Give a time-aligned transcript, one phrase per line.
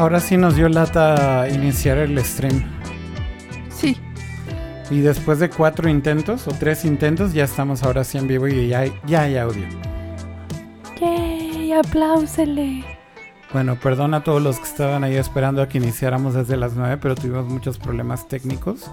[0.00, 2.64] ahora sí nos dio lata iniciar el stream.
[3.68, 3.98] Sí.
[4.90, 8.68] Y después de cuatro intentos o tres intentos, ya estamos ahora sí en vivo y
[8.68, 9.66] ya hay, ya hay audio.
[11.00, 11.72] ¡Yay!
[11.72, 12.82] ¡Apláusele!
[13.52, 16.96] Bueno, perdón a todos los que estaban ahí esperando a que iniciáramos desde las 9,
[16.96, 18.90] pero tuvimos muchos problemas técnicos.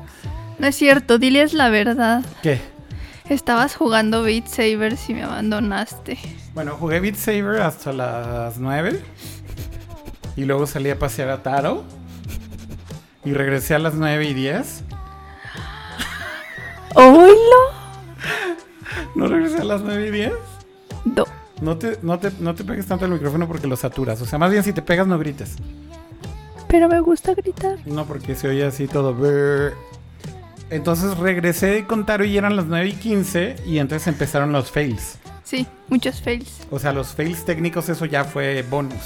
[0.59, 2.25] No es cierto, diles la verdad.
[2.43, 2.59] ¿Qué?
[3.29, 6.17] Estabas jugando Beat Saber y me abandonaste.
[6.53, 8.99] Bueno, jugué Beat Saber hasta las 9.
[10.37, 11.83] Y luego salí a pasear a Taro.
[13.25, 14.83] Y regresé a las 9 y 10.
[16.93, 17.33] ¿Oílo?
[19.15, 20.31] ¿No regresé a las 9 y 10?
[21.15, 21.25] No.
[21.59, 24.21] No te, no, te, no te pegues tanto el micrófono porque lo saturas.
[24.21, 25.55] O sea, más bien si te pegas no grites.
[26.67, 27.79] Pero me gusta gritar.
[27.85, 29.15] No, porque se oye así todo.
[30.69, 35.17] Entonces regresé con Taro y eran las 9 y 15 y entonces empezaron los fails.
[35.43, 36.67] Sí, muchos fails.
[36.69, 39.01] O sea, los fails técnicos, eso ya fue bonus.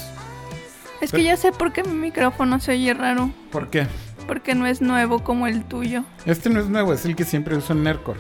[1.02, 3.32] Es que ya sé por qué mi micrófono se oye raro.
[3.52, 3.88] ¿Por qué?
[4.28, 6.04] Porque no es nuevo como el tuyo.
[6.26, 8.18] Este no es nuevo, es el que siempre uso en Nercor.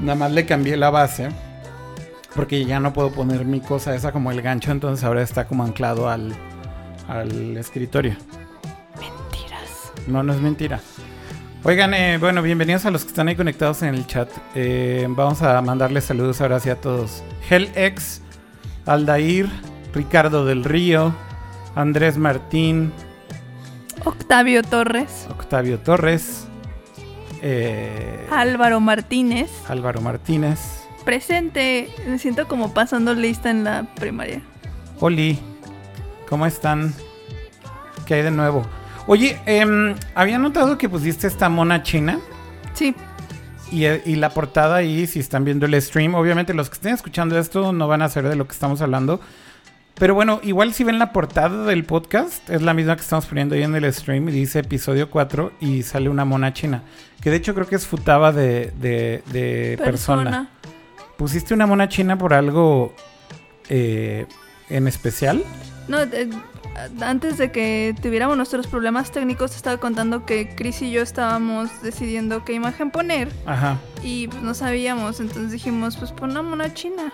[0.00, 1.30] Nada más le cambié la base.
[2.34, 5.64] Porque ya no puedo poner mi cosa esa como el gancho, entonces ahora está como
[5.64, 6.32] anclado al,
[7.08, 8.14] al escritorio.
[9.00, 9.92] Mentiras.
[10.06, 10.80] No, no es mentira.
[11.64, 14.30] Oigan, eh, bueno, bienvenidos a los que están ahí conectados en el chat.
[14.54, 17.22] Eh, vamos a mandarles saludos ahora sí a todos.
[17.50, 18.22] HellX,
[18.86, 19.48] Aldair,
[19.92, 21.12] Ricardo del Río,
[21.74, 22.92] Andrés Martín,
[24.04, 25.26] Octavio Torres.
[25.30, 26.46] Octavio Torres,
[27.42, 29.50] eh, Álvaro Martínez.
[29.68, 31.88] Álvaro Martínez, Presente.
[32.06, 34.42] Me siento como pasando lista en la primaria.
[35.00, 35.38] Oli,
[36.28, 36.94] ¿cómo están?
[38.06, 38.66] ¿Qué hay de nuevo?
[39.06, 42.18] Oye, em, había notado que pusiste esta mona china.
[42.74, 42.94] Sí.
[43.72, 46.94] Y, eh, y la portada ahí, si están viendo el stream, obviamente los que estén
[46.94, 49.20] escuchando esto no van a saber de lo que estamos hablando.
[50.00, 53.54] Pero bueno, igual si ven la portada del podcast, es la misma que estamos poniendo
[53.54, 56.82] ahí en el stream y dice episodio 4 y sale una mona china.
[57.20, 60.48] Que de hecho creo que es futaba de, de, de persona.
[61.18, 62.94] ¿Pusiste una mona china por algo
[63.68, 64.24] eh,
[64.70, 65.44] en especial?
[65.86, 66.30] No, eh,
[67.02, 71.82] antes de que tuviéramos nuestros problemas técnicos, te estaba contando que Chris y yo estábamos
[71.82, 73.76] decidiendo qué imagen poner Ajá.
[74.02, 77.12] y pues no sabíamos, entonces dijimos, pues pon una mona china.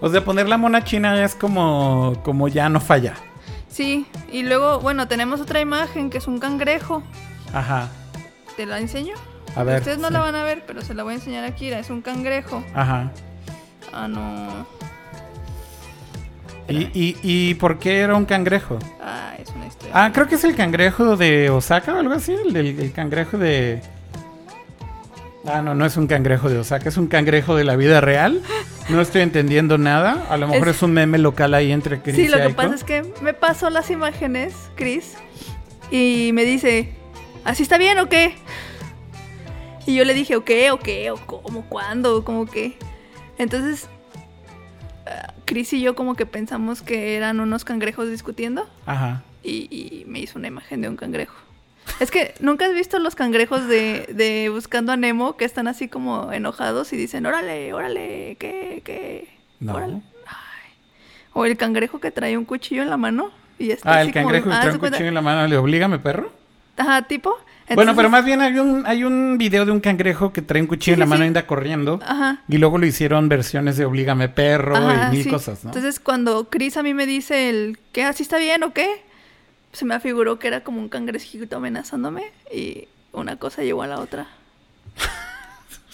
[0.00, 3.14] O sea, poner la mona china es como, como ya no falla.
[3.68, 7.02] Sí, y luego, bueno, tenemos otra imagen que es un cangrejo.
[7.52, 7.88] Ajá.
[8.56, 9.14] ¿Te la enseño?
[9.56, 9.78] A ver.
[9.78, 10.14] Ustedes no sí.
[10.14, 11.66] la van a ver, pero se la voy a enseñar aquí.
[11.66, 12.62] mira, Es un cangrejo.
[12.74, 13.10] Ajá.
[13.92, 14.66] Ah, no.
[16.68, 18.78] ¿Y, y, ¿Y por qué era un cangrejo?
[19.02, 19.92] Ah, es una historia.
[19.94, 22.32] Ah, creo que es el cangrejo de Osaka o algo así.
[22.32, 23.82] El, el cangrejo de.
[25.46, 28.40] Ah, no, no es un cangrejo de Osaka, es un cangrejo de la vida real.
[28.88, 30.26] No estoy entendiendo nada.
[30.30, 32.74] A lo mejor es, Es- un meme local ahí entre Chris Sí, lo que pasa
[32.74, 35.16] es que me pasó las imágenes, Chris,
[35.90, 36.94] y me dice,
[37.44, 38.34] ¿así está bien o qué?
[39.86, 40.70] Y yo le dije, ¿o qué?
[40.70, 41.10] ¿O qué?
[41.10, 41.62] ¿O cómo?
[41.68, 42.24] ¿Cuándo?
[42.24, 42.78] ¿Cómo qué?
[43.36, 43.86] Entonces,
[45.06, 49.22] ah, Chris y yo como que pensamos que eran unos cangrejos discutiendo Ajá.
[49.42, 51.34] y, y me hizo una imagen de un cangrejo.
[52.00, 55.88] Es que nunca has visto los cangrejos de, de Buscando a Nemo que están así
[55.88, 58.82] como enojados y dicen, órale, órale, ¿qué?
[58.84, 59.28] ¿Qué?
[59.60, 59.74] No.
[59.74, 60.00] Órale.
[60.26, 60.72] Ay.
[61.32, 64.12] O el cangrejo que trae un cuchillo en la mano y está Ah, así el
[64.12, 65.46] como- cangrejo que ah, trae ¿se un cuchillo en la mano.
[65.46, 66.32] ¿Le oblígame, perro?
[66.76, 67.36] Ajá, tipo.
[67.72, 70.66] bueno, pero más bien hay un, hay un video de un cangrejo que trae un
[70.66, 72.00] cuchillo Sí, en la sí, mano y anda corriendo.
[72.04, 72.42] Ajá.
[72.48, 75.30] Y luego lo hicieron versiones de Oblígame Perro Ajá, y mil sí.
[75.30, 75.70] cosas, ¿no?
[75.70, 78.02] Entonces, cuando Chris a mí me dice el ¿qué?
[78.04, 79.03] ¿Así está bien o qué?
[79.74, 84.00] Se me afiguró que era como un cangrejito amenazándome y una cosa llevó a la
[84.00, 84.26] otra.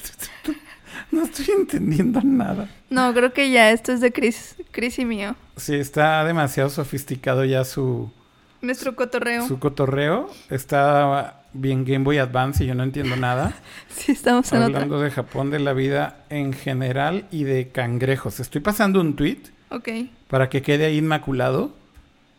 [1.12, 2.68] No estoy entendiendo nada.
[2.88, 5.34] No, creo que ya esto es de Chris, Chris y mío.
[5.56, 8.12] Sí, está demasiado sofisticado ya su,
[8.60, 9.44] Nuestro cotorreo.
[9.48, 10.30] su cotorreo.
[10.50, 13.54] Está bien Game Boy Advance y yo no entiendo nada.
[13.88, 14.66] Sí, estamos en otra.
[14.76, 18.38] Hablando de Japón, de la vida en general y de cangrejos.
[18.38, 19.40] Estoy pasando un tweet
[19.70, 19.88] Ok.
[20.28, 21.74] para que quede ahí inmaculado.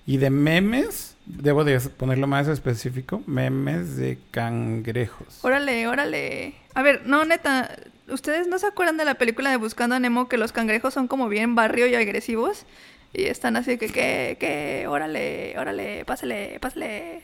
[0.05, 5.43] Y de memes, debo de ponerlo más específico, memes de cangrejos.
[5.43, 6.55] Órale, órale.
[6.73, 7.75] A ver, no, neta,
[8.09, 11.07] ¿ustedes no se acuerdan de la película de Buscando a Nemo que los cangrejos son
[11.07, 12.65] como bien barrio y agresivos?
[13.13, 14.37] Y están así que, ¿qué?
[14.39, 14.85] ¿Qué?
[14.87, 17.21] Órale, órale, pásale, pásale.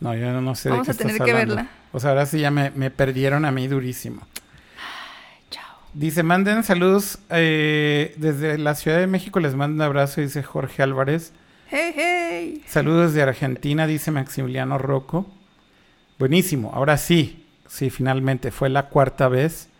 [0.00, 1.68] No, yo no sé Vamos de a qué tener estás que verla.
[1.92, 4.22] O sea, ahora sí ya me, me perdieron a mí durísimo.
[5.50, 5.64] Chao.
[5.92, 9.40] Dice, manden saludos eh, desde la Ciudad de México.
[9.40, 11.32] Les mando un abrazo, dice Jorge Álvarez.
[11.74, 12.64] Hey, hey.
[12.66, 15.26] Saludos de Argentina, dice Maximiliano Rocco.
[16.18, 19.70] Buenísimo, ahora sí, sí, finalmente fue la cuarta vez.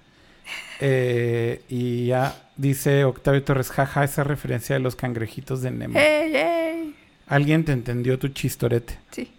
[0.80, 5.98] Eh, y ya dice Octavio Torres, jaja, esa referencia de los cangrejitos de Nemo.
[5.98, 6.96] Hey, hey.
[7.26, 8.98] alguien te entendió tu chistorete.
[9.10, 9.30] Sí.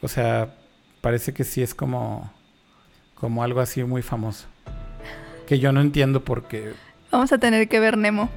[0.00, 0.54] O sea,
[1.00, 2.32] parece que sí es como,
[3.16, 4.46] como algo así muy famoso.
[5.48, 6.72] Que yo no entiendo porque
[7.10, 8.30] Vamos a tener que ver Nemo.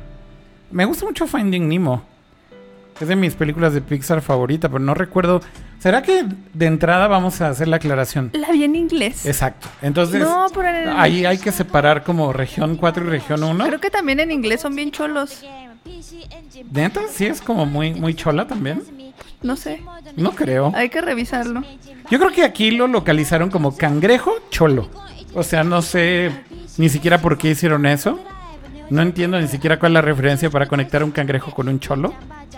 [0.72, 2.17] me gusta mucho Finding Nemo.
[3.00, 5.42] Es de mis películas de Pixar favorita, pero no recuerdo.
[5.80, 8.32] ¿Será que de entrada vamos a hacer la aclaración?
[8.34, 9.26] La vi en inglés.
[9.26, 9.68] Exacto.
[9.82, 13.66] Entonces, no, pero en ahí hay que separar como región 4 y región 1.
[13.68, 15.44] Creo que también en inglés son bien cholos.
[16.72, 17.02] ¿Neta?
[17.10, 18.82] Sí, es como muy, muy chola también.
[19.44, 19.82] No sé.
[20.16, 20.72] No creo.
[20.76, 21.62] Hay que revisarlo.
[22.10, 24.90] Yo creo que aquí lo localizaron como cangrejo cholo.
[25.36, 26.32] O sea, no sé
[26.78, 28.20] ni siquiera por qué hicieron eso.
[28.90, 32.14] No entiendo ni siquiera cuál es la referencia para conectar un cangrejo con un cholo.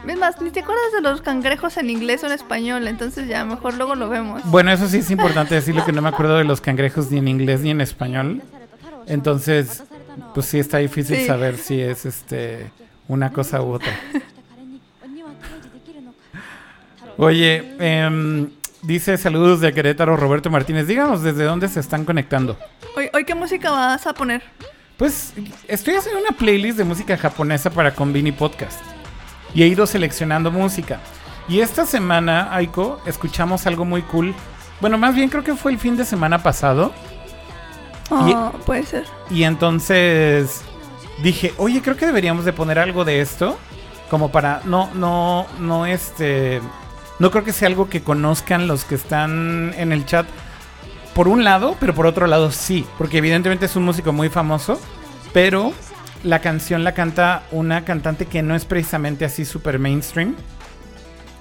[0.07, 3.45] Es más, ni te acuerdas de los cangrejos en inglés o en español, entonces ya
[3.45, 4.41] mejor luego lo vemos.
[4.45, 7.27] Bueno, eso sí es importante decirlo que no me acuerdo de los cangrejos ni en
[7.27, 8.41] inglés ni en español.
[9.07, 9.83] Entonces,
[10.33, 11.25] pues sí está difícil Sí.
[11.25, 12.71] saber si es este
[13.07, 13.91] una cosa u otra.
[17.17, 18.49] Oye, em,
[18.81, 20.87] dice saludos de Querétaro Roberto Martínez.
[20.87, 22.57] Díganos desde dónde se están conectando.
[22.95, 24.41] Hoy, hoy ¿qué música vas a poner?
[24.97, 25.33] Pues
[25.67, 28.79] estoy haciendo una playlist de música japonesa para Convini Podcast.
[29.53, 30.99] Y he ido seleccionando música.
[31.47, 34.35] Y esta semana, Aiko, escuchamos algo muy cool.
[34.81, 36.93] Bueno, más bien creo que fue el fin de semana pasado.
[38.11, 39.05] Oh, puede ser.
[39.29, 40.61] Y entonces
[41.23, 43.57] dije, oye, creo que deberíamos de poner algo de esto.
[44.09, 46.61] Como para, no, no, no, este,
[47.19, 50.27] no creo que sea algo que conozcan los que están en el chat.
[51.13, 52.85] Por un lado, pero por otro lado sí.
[52.97, 54.79] Porque evidentemente es un músico muy famoso.
[55.33, 55.73] Pero
[56.23, 60.35] la canción la canta una cantante que no es precisamente así super mainstream.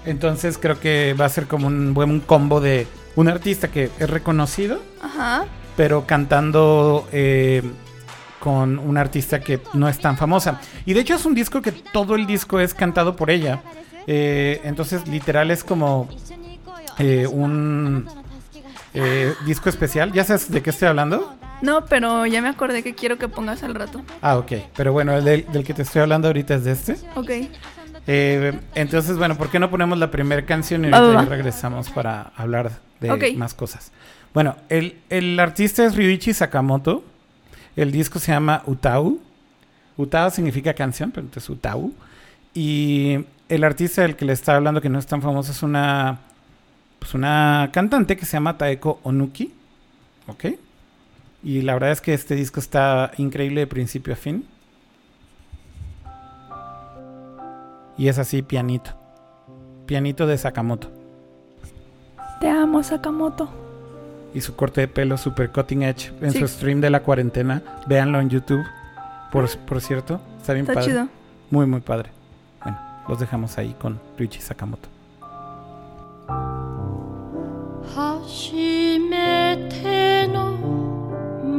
[0.05, 2.87] Entonces creo que va a ser como un buen combo de
[3.17, 5.45] un artista que es reconocido Ajá.
[5.77, 7.63] pero cantando eh,
[8.39, 10.61] con una artista que no es tan famosa.
[10.87, 13.63] Y de hecho es un disco que todo el disco es cantado por ella.
[14.07, 16.09] Eh, entonces literal es como
[16.99, 18.09] eh, un
[18.95, 20.13] eh, disco especial.
[20.13, 21.38] ¿Ya sabes de qué estoy hablando?
[21.63, 24.03] No, pero ya me acordé que quiero que pongas al rato.
[24.23, 24.53] Ah, ok.
[24.77, 26.97] Pero bueno, el del, del que te estoy hablando ahorita es de este.
[27.15, 27.31] Ok.
[28.07, 31.25] Eh, entonces, bueno, ¿por qué no ponemos la primera canción y ahorita ya va.
[31.25, 32.71] regresamos para hablar
[33.01, 33.93] de más cosas?
[34.33, 37.05] Bueno, el, el artista es Ryuichi Sakamoto.
[37.77, 39.21] El disco se llama Utau.
[39.97, 41.93] Utau significa canción, pero entonces Utau.
[42.55, 46.21] Y el artista del que le estaba hablando, que no es tan famoso, es una,
[46.99, 49.53] pues una cantante que se llama Taeko Onuki.
[50.29, 50.45] ¿Ok?
[51.43, 54.45] Y la verdad es que este disco está increíble de principio a fin.
[57.97, 58.91] Y es así, pianito.
[59.87, 60.91] Pianito de Sakamoto.
[62.41, 63.49] Te amo, Sakamoto.
[64.35, 67.63] Y su corte de pelo super cutting edge en su stream de la cuarentena.
[67.87, 68.65] Véanlo en YouTube.
[69.33, 70.91] Por, por cierto, está bien está padre.
[70.91, 71.09] Chido.
[71.51, 72.11] Muy, muy padre.
[72.63, 72.79] Bueno,
[73.09, 74.89] los dejamos ahí con Luigi Sakamoto.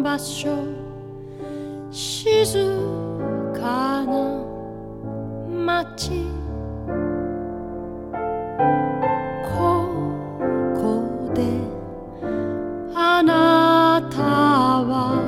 [0.03, 0.49] 場所
[1.91, 2.57] 静
[3.53, 4.41] かな
[5.49, 6.23] 街。
[9.43, 9.87] こ
[10.75, 11.03] こ
[11.33, 11.43] で
[12.95, 15.19] あなたは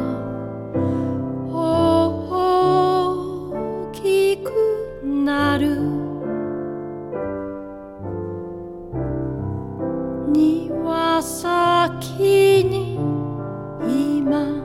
[1.52, 4.54] 大きく
[5.04, 5.82] なる。
[10.32, 12.98] 庭先に
[13.86, 14.61] 今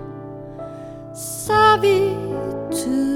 [1.47, 2.11] sa vie
[2.75, 3.16] tu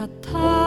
[0.00, 0.59] Katar.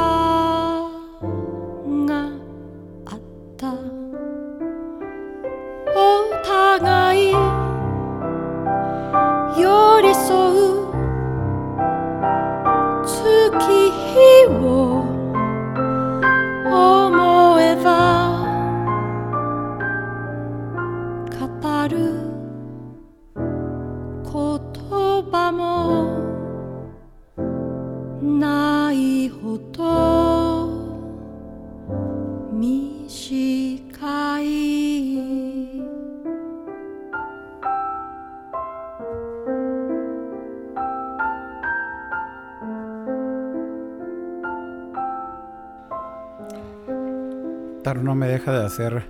[48.74, 49.08] Hacer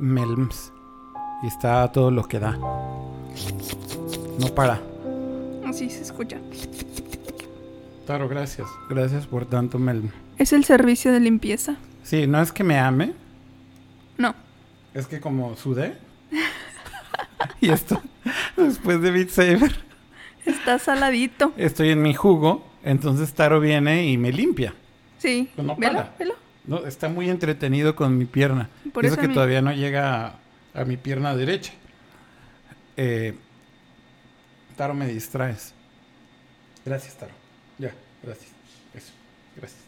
[0.00, 0.72] melms.
[1.44, 2.52] Y está a todo lo que da.
[4.40, 4.80] No para.
[5.64, 6.38] Así se escucha.
[8.04, 8.66] Taro, gracias.
[8.88, 10.08] Gracias por tanto melm.
[10.38, 11.76] ¿Es el servicio de limpieza?
[12.02, 13.12] Sí, no es que me ame.
[14.18, 14.34] No.
[14.92, 15.98] Es que como sudé.
[17.60, 18.00] y esto,
[18.56, 19.84] después de Beat Saber,
[20.44, 21.52] Está saladito.
[21.56, 22.64] estoy en mi jugo.
[22.82, 24.74] Entonces Taro viene y me limpia.
[25.18, 25.48] Sí.
[25.54, 26.14] Pues no velo, para.
[26.18, 26.34] velo.
[26.66, 28.68] No, está muy entretenido con mi pierna.
[28.92, 30.34] Por eso eso que mí- todavía no llega a,
[30.74, 31.72] a mi pierna derecha.
[32.96, 33.34] Eh,
[34.76, 35.72] Taro, me distraes.
[36.84, 37.32] Gracias, Taro.
[37.78, 37.92] Ya,
[38.22, 38.50] gracias.
[38.94, 39.12] Eso,
[39.56, 39.82] gracias.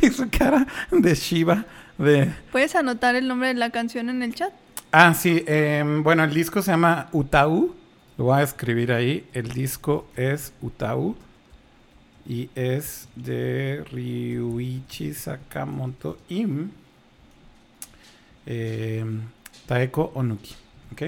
[0.02, 1.64] y su cara de Shiva,
[1.98, 2.32] de...
[2.52, 4.52] ¿Puedes anotar el nombre de la canción en el chat?
[4.92, 5.44] Ah, sí.
[5.46, 7.74] em, bueno, el disco se llama Utau.
[8.18, 9.26] Lo voy a escribir ahí.
[9.32, 11.16] El disco es Utau.
[12.26, 16.70] Y es de Ryuichi Sakamoto Im.
[18.46, 19.22] em,
[19.66, 20.54] Taeko Onuki.
[20.92, 21.02] ¿Ok?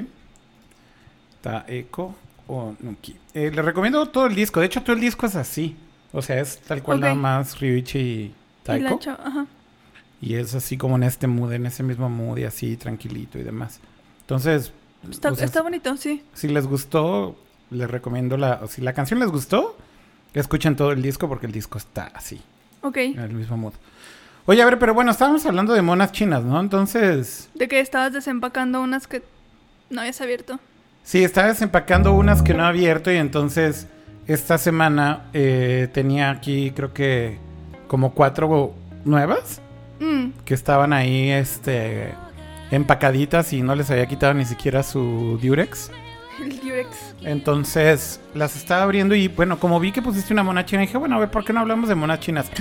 [1.40, 2.14] Taeko
[2.46, 3.16] Onuki.
[3.34, 4.60] Eh, le recomiendo todo el disco.
[4.60, 5.76] De hecho, todo el disco es así.
[6.12, 8.98] O sea, es tal cual nada más Ryuichi y Taeko.
[9.08, 9.46] ajá.
[10.20, 13.42] Y es así como en este mood, en ese mismo mood y así tranquilito y
[13.42, 13.80] demás.
[14.20, 14.72] Entonces,
[15.10, 16.22] Está, o sea, está bonito, sí.
[16.32, 17.36] si les gustó,
[17.70, 18.60] les recomiendo la...
[18.62, 19.76] o si la canción les gustó,
[20.34, 22.40] escuchen todo el disco porque el disco está así,
[22.82, 22.96] Ok.
[22.98, 23.72] en el mismo mood.
[24.46, 26.58] Oye, a ver, pero bueno, estábamos hablando de monas chinas, ¿no?
[26.58, 29.22] Entonces, De que estabas desempacando unas que
[29.90, 30.58] no habías abierto.
[31.04, 33.86] sí, estaba desempacando unas que no he abierto y entonces
[34.26, 37.38] esta semana eh, tenía aquí creo que
[37.88, 38.74] como cuatro
[39.04, 39.60] nuevas.
[40.00, 42.12] Mm, que estaban ahí este
[42.72, 45.90] empacaditas y no les había quitado ni siquiera su Durex.
[46.42, 46.88] el Durex.
[47.22, 51.16] Entonces las estaba abriendo y bueno, como vi que pusiste una mona china, dije, bueno,
[51.16, 52.50] a ver, ¿por qué no hablamos de monas chinas?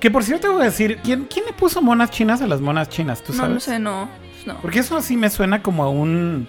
[0.00, 2.90] Que por cierto voy a decir, ¿quién, quién le puso monas chinas a las monas
[2.90, 3.22] chinas?
[3.22, 3.54] ¿Tú No, sabes?
[3.54, 4.08] no sé, no.
[4.44, 4.58] No.
[4.60, 6.46] Porque eso así me suena como a un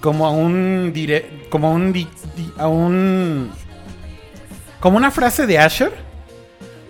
[0.00, 3.48] como a un dire, como a un di- di- a un
[4.80, 5.92] como una frase de Asher.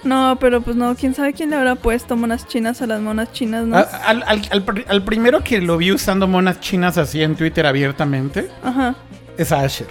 [0.05, 3.33] No, pero pues no, quién sabe quién le habrá puesto monas chinas a las monas
[3.33, 3.77] chinas, ¿no?
[3.77, 7.35] A- Al, al- al pr- al primero que lo vi usando monas chinas así en
[7.35, 8.95] Twitter abiertamente Ajá.
[9.37, 9.89] es a Asher.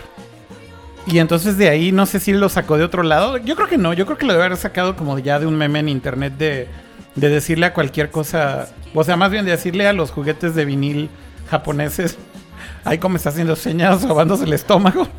[1.06, 3.38] Y entonces de ahí no sé si lo sacó de otro lado.
[3.38, 3.94] Yo creo que no.
[3.94, 6.68] Yo creo que lo debe haber sacado como ya de un meme en internet de,
[7.16, 8.68] de decirle a cualquier cosa.
[8.94, 11.10] O sea, más bien de decirle a los juguetes de vinil
[11.50, 12.18] japoneses.
[12.84, 15.08] Ahí como está haciendo señas, sobándose el estómago.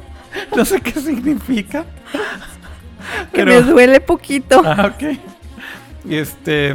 [0.54, 1.86] No sé qué significa.
[3.32, 4.62] Que Pero- me duele poquito.
[4.64, 5.18] Ah, ok.
[6.08, 6.74] Este.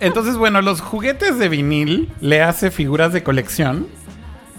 [0.00, 3.86] Entonces, bueno, los juguetes de vinil le hace figuras de colección.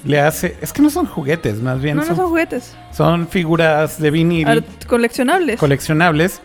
[0.05, 0.57] Le hace.
[0.61, 2.75] Es que no son juguetes, más bien no, no son, son juguetes.
[2.93, 5.59] son figuras de vinil Art- coleccionables.
[5.59, 6.41] coleccionables.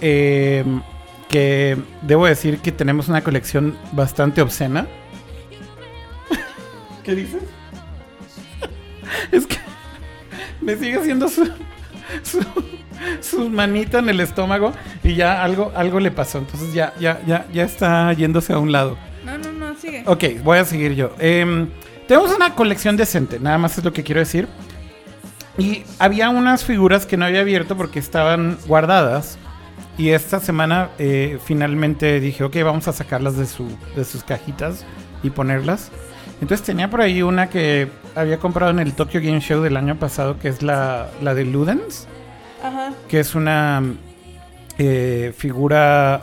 [0.00, 0.64] eh,
[1.28, 4.86] que debo decir que tenemos una colección bastante obscena.
[7.04, 7.42] ¿Qué dices?
[9.32, 9.56] es que
[10.60, 11.44] me sigue haciendo su,
[12.22, 12.40] su,
[13.20, 14.72] su manita en el estómago
[15.02, 16.38] y ya algo, algo le pasó.
[16.38, 18.96] Entonces ya, ya, ya, ya está yéndose a un lado.
[19.24, 20.02] no, no, no, sigue.
[20.06, 21.14] Ok, voy a seguir yo.
[21.18, 21.68] Em,
[22.06, 24.48] tenemos una colección decente, nada más es lo que quiero decir.
[25.58, 29.38] Y había unas figuras que no había abierto porque estaban guardadas.
[29.98, 34.84] Y esta semana eh, finalmente dije, ok, vamos a sacarlas de, su, de sus cajitas
[35.22, 35.90] y ponerlas.
[36.42, 39.98] Entonces tenía por ahí una que había comprado en el Tokyo Game Show del año
[39.98, 42.06] pasado, que es la, la de Ludens
[42.62, 42.92] Ajá.
[43.08, 43.82] que es una
[44.78, 46.22] eh, figura,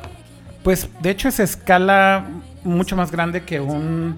[0.63, 2.25] pues de hecho es escala
[2.63, 4.18] mucho más grande que un...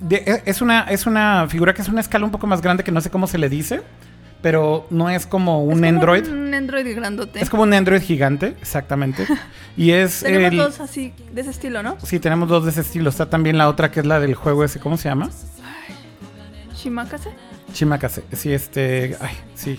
[0.00, 2.84] de- e- es, una, es una figura que es una escala un poco más grande
[2.84, 3.82] que no sé cómo se le dice,
[4.42, 6.28] pero no es como un Es como Android.
[6.28, 7.40] Un Android grandote.
[7.42, 9.26] Es como un Android gigante, exactamente.
[9.76, 10.20] Y es...
[10.22, 11.96] Tenemos el- dos así, de ese estilo, ¿no?
[12.02, 13.10] Sí, tenemos dos de ese estilo.
[13.10, 15.28] Está también la otra que es la del juego ese, ¿cómo se llama?
[16.74, 17.30] ¿Shimakase?
[17.72, 18.24] Chimakase.
[18.32, 19.16] Sí, este...
[19.20, 19.78] Ay, sí.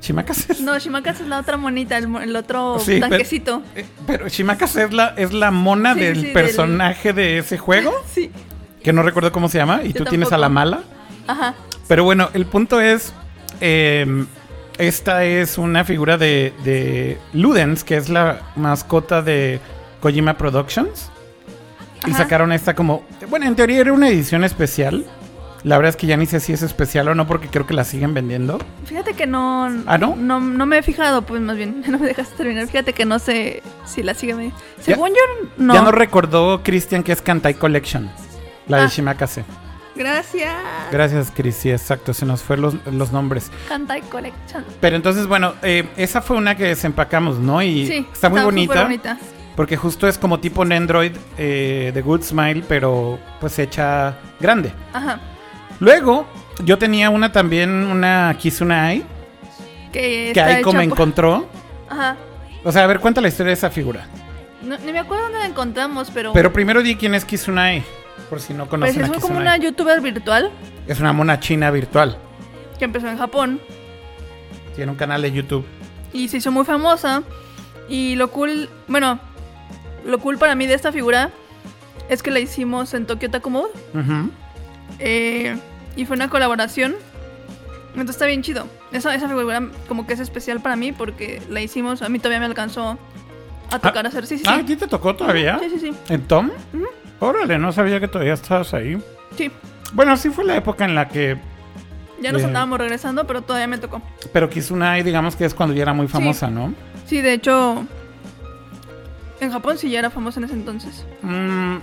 [0.00, 0.62] Chimakase.
[0.62, 3.62] No, Shimakase es la otra monita, el, el otro Sí, pero- tanquecito.
[3.74, 7.56] Eh, Pero Shimakase es la, es la mona Sí, del sí, del- personaje de ese
[7.58, 8.30] juego, Sí.
[8.82, 10.82] que no recuerdo cómo se llama, y Yo tú tienes a la mala.
[11.26, 11.54] Ajá.
[11.88, 13.14] Pero bueno, el punto es,
[13.62, 14.26] eh,
[14.78, 19.58] esta es una figura de, de Ludens, que es la mascota de
[20.00, 21.10] Kojima Productions.
[22.06, 25.06] Y sacaron esta como, bueno, en teoría era una edición especial.
[25.64, 27.72] La verdad es que ya ni sé si es especial o no, porque creo que
[27.74, 28.58] la siguen vendiendo.
[28.84, 29.64] Fíjate que no.
[29.86, 30.14] ¿Ah, no?
[30.14, 31.82] No, no me he fijado, pues más bien.
[31.88, 32.66] No me dejaste terminar.
[32.68, 34.34] Fíjate que no sé si la sigue.
[34.34, 35.72] me- Según yo, no.
[35.74, 38.10] Ya no recordó Christian que es Kantai Collection,
[38.68, 38.88] la de Ah.
[38.88, 39.44] Shimakase.
[39.96, 40.52] Gracias.
[40.90, 41.54] Gracias, Cris.
[41.56, 42.12] Sí, exacto.
[42.12, 43.50] Se nos fueron los, los nombres.
[43.68, 44.64] Kantai Collection.
[44.80, 47.62] Pero entonces, bueno, eh, esa fue una que desempacamos, ¿no?
[47.62, 48.82] Y Sí, está muy bonita.
[48.82, 49.18] bonita.
[49.56, 54.72] Porque justo es como tipo Nendroid eh, de Good Smile, pero pues hecha grande.
[54.92, 55.20] Ajá.
[55.80, 56.26] Luego,
[56.64, 59.04] yo tenía una también, una Kizunai,
[59.92, 61.48] Que, que está Aiko me encontró.
[61.88, 62.16] Ajá.
[62.64, 64.06] O sea, a ver, cuenta la historia de esa figura.
[64.62, 66.32] No, ni me acuerdo dónde la encontramos, pero.
[66.32, 67.82] Pero primero di quién es Kizunai,
[68.30, 70.50] por si no pues conocen es a como una youtuber virtual
[70.86, 72.16] Es una mona china virtual.
[72.78, 73.60] que empezó en Japón
[74.74, 75.64] Tiene un canal de YouTube.
[76.12, 77.22] y se hizo muy famosa.
[77.88, 79.20] Y lo cool, bueno,
[80.06, 81.30] lo cool para mí de esta figura
[82.08, 83.68] es que la hicimos en Tokyo Takumode.
[83.92, 84.30] Ujú.
[84.98, 85.56] Eh,
[85.96, 86.94] y fue una colaboración.
[87.90, 88.66] Entonces está bien chido.
[88.92, 92.40] Esa, esa figura como que es especial para mí porque la hicimos, a mí todavía
[92.40, 92.98] me alcanzó
[93.70, 94.26] a tocar hacer.
[94.26, 94.50] Sí, sí, sí.
[94.50, 95.58] Ah, ¿a ti te tocó todavía?
[95.60, 95.92] Sí, sí, sí.
[96.08, 96.50] ¿En Tom?
[97.20, 99.00] Órale, no sabía que todavía estabas ahí.
[99.36, 99.50] Sí.
[99.92, 101.38] Bueno, sí fue la época en la que...
[102.20, 102.48] Ya nos Bien.
[102.50, 104.00] andábamos regresando, pero todavía me tocó.
[104.32, 106.72] Pero Kizunai, digamos que es cuando ya era muy famosa, ¿no?
[107.06, 107.84] Sí, de hecho,
[109.40, 111.04] en Japón sí ya era famosa en ese entonces.
[111.22, 111.76] Mm,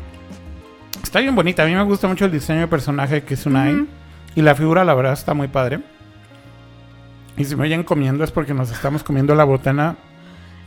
[1.12, 1.64] está bien bonita.
[1.64, 3.76] A mí me gusta mucho el diseño de personaje de Kizunai.
[3.76, 3.88] Ujú.
[4.34, 5.82] Y la figura, la verdad, está muy padre.
[7.36, 9.98] Y si me oyen comiendo es porque nos estamos comiendo la botana.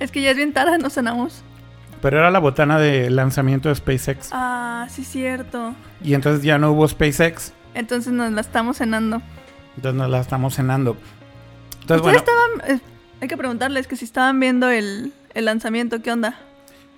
[0.01, 1.43] Es que ya es bien tarde, nos cenamos.
[2.03, 4.29] Pero era la botana de lanzamiento de SpaceX.
[4.33, 5.75] Ah, sí, cierto.
[6.03, 7.55] Y entonces ya no hubo SpaceX.
[7.73, 9.23] Entonces nos la estamos cenando.
[9.77, 10.99] Entonces nos la estamos cenando.
[11.81, 12.77] Entonces, bueno, Ustedes estaban.
[12.77, 12.81] eh,
[13.23, 16.39] hay que preguntarles que si estaban viendo el, el lanzamiento, ¿qué onda?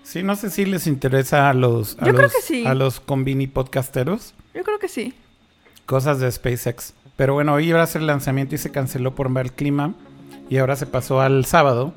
[0.06, 2.66] Sí, no sé si les interesa a los, a Yo creo los, que sí.
[2.66, 5.14] a los convini podcasteros Yo creo que sí.
[5.84, 6.94] cosas de SpaceX.
[7.16, 9.94] Pero bueno, hoy iba a ser el lanzamiento y se canceló por mal clima.
[10.50, 11.94] Y ahora se pasó al sábado.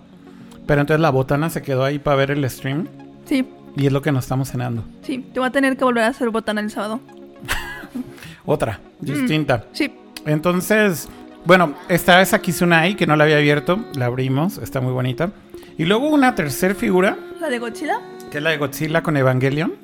[0.65, 2.88] Pero entonces la botana se quedó ahí para ver el stream.
[3.26, 4.84] Sí, Y es lo que nos estamos cenando.
[5.04, 5.26] sí.
[5.34, 7.00] Te voy a tener que volver a hacer botana el sábado.
[8.45, 9.06] Otra, Mm.
[9.06, 9.65] distinta.
[9.72, 9.93] Sí.
[10.26, 11.08] Entonces,
[11.45, 13.80] bueno, está esa Kizunai que no la había abierto.
[13.95, 15.32] La abrimos, está muy bonita.
[15.79, 18.01] Y luego una tercera figura, ¿La de Godzilla?
[18.29, 19.75] que es la de Godzilla con Evangelion.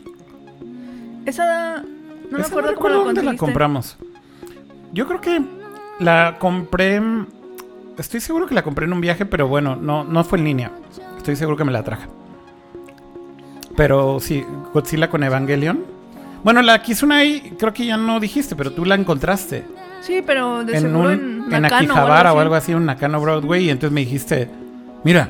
[1.25, 1.83] Esa.
[2.29, 3.97] No me Esa acuerdo cómo recuerdo la dónde la compramos.
[4.91, 5.41] Yo creo que
[5.99, 7.01] la compré.
[7.97, 10.71] Estoy seguro que la compré en un viaje, pero bueno, no, no fue en línea.
[11.15, 12.07] Estoy seguro que me la traje.
[13.77, 15.85] Pero sí, Godzilla con Evangelion.
[16.43, 19.63] Bueno, la Kizunai creo que ya no dijiste, pero tú la encontraste.
[20.01, 23.21] Sí, pero de en seguro un en en Nakano Akihabara o algo así, un Nakano
[23.21, 24.49] Broadway, y entonces me dijiste,
[25.05, 25.29] mira.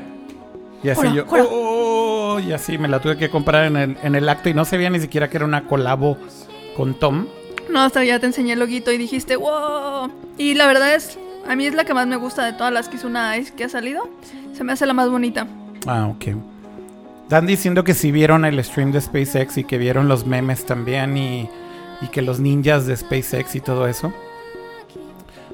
[0.86, 1.44] Y así Hola, yo, hola.
[1.50, 4.64] "Oh", y así me la tuve que comprar en el, en el acto y no
[4.64, 6.16] sabía ni siquiera que era una colabo
[6.76, 7.26] con Tom.
[7.68, 10.08] No, hasta ya te enseñé el loguito y dijiste, wow.
[10.38, 11.18] Y la verdad es,
[11.48, 13.68] a mí es la que más me gusta de todas las Kizuna Ice que ha
[13.68, 14.08] salido.
[14.56, 15.48] Se me hace la más bonita.
[15.88, 16.36] Ah, ok.
[17.24, 21.16] Están diciendo que sí vieron el stream de SpaceX y que vieron los memes también
[21.16, 21.50] y,
[22.00, 24.12] y que los ninjas de SpaceX y todo eso.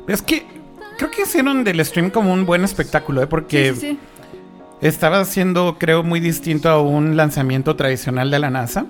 [0.07, 0.45] Es que
[0.99, 3.27] creo que hicieron del stream como un buen espectáculo, ¿eh?
[3.27, 3.99] porque Sí, sí, sí.
[4.83, 8.85] Estaba siendo, creo, muy distinto a un lanzamiento tradicional de la NASA.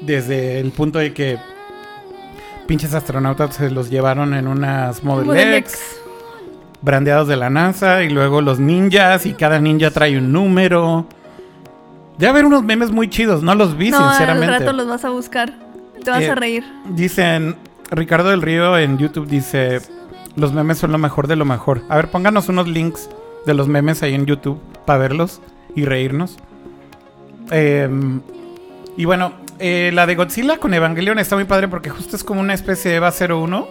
[0.00, 1.38] Desde el punto de que
[2.66, 5.82] pinches astronautas se los llevaron en unas Model, Model X, X.
[6.82, 11.06] brandeados de la NASA, y luego los ninjas, y cada ninja trae un número.
[12.18, 14.58] Ya ver unos memes muy chidos, no los vi, No, al sinceramente.
[14.58, 15.52] rato los vas a buscar.
[16.04, 16.64] Te vas Eh, a reír.
[16.90, 17.54] Dicen,
[17.90, 19.80] Ricardo del Río en YouTube dice,
[20.34, 21.82] los memes son lo mejor de lo mejor.
[21.88, 23.08] A ver, pónganos unos links
[23.46, 25.40] de los memes ahí en YouTube para verlos
[25.74, 26.36] y reírnos.
[27.50, 28.20] Em,
[28.96, 32.40] y bueno, eh, la de Godzilla con Evangelion está muy padre porque justo es como
[32.40, 33.66] una especie de Eva 01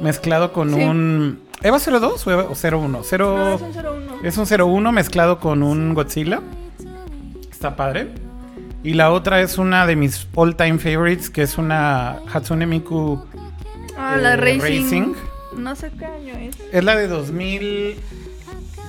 [0.00, 0.80] mezclado con Sí.
[0.82, 1.40] un...
[1.62, 3.00] ¿Eva 02 o Eva o 01?
[3.04, 4.12] Cero- No, es un 01.
[4.22, 6.42] es un 01 mezclado con un Godzilla.
[7.50, 8.08] Está padre.
[8.82, 13.24] Y la otra es una de mis all time favorites, que es una Hatsune Miku.
[13.96, 14.60] Ah, la eh, Racing.
[14.60, 15.12] Racing.
[15.56, 16.56] No sé qué año es.
[16.70, 17.96] Es la de 2000.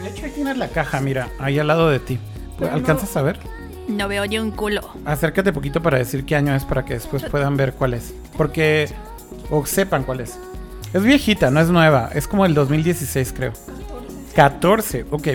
[0.06, 2.20] De hecho, ahí tienes la caja, mira, ahí al lado de ti.
[2.58, 3.39] Pero no- ¿Alcanzas a ver?
[3.88, 4.82] No veo yo un culo.
[5.06, 8.13] Acércate poquito para decir qué año es para que después puedan ver cuál es.
[8.38, 8.89] Porque.
[9.52, 10.39] O sepan cuál es.
[10.94, 12.10] Es viejita, no es nueva.
[12.15, 13.54] Es como el 2016, creo.
[14.36, 15.28] 14, ok.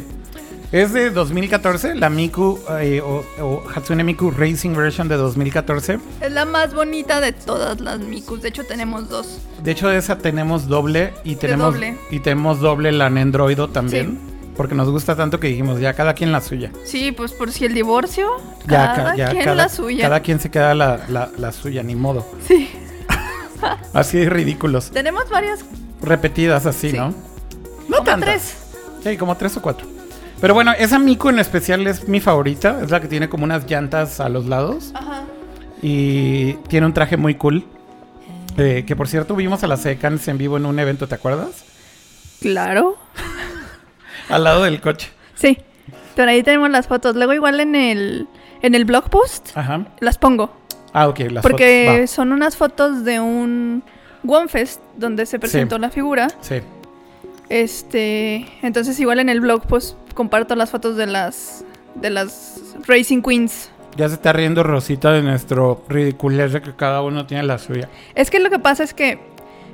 [0.72, 5.98] Es de 2014, la Miku eh, o, o Hatsune Miku Racing Version de 2014.
[6.20, 8.40] Es la más bonita de todas las Mikus.
[8.42, 9.38] De hecho, tenemos dos.
[9.64, 11.96] De hecho, de esa tenemos doble y tenemos doble.
[12.10, 14.18] y tenemos doble la Nendroido también.
[14.60, 16.70] Porque nos gusta tanto que dijimos, ya cada quien la suya.
[16.84, 18.28] Sí, pues por si el divorcio.
[18.66, 20.02] Ya, cada ca- ya quien cada, la suya.
[20.02, 22.26] cada quien se queda la, la- la suya, ni modo.
[22.46, 22.68] Sí.
[23.94, 24.90] Así de ridículos.
[24.90, 25.60] Tenemos varias.
[26.02, 26.96] Repetidas así, Sí.
[26.98, 27.08] ¿no?
[27.88, 28.28] No como tantas.
[28.28, 28.56] tres.
[29.02, 29.86] Sí, como tres o cuatro.
[30.42, 32.80] Pero bueno, esa Miku en especial es mi favorita.
[32.82, 34.90] Es la que tiene como unas llantas a los lados.
[34.92, 35.22] Ajá.
[35.80, 37.64] Y tiene un traje muy cool.
[38.58, 41.64] Eh, que por cierto vimos a las Edecans en vivo en un evento, ¿te acuerdas?
[42.42, 42.98] Claro.
[44.30, 45.10] Al lado del coche.
[45.34, 45.58] Sí.
[46.16, 47.16] Por ahí tenemos las fotos.
[47.16, 48.26] Luego igual en el,
[48.62, 49.86] en el blog post Ajá.
[50.00, 50.50] las pongo.
[50.92, 52.10] Ah, ok, las porque fotos.
[52.10, 53.82] son unas fotos de un
[54.26, 56.28] OneFest donde se presentó la figura.
[56.40, 56.56] Sí.
[57.48, 61.64] Este, entonces igual en el blog pues comparto las fotos de las
[61.94, 63.70] de las Racing Queens.
[63.96, 67.88] Ya se está riendo Rosita de nuestro ridiculez de que cada uno tiene la suya.
[68.14, 69.18] Es que lo que pasa es que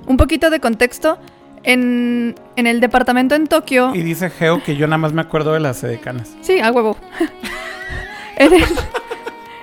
[0.07, 1.19] un poquito de contexto
[1.67, 5.53] en, en el departamento en Tokio, Y dice Geo que yo nada más me acuerdo
[5.53, 6.35] de las edecanas.
[6.41, 6.97] sí, a huevo.
[8.37, 8.63] en, el,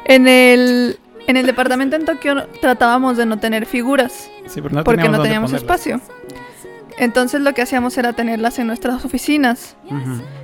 [0.05, 4.83] en el en el departamento en Tokio tratábamos de no tener figuras Sí, pero no
[4.83, 6.01] porque no teníamos espacio.
[6.97, 9.77] Entonces lo que hacíamos era tenerlas en nuestras oficinas.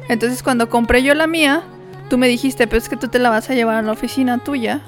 [0.07, 1.63] Entonces cuando compré yo la mía,
[2.09, 4.37] tú me dijiste, pero es que tú te la vas a llevar a la oficina
[4.37, 4.81] tuya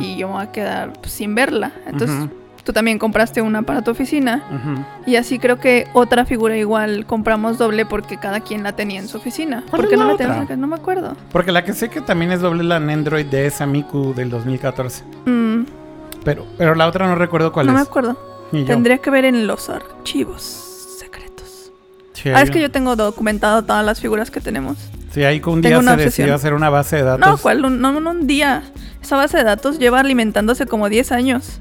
[0.00, 1.72] y yo me voy a quedar pues, sin verla.
[1.86, 2.30] Entonces.
[2.64, 4.42] Tú también compraste una para tu oficina
[5.06, 9.06] y así creo que otra figura igual compramos doble porque cada quien la tenía en
[9.08, 9.62] su oficina.
[9.70, 10.56] ¿Cuál Porque es no la tenemos acá?
[10.56, 11.16] No me acuerdo.
[11.30, 15.04] Porque la que sé que también es doble la Android de esa Miku del 2014.
[15.26, 15.64] Mm,
[16.24, 17.86] Pero, pero la otra no recuerdo cuál no me es.
[17.86, 18.18] acuerdo.
[18.66, 20.42] Tendría que ver en los archivos
[20.98, 21.70] secretos.
[22.12, 24.78] Sí, Ah, es que yo tengo documentado todas las figuras que tenemos.
[25.12, 27.20] Sí, ahí un día se decidió hacer una base de datos.
[27.28, 27.60] No, ¿cuál?
[27.62, 28.62] No, no, un día.
[29.02, 31.60] Esa base de datos lleva alimentándose como 10 años.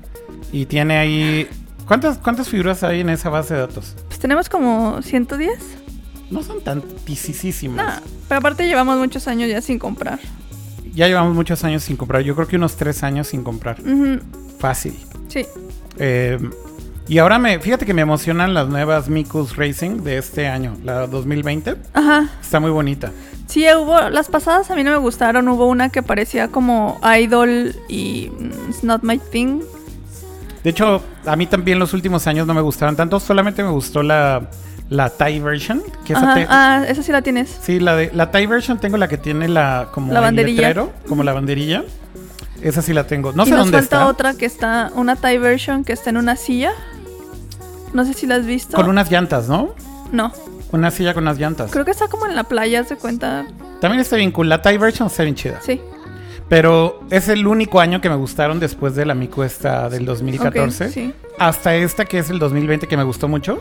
[0.53, 1.49] Y tiene ahí...
[1.87, 3.95] ¿Cuántas, ¿Cuántas figuras hay en esa base de datos?
[4.07, 5.59] Pues tenemos como 110.
[6.31, 7.75] No son tantísimas.
[7.75, 10.19] Nah, pero aparte llevamos muchos años ya sin comprar.
[10.93, 12.21] Ya llevamos muchos años sin comprar.
[12.21, 13.81] Yo creo que unos tres años sin comprar.
[13.81, 14.19] Ujú,
[14.59, 14.95] Fácil.
[15.27, 15.45] Sí.
[15.97, 16.37] Eh,
[17.07, 17.59] y ahora me...
[17.59, 20.77] Fíjate que me emocionan las nuevas Mikus Racing de este año.
[20.83, 21.75] La 2020.
[21.93, 22.29] Ajá.
[22.41, 23.11] Está muy bonita.
[23.47, 24.09] Sí, hubo.
[24.09, 25.47] Las pasadas a mí no me gustaron.
[25.49, 29.61] Hubo una que parecía como Idol y mm, It's Not My Thing.
[30.63, 33.19] De hecho, a mí también los últimos años no me gustaron tanto.
[33.19, 34.49] Solamente me gustó la,
[34.89, 35.81] la Thai version.
[36.05, 36.33] Que esa Ajá.
[36.35, 37.49] te- Ah, esa sí la tienes.
[37.61, 40.61] Sí, la de la Thai version tengo la que tiene la como La el banderilla.
[40.69, 41.83] letrero, como la banderilla.
[42.61, 43.33] Esa sí la tengo.
[43.33, 44.07] No y sé nos dónde falta está.
[44.07, 44.91] otra que está.
[44.95, 46.71] Una Thai version que está en una silla.
[47.93, 48.75] No sé si la has visto.
[48.77, 49.75] Con unas llantas, ¿no?
[50.11, 50.31] No.
[50.71, 51.71] Una silla con unas llantas.
[51.71, 53.45] Creo que está como en la playa, se cuenta.
[53.81, 54.47] También está bien cool.
[54.49, 55.59] La Thai version está bien chida.
[55.61, 55.81] Sí.
[56.53, 60.85] Pero es el único año que me gustaron después de la Miku esta del 2014.
[60.85, 61.11] Ok, sí.
[61.39, 63.59] Hasta esta que es el 2020 que me gustó mucho.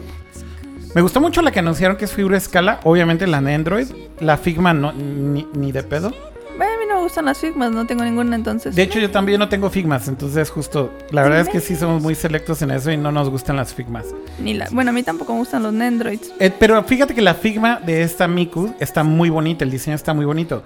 [0.95, 2.81] Me gustó mucho la que anunciaron que es figura escala.
[2.85, 3.87] Obviamente la de Android.
[4.21, 6.11] La Figma no, ni, ni de pedo.
[6.59, 8.77] Bueno, a mí no me gustan las Figmas, no tengo ninguna entonces.
[8.77, 10.07] De hecho, yo también no tengo Figmas.
[10.09, 13.31] Entonces, justo, la verdad es que sí somos muy selectos en eso y no nos
[13.31, 14.05] gustan las Figmas.
[14.39, 14.69] Ni la...
[14.71, 16.31] Bueno, a mí tampoco me gustan los Nendroids.
[16.39, 19.65] Eh, pero fíjate que la Figma de esta Miku está muy bonita.
[19.65, 20.63] El diseño está muy bonito.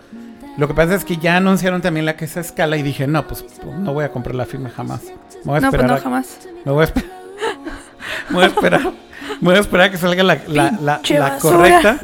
[0.56, 3.06] Lo que pasa es que ya anunciaron también la que es a escala y dije,
[3.06, 3.44] no, pues
[3.78, 5.02] no voy a comprar la Figma jamás.
[5.04, 5.12] Me
[5.44, 6.38] voy a No, pues no, a- jamás.
[6.64, 7.10] Me voy a esperar.
[8.30, 8.92] me voy a esperar.
[9.40, 11.56] voy a esperar que salga la, la, la- Pinche la basura.
[11.56, 11.98] correcta.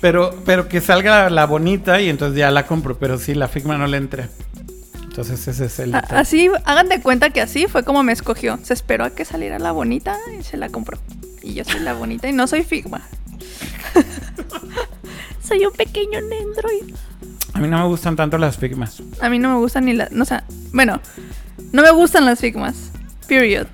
[0.00, 2.96] Pero, pero que salga la bonita y entonces ya la compro.
[2.98, 4.28] Pero sí, la Figma no le entré.
[5.02, 6.16] Entonces ese es el detalle.
[6.16, 8.58] así, hagan de cuenta que así fue como me escogió.
[8.62, 10.98] Se esperó a que saliera la bonita y se la compró.
[11.42, 13.02] Y yo soy la bonita y no soy Figma.
[15.42, 16.94] soy un pequeño Nendroid.
[17.60, 19.02] A mí no me gustan tanto las Figmas.
[19.20, 20.10] A mí no me gustan ni las...
[20.12, 20.98] No, o sea, bueno,
[21.72, 22.90] no me gustan las Figmas.
[23.28, 23.66] Period.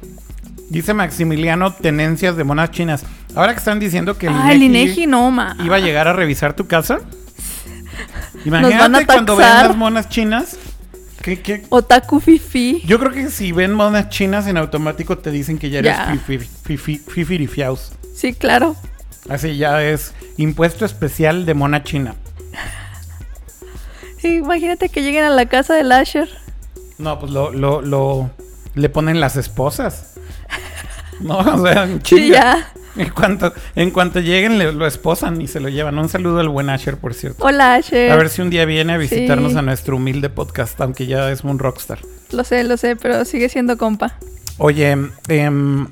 [0.70, 3.04] Dice Maximiliano, tenencias de monas chinas.
[3.36, 5.56] Ahora que están diciendo que el Ah, el INEGI no, ma.
[5.64, 6.98] iba a llegar a revisar tu casa.
[8.44, 10.58] Imagínate cuando vean las monas chinas.
[11.70, 12.82] Otaku Fifi.
[12.86, 16.12] yo creo que si ven monas chinas en automático te dicen que ya eres Ya.
[16.14, 17.92] fifi- fifi- fifirifiaus.
[18.14, 18.76] Sí, claro.
[19.28, 22.14] Así ya es impuesto especial de mona china.
[24.18, 26.28] Sí, imagínate que lleguen a la casa del Asher.
[26.98, 28.30] No, pues lo, lo, lo
[28.74, 30.14] le ponen las esposas.
[31.20, 31.88] No, o sea.
[32.04, 32.68] Sí, ya.
[32.96, 35.98] En cuanto, en cuanto lleguen, le- lo esposan y se lo llevan.
[35.98, 37.44] Un saludo al buen Asher, por cierto.
[37.44, 38.10] Hola, Asher.
[38.10, 39.58] A ver si un día viene a visitarnos Sí.
[39.58, 41.98] a nuestro humilde podcast, aunque ya es un rockstar.
[42.32, 44.14] Lo sé, lo sé, pero sigue siendo compa.
[44.58, 44.96] Oye,
[45.28, 45.88] em,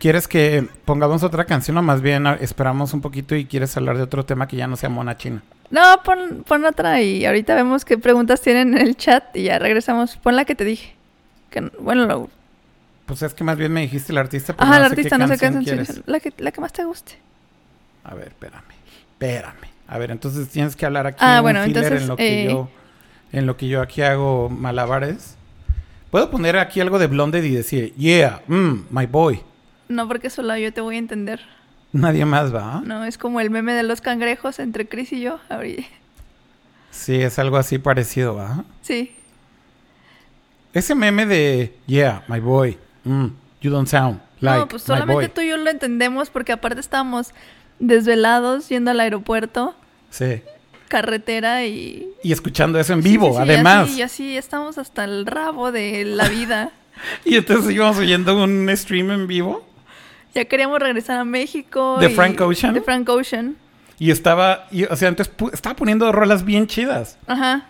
[0.00, 4.02] ¿quieres que pongamos otra canción o más bien esperamos un poquito y quieres hablar de
[4.02, 5.42] otro tema que ya no sea mona china?
[5.70, 9.58] No, pon, pon otra y ahorita vemos qué preguntas tienen en el chat y ya
[9.58, 10.16] regresamos.
[10.16, 10.94] Pon la que te dije.
[11.50, 12.30] Que, no- bueno, lo-
[13.06, 15.28] Pues es que más bien me dijiste el artista, pero ajá, no el artista, no
[15.28, 15.86] sé qué canción.
[16.06, 17.18] La que, la que más te guste.
[18.04, 18.62] A ver, espérame,
[19.12, 19.68] espérame.
[19.88, 22.48] A ver, entonces tienes que hablar aquí Ah, un bueno, entonces, en lo que eh,
[22.50, 22.68] yo
[23.32, 25.36] en lo que yo aquí hago malabares.
[26.10, 29.40] Puedo poner aquí algo de Blonded y decir, "Yeah, mm, my boy."
[29.88, 31.40] No, porque solo yo te voy a entender.
[32.02, 32.82] Nadie más va.
[32.84, 35.38] No, es como el meme de los cangrejos entre Chris y yo.
[35.48, 35.84] Ahorita.
[36.90, 38.64] Sí, es algo así parecido, ¿va?
[38.82, 39.14] Sí.
[40.72, 42.76] Ese meme de, "Yeah, my boy.
[43.04, 43.26] Mm,
[43.60, 45.28] you don't sound Like, no, pues my solamente boy.
[45.28, 47.32] tú y yo lo entendemos porque aparte estábamos
[47.78, 49.74] desvelados yendo al aeropuerto,
[50.10, 50.42] Sí.
[50.88, 52.08] carretera y...
[52.22, 53.88] Y escuchando eso en vivo, sí, sí, además.
[53.88, 56.72] Así, y así estamos hasta el rabo de la vida.
[57.24, 59.66] Y entonces íbamos oyendo un stream en vivo.
[60.34, 61.98] Ya queríamos regresar a México.
[62.00, 62.74] ¿De Frank Ocean?
[62.74, 63.56] De Frank Ocean.
[63.98, 67.16] Y estaba, y, o sea, pu- estaba poniendo rolas bien chidas.
[67.26, 67.66] Ajá.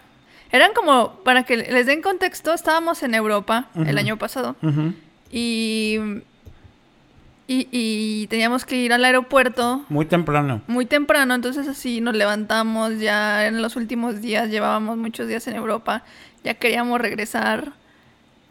[0.51, 4.95] Eran como, para que les den contexto, estábamos en Europa el año pasado Ujú.
[5.33, 5.99] y,
[7.49, 10.63] y, y teníamos que ir al aeropuerto Muy temprano.
[10.69, 15.57] muy temprano, entonces así nos levantamos ya en los últimos días, llevábamos muchos días en
[15.57, 16.05] Europa,
[16.45, 17.73] ya queríamos regresar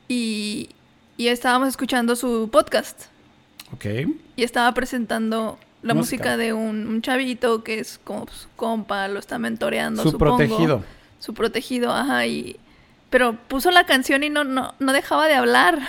[0.09, 0.69] y,
[1.17, 3.05] y estábamos escuchando su podcast
[3.73, 3.85] Ok.
[4.35, 6.23] y estaba presentando la Música.
[6.23, 10.37] música, de un, un chavito que es como su compa, lo está mentoreando, Su supongo.
[10.37, 10.83] protegido.
[11.19, 12.57] Su protegido, ajá, y...
[13.09, 15.79] Pero puso la canción y no, no, no dejaba de hablar.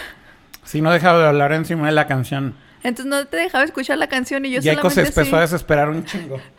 [0.64, 2.54] Sí, no dejaba de hablar encima de la canción.
[2.82, 6.04] Entonces no te dejaba escuchar la canción y yo se solamente empezó a desesperar un
[6.04, 6.40] chingo.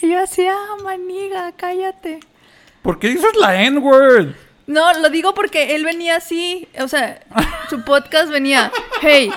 [0.00, 2.20] Y yo así, ah, maniga, cállate.
[2.82, 4.34] ¿Por qué dices la N-word?
[4.68, 7.20] No, lo digo porque él venía así, o sea,
[7.70, 9.30] su podcast venía, hey,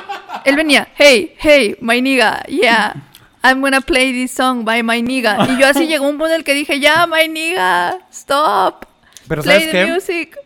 [0.46, 2.94] él venía, hey, hey, my nigga, yeah,
[3.42, 5.48] I'm gonna play this song by my nigga.
[5.50, 8.86] Y yo así llegó un punto en el que dije, ya, my nigga, stop,
[9.28, 9.92] Pero play ¿sabes the qué?
[9.94, 10.38] music.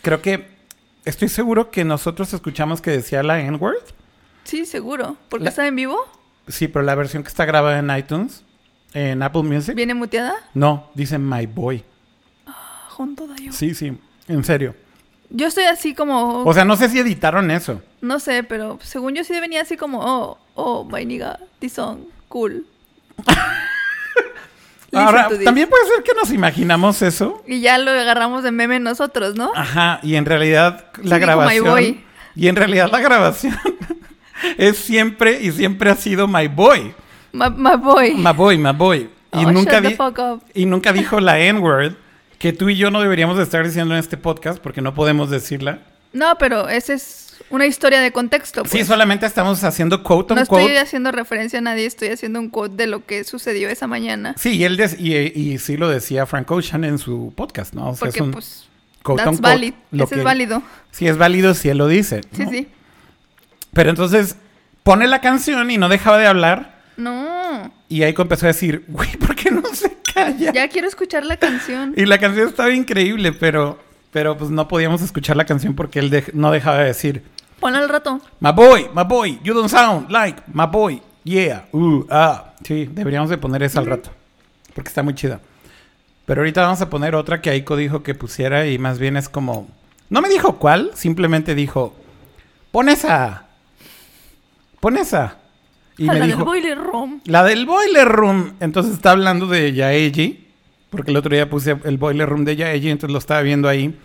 [0.00, 0.48] Creo que
[1.04, 3.76] estoy seguro que nosotros escuchamos que decía la N-word.
[4.44, 5.98] Sí, seguro, porque La- está en vivo,
[6.48, 8.42] Sí, pero la versión que está grabada en iTunes,
[8.94, 11.84] en Apple Music, viene muteada, no, dice My Boy.
[12.90, 13.52] junto de yo.
[13.52, 13.92] Sí, sí,
[14.28, 14.74] en serio.
[15.30, 17.82] Yo estoy así como, O sea, no sé si editaron eso.
[18.00, 22.00] no sé, pero según yo sí venía así como, oh, oh, my nigga, this song,
[22.28, 22.66] cool.
[24.92, 27.42] Ahora, también puede ser que nos imaginamos eso.
[27.48, 29.50] Y ya lo agarramos de meme nosotros, ¿no?
[29.56, 31.64] Ajá, y en realidad la "My grabación.
[31.64, 32.04] boy".
[32.36, 33.56] Y en realidad la grabación
[34.58, 36.94] es siempre y siempre ha sido My Boy.
[37.32, 38.14] My, my boy.
[38.14, 39.10] My Boy, My Boy.
[39.32, 39.96] Y Oh, nunca di-
[40.54, 41.94] y nunca dijo la N-word
[42.44, 45.30] que tú y yo no deberíamos de estar diciendo en este podcast porque no podemos
[45.30, 45.78] decirla.
[46.12, 48.64] No, pero esa es una historia de contexto.
[48.66, 48.86] Sí, pues.
[48.86, 50.62] solamente estamos haciendo quote no on quote.
[50.64, 54.34] estoy haciendo referencia a nadie, estoy haciendo un quote de lo que sucedió esa mañana.
[54.36, 57.88] Sí, y él y, y sí lo decía Frank Ocean en su podcast, ¿no?
[57.88, 58.68] O sea, Porque, es un pues,
[59.02, 59.74] quote on that's quote, valid.
[59.92, 60.62] lo Ese que- es válido.
[60.90, 62.20] Sí, es válido si él lo dice.
[62.36, 62.50] Sí, ¿no?
[62.50, 62.68] sí.
[63.72, 64.36] Pero entonces
[64.82, 66.82] pone la canción y no dejaba de hablar.
[66.98, 67.72] No.
[67.88, 70.52] Y ahí empezó a decir, güey, ¿por qué no se calla?
[70.52, 71.92] Ya quiero escuchar la canción.
[71.96, 73.78] Y la canción estaba increíble, pero,
[74.12, 77.22] pero pues no podíamos escuchar la canción porque él no dejaba de decir,
[77.60, 78.20] Ponla al rato.
[78.40, 82.54] my boy, my boy, you don't sound like my boy, yeah, uh, ah.
[82.62, 84.10] Sí, deberíamos de poner esa al rato,
[84.74, 85.40] porque está muy chida.
[86.26, 89.28] Pero ahorita vamos a poner otra que Aiko dijo que pusiera y más bien es
[89.28, 89.68] como,
[90.08, 91.94] no me dijo cuál, simplemente dijo,
[92.70, 93.46] pon esa,
[94.80, 95.38] pon esa.
[95.98, 97.20] Y a me la dijo, del boiler room.
[97.26, 98.52] la del Boiler Room.
[98.60, 100.46] Entonces está hablando de Yaeji.
[100.90, 102.90] Porque el otro día puse el Boiler Room de Yaeji.
[102.90, 103.96] Entonces lo estaba viendo ahí.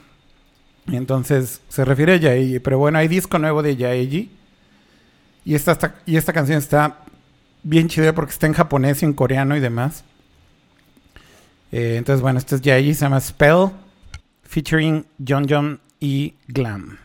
[0.87, 2.59] Y entonces se refiere a Yaeji.
[2.59, 4.29] Pero bueno, hay disco nuevo de Yaeji.
[5.45, 6.97] Y esta, está- y esta canción está
[7.63, 10.03] bien chida porque está en japonés y en coreano y demás.
[11.71, 12.93] Eh, entonces, bueno, este es Yaeji.
[12.93, 13.69] Se llama Spell.
[14.43, 16.97] Featuring John John y Glam.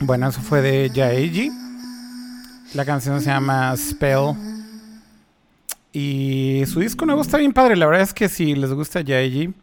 [0.00, 1.50] Bueno, eso fue de Yaeji.
[2.74, 4.34] La canción se llama Spell.
[5.92, 7.76] Y su disco nuevo está bien padre.
[7.76, 9.54] La verdad es que si les gusta Yaeji,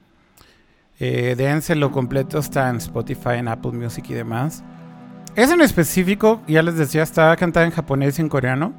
[1.00, 2.40] eh, dénselo completo.
[2.40, 4.64] Está en Spotify, en Apple Music y demás.
[5.36, 8.74] Es en específico, ya les decía, está cantada en japonés y en coreano.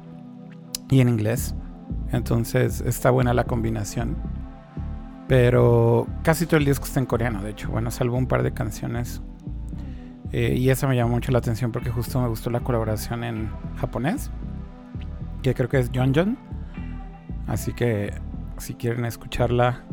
[0.89, 1.55] Y en inglés.
[2.11, 4.17] Entonces está buena la combinación.
[5.29, 7.69] Pero casi todo el disco está en coreano, de hecho.
[7.69, 9.21] Bueno, salvo un par de canciones
[10.37, 13.49] eh, y esa me llamó mucho la atención porque justo me gustó la colaboración en
[13.77, 14.31] japonés,
[15.41, 16.37] que creo que es John John.
[17.47, 18.13] Así que
[18.57, 19.85] si quieren escucharla,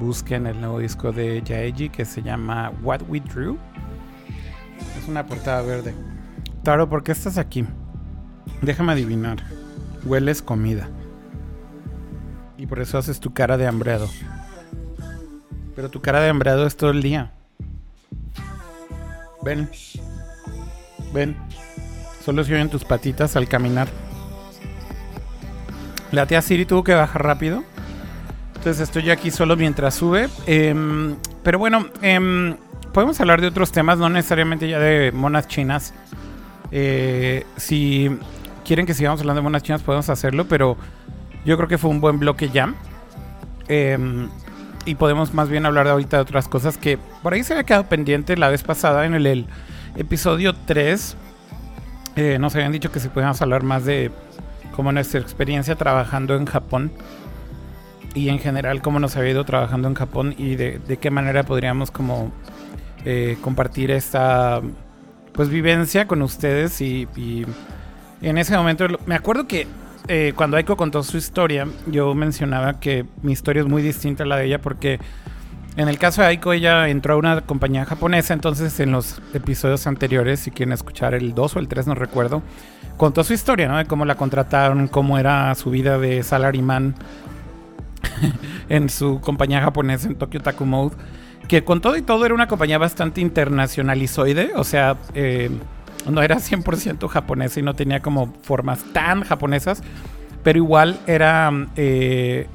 [0.00, 3.56] busquen el nuevo disco de Yaeji que se llama What We Drew.
[4.98, 5.94] Es una portada verde.
[6.64, 7.64] Taro, ¿por qué estás aquí?
[8.60, 9.44] Déjame adivinar.
[10.04, 10.88] Hueles comida.
[12.56, 14.08] Y por eso haces tu cara de hambreado.
[15.76, 17.37] Pero tu cara de hambreado es todo el día.
[19.42, 19.68] Ven.
[21.12, 21.36] Ven.
[22.24, 23.88] Solo se oyen tus patitas al caminar.
[26.12, 27.64] La tía Siri tuvo que bajar rápido.
[28.56, 30.28] Entonces estoy aquí solo mientras sube.
[30.46, 32.56] Em, pero bueno, em,
[32.92, 35.94] podemos hablar de otros temas, no necesariamente ya de monas chinas.
[36.70, 38.10] Eh, si
[38.64, 40.76] quieren que sigamos hablando de monas chinas, podemos hacerlo, pero
[41.44, 42.74] yo creo que fue un buen bloque ya.
[43.68, 44.28] Em,
[44.84, 46.98] y podemos más bien hablar ahorita de otras cosas que
[47.28, 49.44] por ahí se había quedado pendiente la vez pasada en el, el
[49.96, 51.14] episodio 3.
[52.16, 54.10] Eh, nos habían dicho que si podíamos hablar más de
[54.74, 56.90] como nuestra experiencia trabajando en Japón
[58.14, 61.90] y en general cómo nos había ido trabajando en Japón y de, qué manera podríamos
[61.90, 62.32] como
[63.04, 64.62] eh, compartir esta
[65.34, 67.06] pues vivencia con ustedes y,
[68.22, 69.66] en ese momento me acuerdo que
[70.08, 74.26] eh, cuando Aiko contó su historia yo mencionaba que mi historia es muy distinta a
[74.26, 74.98] la de ella porque
[75.78, 79.86] en el caso de Aiko ella entró a una compañía japonesa entonces en los episodios
[79.86, 82.42] anteriores si quieren escuchar el 2 o el 3 no recuerdo
[82.98, 83.78] contó su historia, ¿no?
[83.78, 86.94] De cómo la contrataron, cómo era su vida de salaryman
[88.68, 90.96] en su compañía japonesa en Tokyo Taku Mode.
[91.46, 95.48] Que con todo y todo era una compañía bastante internacionalizoide, o sea, eh,
[96.06, 99.82] no era 100% japonesa y no tenía como formas tan japonesas,
[100.42, 102.48] pero igual era, eh,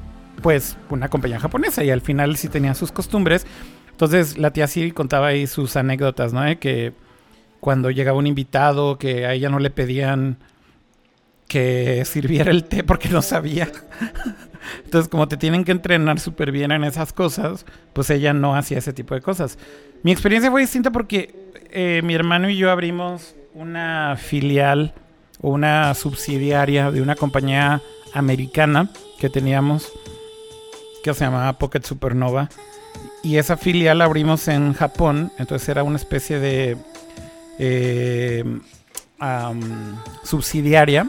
[0.44, 3.46] pues, una compañía japonesa y al final sí tenía sus costumbres.
[3.92, 6.42] Entonces la tía Siri contaba ahí sus anécdotas, ¿no?
[6.42, 6.92] De que
[7.60, 10.36] cuando llegaba un invitado que a ella no le pedían
[11.48, 13.72] que sirviera el té porque no sabía.
[14.84, 17.64] Entonces, como te tienen que entrenar súper bien en esas cosas,
[17.94, 19.58] pues ella no hacía ese tipo de cosas.
[20.02, 21.34] Mi experiencia fue distinta porque
[21.70, 24.92] eh, mi hermano y yo abrimos una filial
[25.40, 27.80] o una subsidiaria de una compañía
[28.12, 29.90] americana que teníamos
[31.04, 32.48] que se llamaba Pocket Supernova.
[33.22, 36.78] Y esa filial la abrimos en Japón, entonces era una especie de
[37.58, 38.60] eh,
[40.22, 41.08] subsidiaria.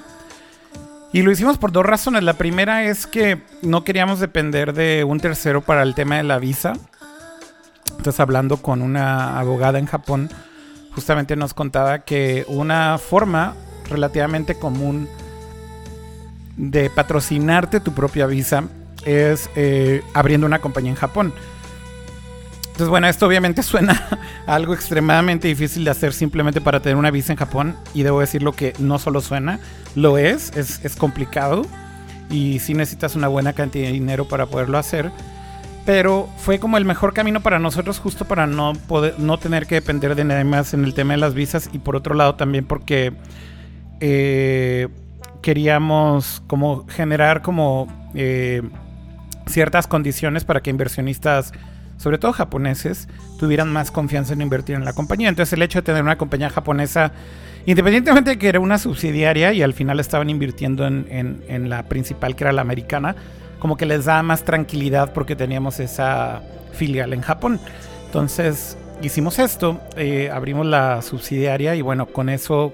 [1.14, 2.24] Y lo hicimos por dos razones.
[2.24, 6.39] La primera es que no queríamos depender de un tercero para el tema de la
[6.39, 6.74] visa.
[7.91, 10.30] Entonces hablando con una abogada en Japón,
[10.93, 13.56] justamente nos contaba que una forma
[13.89, 15.08] relativamente común
[16.58, 18.66] de patrocinarte tu propia visa
[19.06, 21.34] es eh, abriendo una compañía en Japón.
[22.66, 27.32] Entonces, bueno, esto obviamente suena algo extremadamente difícil de hacer simplemente para tener una visa
[27.32, 27.76] en Japón.
[27.93, 29.60] Y debo decirlo que no solo suena,
[29.95, 31.66] lo es, es, es complicado.
[32.30, 35.12] Y sí necesitas una buena cantidad de dinero para poderlo hacer.
[35.86, 39.76] Pero fue como el mejor camino para nosotros justo para no, poder, no tener que
[39.76, 41.70] depender de nadie más en el tema de las visas.
[41.72, 43.14] Y por otro lado también porque
[43.99, 44.89] eh,
[45.41, 48.64] queríamos como generar como eh,
[49.48, 51.52] ciertas condiciones para que inversionistas
[51.98, 53.08] sobre todo japoneses,
[53.39, 55.30] tuvieran más confianza en invertir en la compañía.
[55.30, 57.14] Entonces el hecho de tener una compañía japonesa,
[57.66, 62.36] independientemente de que era una subsidiaria y al final estaban invirtiendo en, en- la principal,
[62.36, 63.16] que era la americana,
[63.60, 66.41] como que les da más tranquilidad porque teníamos esa
[66.74, 67.62] filial en Japón.
[68.08, 72.74] Entonces hicimos esto, eh, abrimos la subsidiaria y bueno, con eso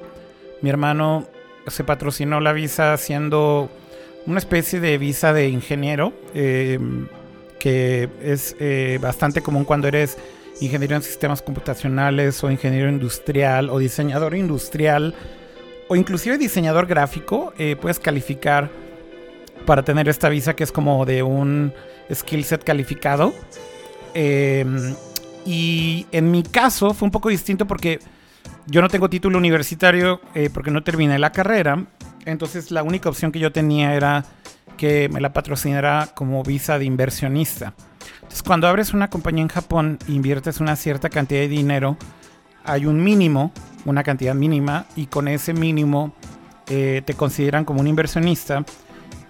[0.64, 1.28] mi hermano
[1.68, 3.70] se patrocinó la visa haciendo
[4.26, 6.14] una especie de visa de ingeniero.
[6.34, 6.80] eh,
[7.62, 10.18] que es eh, bastante común cuando eres
[10.62, 15.14] ingeniero en sistemas computacionales o ingeniero industrial o diseñador industrial
[15.88, 18.72] o inclusive diseñador gráfico, eh, puedes calificar
[19.68, 21.72] para tener esta visa que es como de un
[22.12, 23.32] skill set calificado.
[25.46, 28.00] Y en mi caso fue un poco distinto porque
[28.66, 30.20] yo no tengo título universitario
[30.54, 31.86] porque no terminé la carrera.
[32.26, 34.26] Entonces la única opción que yo tenía era
[34.78, 37.74] que me la patrocinara como visa de inversionista.
[38.16, 41.98] Entonces cuando abres una compañía en Japón inviertes una cierta cantidad de dinero,
[42.64, 43.52] hay un mínimo,
[43.86, 46.14] una cantidad mínima, y con ese mínimo
[46.68, 48.64] eh, te consideran como un inversionista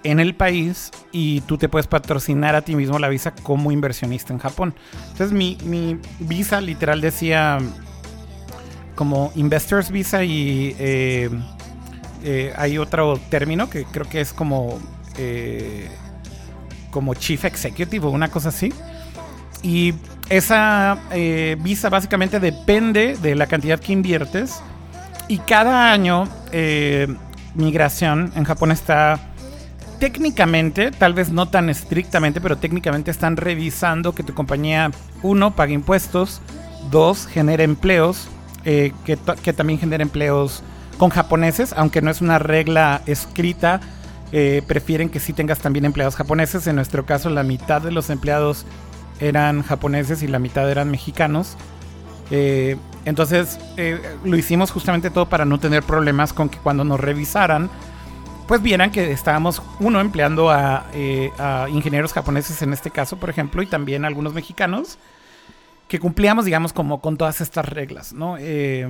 [0.04, 4.34] en el país y tú te puedes patrocinar a ti mismo la visa como inversionista
[4.34, 4.74] en Japón.
[5.12, 7.60] Entonces mi, mi visa literal decía
[8.96, 11.30] como Investors Visa y eh,
[12.24, 14.80] eh, hay otro término que creo que es como
[15.17, 15.89] eh,
[16.91, 18.72] como Chief Executive o una cosa así.
[19.63, 19.93] Y
[20.30, 24.61] esa eh, visa básicamente depende de la cantidad que inviertes.
[25.28, 26.28] Y cada año
[27.55, 29.19] migración en Japón está
[29.99, 34.91] técnicamente, tal vez no tan estrictamente, pero técnicamente están revisando que tu compañía,
[35.22, 36.41] uno, pague impuestos,
[36.89, 38.28] dos, genere empleos,
[38.63, 38.91] que,
[39.41, 40.63] que también genere empleos
[41.02, 43.82] con japoneses, aunque no es una regla escrita,
[44.32, 46.68] eh, prefieren que sí tengas también empleados japoneses.
[46.68, 48.68] En nuestro caso, la mitad de los empleados
[49.20, 51.58] eran japoneses y la mitad eran mexicanos.
[52.30, 56.99] Eh, entonces, eh, lo hicimos justamente todo para no tener problemas con que cuando nos
[56.99, 57.72] revisaran,
[58.47, 60.86] pues vieran que estábamos, uno, empleando a,
[61.39, 64.99] a ingenieros japoneses en este caso, por ejemplo, y también algunos mexicanos,
[65.92, 68.38] que cumplíamos, digamos, como con todas estas reglas, ¿no?
[68.39, 68.88] Eh,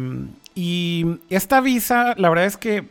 [0.54, 2.84] y esta visa, la verdad es que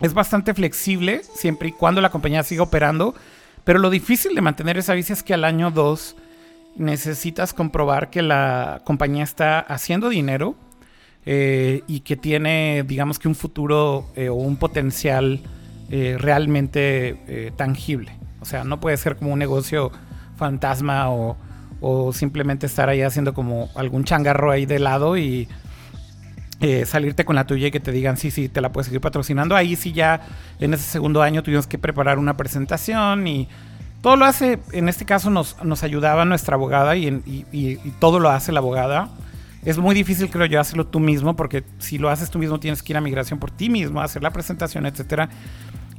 [0.00, 3.14] es bastante flexible, siempre y cuando la compañía siga operando,
[3.62, 6.16] pero lo difícil de mantener esa visa es que al año 2
[6.76, 10.54] necesitas comprobar que la compañía está haciendo dinero
[11.26, 15.42] eh, y que tiene, digamos que un futuro eh, o un potencial
[15.90, 18.10] realmente tangible.
[18.40, 19.92] O sea, no puede ser como un negocio
[20.36, 21.36] fantasma o,
[21.88, 25.46] o simplemente estar ahí haciendo como algún changarro ahí de lado y
[26.60, 29.00] eh, salirte con la tuya y que te digan sí, sí, te la puedes seguir
[29.00, 29.54] patrocinando.
[29.54, 30.20] Ahí sí ya
[30.58, 33.48] en ese segundo año tuvimos que preparar una presentación y
[34.02, 38.50] todo lo hace, en este caso nos, nos ayudaba nuestra abogada y, todo lo hace
[38.50, 39.10] la abogada.
[39.64, 42.82] Es muy difícil, creo yo, hacerlo tú mismo, porque si lo haces tú mismo tienes
[42.82, 45.28] que ir a migración por ti mismo, hacer la presentación, etcétera.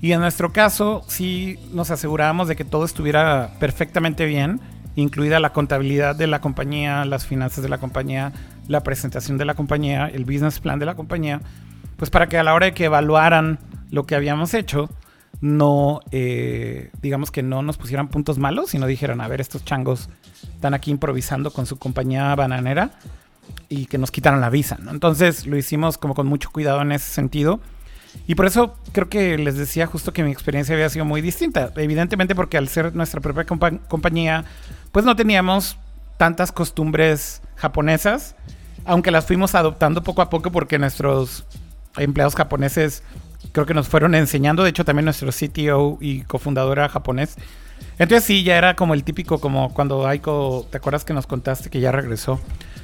[0.01, 4.59] Y en nuestro caso, sí nos asegurábamos de que todo estuviera perfectamente bien,
[4.97, 8.33] incluida la contabilidad de la compañía, las finanzas de la compañía,
[8.67, 11.39] la presentación de la compañía, el business plan de la compañía,
[11.97, 13.59] pues para que a la hora de que evaluaran
[13.91, 14.89] lo que habíamos hecho,
[15.39, 20.09] no, eh, digamos que no nos pusieran puntos malos, sino dijeran, a ver, estos changos
[20.55, 22.89] están aquí improvisando con su compañía bananera
[23.69, 24.79] y que nos quitaran la visa.
[24.89, 27.59] Entonces lo hicimos como con mucho cuidado en ese sentido.
[28.25, 31.71] Y por eso creo que les decía justo que mi experiencia había sido muy distinta.
[31.75, 34.43] Evidentemente porque al ser nuestra propia compa- compañía,
[34.91, 35.77] pues no teníamos
[36.17, 38.35] tantas costumbres japonesas,
[38.85, 41.45] aunque las fuimos adoptando poco a poco porque nuestros
[41.97, 43.03] empleados japoneses
[43.53, 44.63] creo que nos fueron enseñando.
[44.63, 47.35] De hecho, también nuestro CTO y cofundador era japonés.
[47.99, 51.69] Entonces sí, ya era como el típico, como cuando Aiko, ¿te acuerdas que nos contaste
[51.69, 52.39] que ya regresó?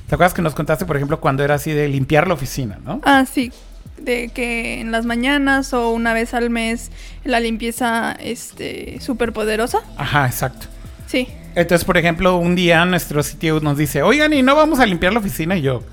[0.07, 3.01] ¿Te acuerdas que nos contaste, por ejemplo, cuando era así de limpiar la oficina, no?
[3.03, 3.51] Ah, sí.
[3.97, 6.91] De que en las mañanas o una vez al mes
[7.23, 9.79] la limpieza este súper poderosa.
[9.97, 10.67] Ajá, exacto.
[11.07, 11.27] Sí.
[11.55, 15.13] Entonces, por ejemplo, un día nuestro sitio nos dice, oigan, ¿y no vamos a limpiar
[15.13, 15.55] la oficina?
[15.55, 15.83] Y yo,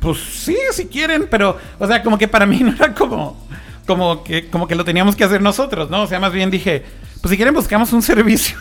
[0.00, 3.46] pues sí, si quieren, pero, o sea, como que para mí no era como,
[3.86, 6.02] como que, como que lo teníamos que hacer nosotros, ¿no?
[6.02, 6.82] O sea, más bien dije,
[7.20, 8.58] pues si quieren buscamos un servicio.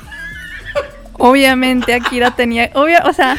[1.13, 3.37] Obviamente Akira tenía, obvia, o sea,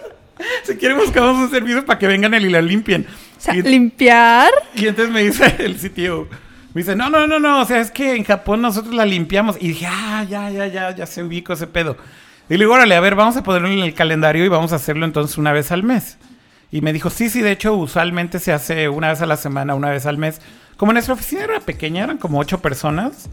[0.64, 3.06] si quieren buscamos un servicio para que vengan y la limpien.
[3.38, 4.50] O sea, Y- limpiar.
[4.74, 6.28] y entonces me dice el sitio,
[6.74, 9.56] me dice, no, no, no, no, o sea, es que en Japón nosotros la limpiamos.
[9.60, 11.96] Y dije, ah, ya, ya, ya, ya se ubico ese pedo.
[12.50, 14.76] Y le digo, órale, a ver, vamos a ponerlo en el calendario y vamos a
[14.76, 16.18] hacerlo entonces una vez al mes.
[16.70, 19.74] Y me dijo, sí, sí, de hecho, usualmente se hace una vez a la semana,
[19.74, 20.40] una vez al mes.
[20.76, 23.28] Como nuestra oficina era pequeña, eran como ocho personas.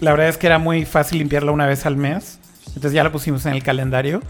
[0.00, 2.38] La verdad es que era muy fácil limpiarla una vez al mes.
[2.68, 4.22] Entonces ya lo pusimos en el calendario.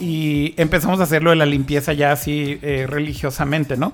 [0.00, 3.92] Y empezamos a hacerlo de la limpieza ya así eh, religiosamente, ¿no?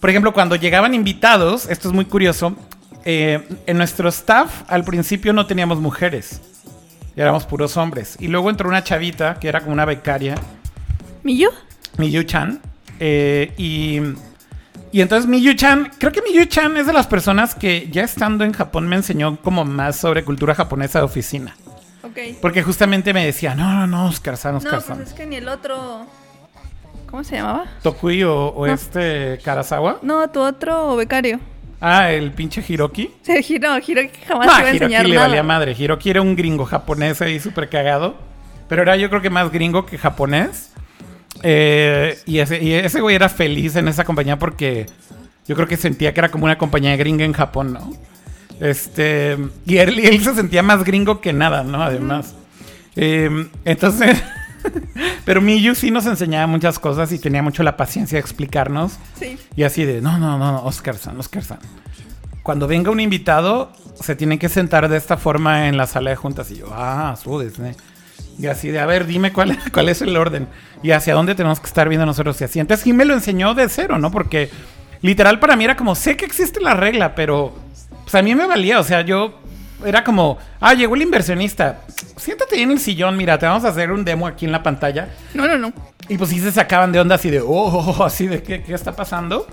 [0.00, 2.56] Por ejemplo, cuando llegaban invitados, esto es muy curioso,
[3.04, 6.40] eh, en nuestro staff al principio no teníamos mujeres,
[7.16, 8.16] éramos puros hombres.
[8.20, 10.36] Y luego entró una chavita que era como una becaria,
[11.22, 11.50] ¿Miyu?
[11.98, 12.60] Miyu-chan,
[12.98, 14.00] eh, y,
[14.92, 18.88] y entonces Miyu-chan, creo que Miyu-chan es de las personas que ya estando en Japón
[18.88, 21.56] me enseñó como más sobre cultura japonesa de oficina.
[22.02, 22.18] Ok.
[22.40, 24.96] Porque justamente me decía, no, no, no, Oscar-san, No, Oscar-san.
[24.96, 26.06] pues es que ni el otro.
[27.10, 27.66] ¿Cómo se llamaba?
[27.82, 28.72] Tokui o, o No.
[28.72, 29.98] este Karasawa.
[30.02, 31.38] No, tu otro becario.
[31.80, 33.10] Ah, el pinche Hiroki.
[33.22, 35.26] Sí, Hiro, Hiro que jamás No, te iba a Hiroki enseñar le nada.
[35.28, 35.76] valía madre.
[35.78, 38.14] Hiroki era un gringo japonés ahí súper cagado.
[38.68, 40.70] Pero era yo creo que más gringo que japonés.
[41.42, 44.86] Eh, y, ese, y ese güey era feliz en esa compañía porque
[45.46, 47.92] yo creo que sentía que era como una compañía gringa en Japón, ¿no?
[48.60, 51.82] Este, y él, se sentía más gringo que nada, ¿no?
[51.82, 52.34] Además.
[52.96, 54.22] Eh, entonces,
[55.24, 58.98] pero Miyu sí nos enseñaba muchas cosas y tenía mucho la paciencia de explicarnos.
[59.18, 59.38] Sí.
[59.56, 61.58] Y así de, no, no, no, no, Oscar-san, Oscar-san.
[62.42, 66.16] Cuando venga un invitado, se tiene que sentar de esta forma en la sala de
[66.16, 66.50] juntas.
[66.50, 67.42] Y yo, ah, su.
[68.38, 70.48] Y así de, a ver, dime cuál, cuál es el orden.
[70.82, 72.60] Y hacia dónde tenemos que estar viendo nosotros y así.
[72.60, 74.10] Entonces sí me lo enseñó de cero, ¿no?
[74.10, 74.50] Porque
[75.00, 77.54] literal para mí era como, sé que existe la regla, pero
[78.12, 78.78] pues a mí me valía.
[78.78, 79.40] O sea, yo
[79.84, 81.80] era como, ah, llegó el inversionista.
[82.16, 85.08] Siéntate en el sillón, mira, te vamos a hacer un demo aquí en la pantalla.
[85.32, 85.72] No, no, no.
[86.08, 88.94] Y pues sí se sacaban de onda así de, oh, así de, ¿qué, qué está
[88.94, 89.46] pasando?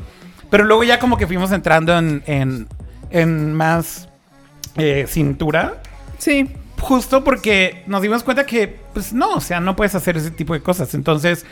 [0.50, 2.68] Pero luego ya como que fuimos entrando en, en,
[3.12, 4.10] en más
[4.76, 5.82] eh, cintura.
[6.18, 6.50] Sí.
[6.82, 10.54] Justo porque nos dimos cuenta que, pues no, o sea, no puedes hacer ese tipo
[10.54, 10.94] de cosas.
[10.96, 11.46] Entonces,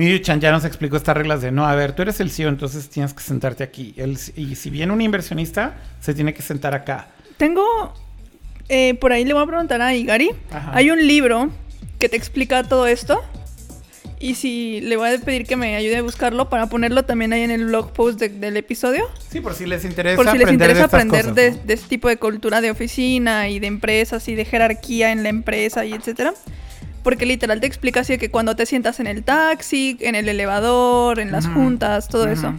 [0.00, 2.88] Miyu-chan ya nos explicó estas reglas de, no, a ver, tú eres el CEO, entonces
[2.88, 3.92] tienes que sentarte aquí.
[3.96, 7.08] El- y si viene un inversionista, se tiene que sentar acá.
[7.36, 7.64] Tengo.
[8.68, 10.30] eh, por ahí le voy a preguntar a Igari.
[10.50, 10.70] Ajá.
[10.74, 11.50] Hay un libro
[11.98, 13.20] que te explica todo esto.
[14.22, 17.40] Y si le voy a pedir que me ayude a buscarlo para ponerlo también ahí
[17.42, 19.04] en el blog post de- del episodio.
[19.30, 21.56] Sí, por si les interesa Por si les aprender interesa de aprender cosas, de, ¿no?
[21.64, 25.30] de este tipo de cultura de oficina y de empresas y de jerarquía en la
[25.30, 26.34] empresa y etcétera.
[27.02, 31.18] Porque literal te explica así que cuando te sientas en el taxi, en el elevador,
[31.18, 32.54] en las juntas, todo eso.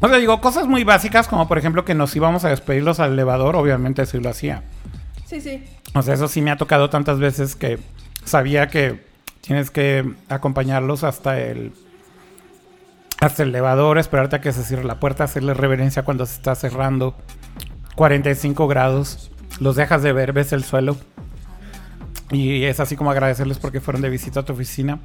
[0.00, 3.12] O sea, digo, cosas muy básicas como por ejemplo que nos íbamos a despedirlos al
[3.12, 4.62] elevador, obviamente sí lo hacía.
[5.26, 5.62] Sí, sí.
[5.94, 7.78] O sea, eso sí me ha tocado tantas veces que
[8.24, 9.02] sabía que
[9.40, 11.72] tienes que acompañarlos hasta el
[13.20, 16.54] hasta el elevador, esperarte a que se cierre la puerta, hacerle reverencia cuando se está
[16.54, 17.16] cerrando.
[17.96, 20.96] 45 grados, los dejas de ver, ves el suelo.
[22.30, 24.98] Y es así como agradecerles porque fueron de visita a tu oficina.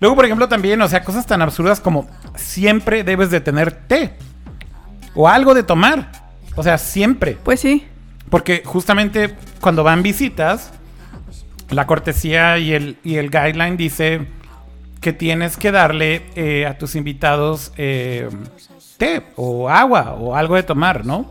[0.00, 4.14] Luego, por ejemplo, también, o sea, cosas tan absurdas como siempre debes de tener té
[5.14, 6.12] o algo de tomar.
[6.56, 7.38] O sea, siempre.
[7.42, 7.86] Pues sí.
[8.30, 10.72] Porque justamente cuando van visitas,
[11.70, 14.26] la cortesía y el, y el guideline dice
[15.00, 18.28] que tienes que darle eh, a tus invitados eh,
[18.96, 21.30] té o agua o algo de tomar, ¿no?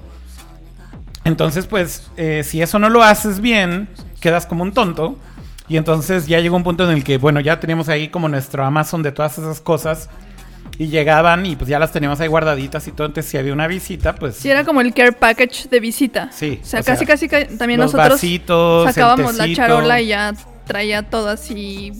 [1.25, 3.89] Entonces, pues, eh, si eso no lo haces bien,
[4.21, 5.17] quedas como un tonto.
[5.69, 8.63] Y entonces ya llegó un punto en el que, bueno, ya teníamos ahí como nuestro
[8.63, 10.09] Amazon de todas esas cosas.
[10.79, 13.07] Y llegaban y pues ya las teníamos ahí guardaditas y todo.
[13.07, 14.35] Entonces, si había una visita, pues...
[14.35, 16.29] Sí, era como el care package de visita.
[16.31, 20.01] Sí, O sea, o sea, casi, casi, ca- también los nosotros vasitos, sacábamos la charola
[20.01, 20.33] y ya
[20.65, 21.93] traía todo así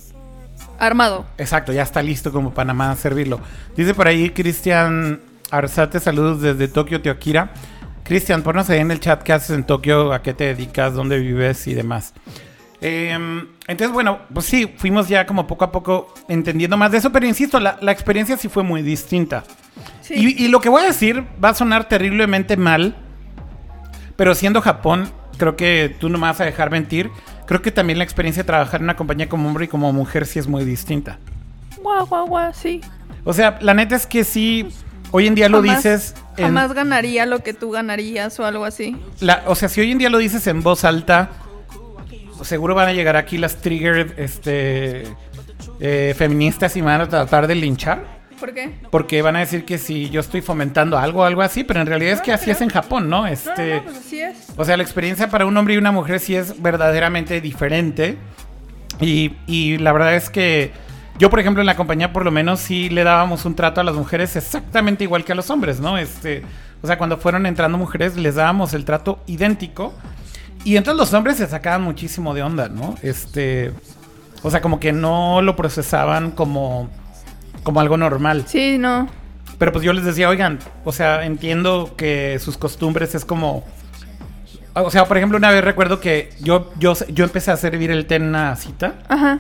[0.80, 1.26] armado.
[1.38, 3.40] Exacto, ya está listo como para nada más servirlo.
[3.76, 7.52] Dice por ahí Cristian Arzate, saludos desde Tokio, Teokira.
[8.04, 11.18] Cristian, ponnos ahí en el chat qué haces en Tokio, a qué te dedicas, dónde
[11.20, 12.14] vives y demás.
[12.82, 17.12] Em, entonces, bueno, pues sí, fuimos ya como poco a poco entendiendo más de eso,
[17.12, 19.44] pero insisto, la, la experiencia sí fue muy distinta.
[20.02, 20.14] Sí.
[20.38, 22.96] Y, y lo que voy a decir va a sonar terriblemente mal,
[24.16, 27.10] pero siendo Japón, creo que tú no me vas a dejar mentir.
[27.46, 30.26] Creo que también la experiencia de trabajar en una compañía como hombre y como mujer
[30.26, 31.18] sí es muy distinta.
[31.82, 32.82] Guau, guau, guau, sí.
[33.24, 34.68] O sea, la neta es que sí,
[35.12, 36.16] hoy en día lo Jamás- dices...
[36.38, 38.98] en- Jamás ganaría lo que tú ganarías o algo así.
[39.22, 41.30] la- o sea, si hoy en día lo dices en voz alta,
[42.44, 45.04] seguro van a llegar aquí las trigger este,
[45.80, 48.18] eh, feministas y me van a tratar de linchar.
[48.40, 48.72] ¿Por qué?
[48.92, 51.88] Porque van a decir que si yo estoy fomentando algo o algo así, pero en
[51.88, 52.56] realidad es que así creo.
[52.56, 53.22] es en Japón, ¿no?
[53.22, 54.38] No, Este, no, no, pues así es.
[54.56, 58.18] O sea, la experiencia para un hombre y una mujer sí es verdaderamente diferente.
[59.02, 60.72] Y, y la verdad es que
[61.18, 63.84] yo, por ejemplo, en la compañía por lo menos sí le dábamos un trato a
[63.84, 65.98] las mujeres exactamente igual que a los hombres, ¿no?
[65.98, 66.44] Este,
[66.84, 69.94] o sea, cuando fueron entrando mujeres les dábamos el trato idéntico.
[70.64, 72.96] Y entonces los hombres se sacaban muchísimo de onda, ¿no?
[73.02, 73.72] Este,
[74.44, 76.90] o sea, como que no lo procesaban como,
[77.64, 78.44] como algo normal.
[78.48, 79.08] Sí, no.
[79.58, 83.64] Pero pues yo les decía, oigan, o sea, entiendo que sus costumbres es como...
[84.76, 88.06] O sea, por ejemplo, una vez recuerdo que yo, yo, yo empecé a servir el
[88.06, 89.40] té en una cita Ajá.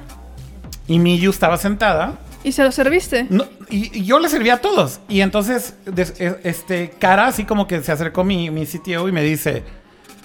[0.87, 2.13] y Miyu estaba sentada
[2.43, 3.27] ¿Y se lo serviste?
[3.29, 4.99] no, y, y yo le servía a todos.
[5.09, 9.11] Y entonces, des- e- este, cara así como que se acercó mi, mi CTO y
[9.11, 9.63] me dice,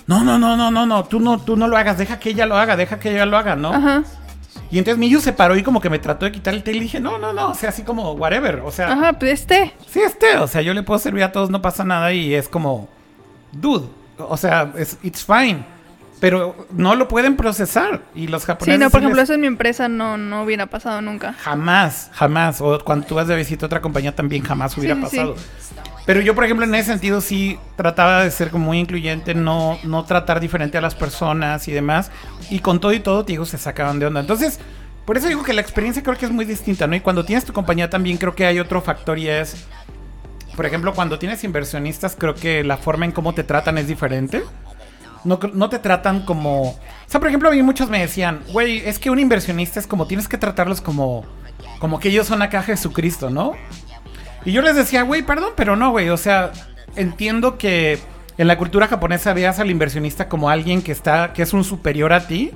[0.06, 2.46] no, no, no, no, no, no, tú no, tú no lo hagas, deja que ella
[2.46, 3.72] lo haga, deja que ella lo haga, ¿no?
[3.72, 4.02] Ajá.
[4.70, 6.74] Y entonces Miyu se paró y como que me trató de quitar el té y
[6.74, 9.74] le dije, no, no, no, o sea, así como whatever, o sea, Ajá, pues este.
[9.86, 12.48] sí, este, o sea, yo le puedo servir a todos, no pasa nada y es
[12.48, 12.88] como,
[13.52, 13.86] dude,
[14.18, 15.64] o sea, es, it's fine.
[16.20, 18.00] Pero no lo pueden procesar.
[18.14, 18.78] Y los japoneses.
[18.78, 21.32] Sí, no, por ejemplo, les- eso en mi empresa no, no hubiera pasado nunca.
[21.32, 22.60] Jamás, jamás.
[22.60, 25.34] O cuando tú vas de visita a otra compañía también jamás hubiera sí, sí.
[26.04, 29.78] Pero yo, por ejemplo, en ese sentido sí trataba de ser como muy incluyente, no,
[29.84, 32.10] no tratar diferente a las personas y demás.
[32.50, 34.20] Y con todo y todo, te digo, se sacaban de onda.
[34.20, 34.58] Entonces,
[35.04, 36.96] por eso digo que la experiencia creo que es muy distinta, ¿no?
[36.96, 39.66] Y cuando tienes tu compañía también creo que hay otro factor y es,
[40.56, 44.42] por ejemplo, cuando tienes inversionistas, creo que la forma en cómo te tratan es diferente.
[45.24, 46.62] No, no te tratan como...
[46.70, 49.86] O sea, por ejemplo, a mí muchos me decían, güey, es que un inversionista es
[49.86, 51.24] como tienes que tratarlos como,
[51.78, 53.52] como que ellos son acá Jesucristo, ¿no?
[54.44, 56.08] Y yo les decía, güey, perdón, pero no, güey.
[56.08, 56.52] O sea,
[56.96, 57.98] entiendo que
[58.38, 62.12] en la cultura japonesa veas al inversionista como alguien que está, que es un superior
[62.12, 62.50] a ti.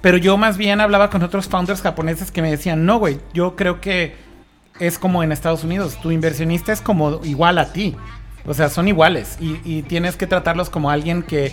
[0.00, 3.56] Pero yo más bien hablaba con otros founders japoneses que me decían, no, güey, yo
[3.56, 4.14] creo que
[4.78, 5.98] es como en Estados Unidos.
[6.00, 7.96] Tu inversionista es como igual a ti.
[8.44, 9.36] O sea, son iguales.
[9.40, 11.52] Y, y tienes que tratarlos como alguien que,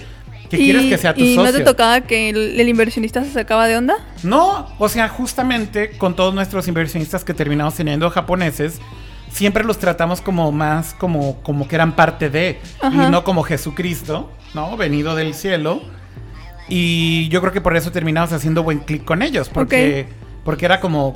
[0.50, 1.52] que quieres que sea tu ¿Y socio.
[1.52, 3.96] no te tocaba que el, el inversionista se sacaba de onda?
[4.22, 8.80] No, o sea, justamente con todos nuestros inversionistas que terminamos teniendo japoneses,
[9.34, 13.08] siempre los tratamos como más como, como que eran parte de, Ajá.
[13.08, 14.78] y no como Jesucristo, ¿no?
[14.78, 15.82] Venido del cielo.
[16.70, 20.08] Y yo creo que por eso terminamos haciendo buen clic con ellos, porque,
[20.46, 21.14] porque era como,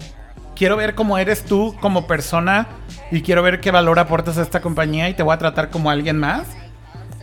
[0.55, 2.67] quiero ver cómo eres tú como persona
[3.11, 5.89] y quiero ver qué valor aportas a esta compañía y te voy a tratar como
[5.89, 6.47] alguien más.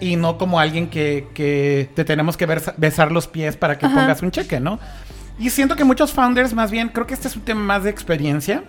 [0.00, 3.86] Y no como alguien que, que te tenemos que besa- besar los pies para que
[3.86, 3.94] Ajá.
[3.94, 4.78] pongas un cheque, ¿no?
[5.38, 7.90] Y siento que muchos founders, más bien, creo que este es un tema más de
[7.90, 8.64] experiencia.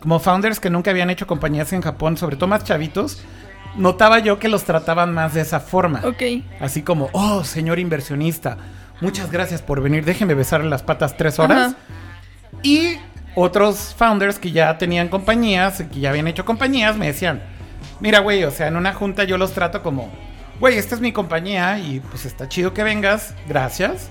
[0.00, 3.22] Como founders que nunca habían hecho compañías en Japón, sobre todo más chavitos,
[3.76, 6.00] notaba yo que los trataban más de esa forma.
[6.04, 6.22] Ok.
[6.60, 8.56] Así como, oh, señor inversionista,
[9.00, 11.72] muchas gracias por venir, déjeme besarle las patas tres horas.
[11.72, 11.76] Ajá.
[12.62, 12.96] Y
[13.34, 17.42] otros founders que ya tenían compañías, que ya habían hecho compañías, me decían,
[18.00, 20.10] mira, güey, o sea, en una junta yo los trato como,
[20.60, 24.10] güey, esta es mi compañía y pues está chido que vengas, gracias,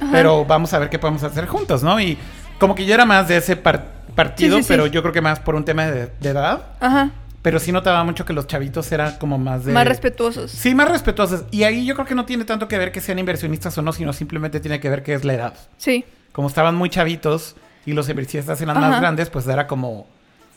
[0.00, 0.10] ajá.
[0.10, 2.00] pero vamos a ver qué podemos hacer juntos, ¿no?
[2.00, 2.18] Y
[2.58, 4.72] como que yo era más de ese par- partido, Sí, sí, sí.
[4.72, 6.66] pero yo creo que más por un tema de, de edad.
[6.80, 7.10] Ajá.
[7.42, 9.72] Pero sí notaba mucho que los chavitos eran como más de...
[9.72, 10.50] Más respetuosos.
[10.50, 11.44] Sí, más respetuosos.
[11.52, 13.92] Y ahí yo creo que no tiene tanto que ver que sean inversionistas o no,
[13.92, 15.54] sino simplemente tiene que ver que es la edad.
[15.76, 16.04] Sí.
[16.32, 17.54] Como estaban muy chavitos
[17.84, 18.88] y los inversionistas eran Ajá.
[18.88, 20.08] más grandes, pues era como...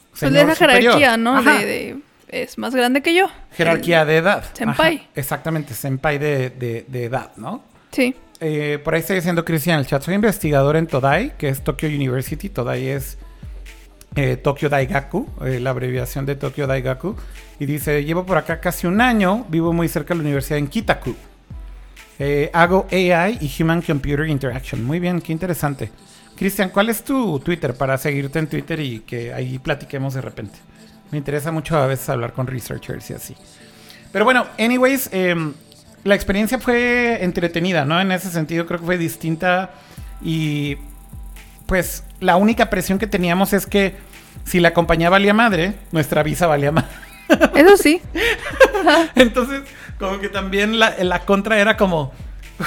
[0.09, 1.15] Pues señor de esa jerarquía.
[1.17, 1.43] ¿no?
[1.43, 1.97] De, de-
[2.29, 3.27] es más grande que yo.
[3.55, 4.43] Jerarquía El- de edad.
[4.53, 4.95] senpai.
[4.97, 7.63] Ajá, Exactamente, senpai de, de- de edad, ¿no?
[7.91, 8.15] Sí.
[8.39, 11.63] Eh, por ahí está diciendo Cristian en el chat, soy investigador en Todai, que es
[11.63, 12.49] Tokyo University.
[12.49, 13.17] Todai es
[14.15, 17.15] eh, Tokyo Daigaku, eh, la abreviación de Tokyo Daigaku.
[17.59, 20.67] Y dice, llevo por acá casi un año, vivo muy cerca de la universidad en
[20.67, 21.15] Kitaku.
[22.17, 24.83] Eh, hago AI y Human Computer Interaction.
[24.83, 25.89] Muy bien, qué interesante.
[26.35, 30.57] Cristian, ¿cuál es tu Twitter para seguirte en Twitter y que ahí platiquemos de repente?
[31.11, 33.35] Me interesa mucho a veces hablar con researchers y así.
[34.11, 35.53] Pero bueno, anyways, em,
[36.03, 37.99] la experiencia fue entretenida, ¿no?
[37.99, 39.71] En ese sentido creo que fue distinta
[40.21, 40.77] y
[41.69, 43.95] pues la única presión que teníamos es que
[44.43, 46.89] si la compañía valía madre, nuestra visa valía madre.
[47.55, 48.01] Eso sí.
[49.15, 49.61] Entonces,
[49.99, 52.11] como que también la, la contra era como,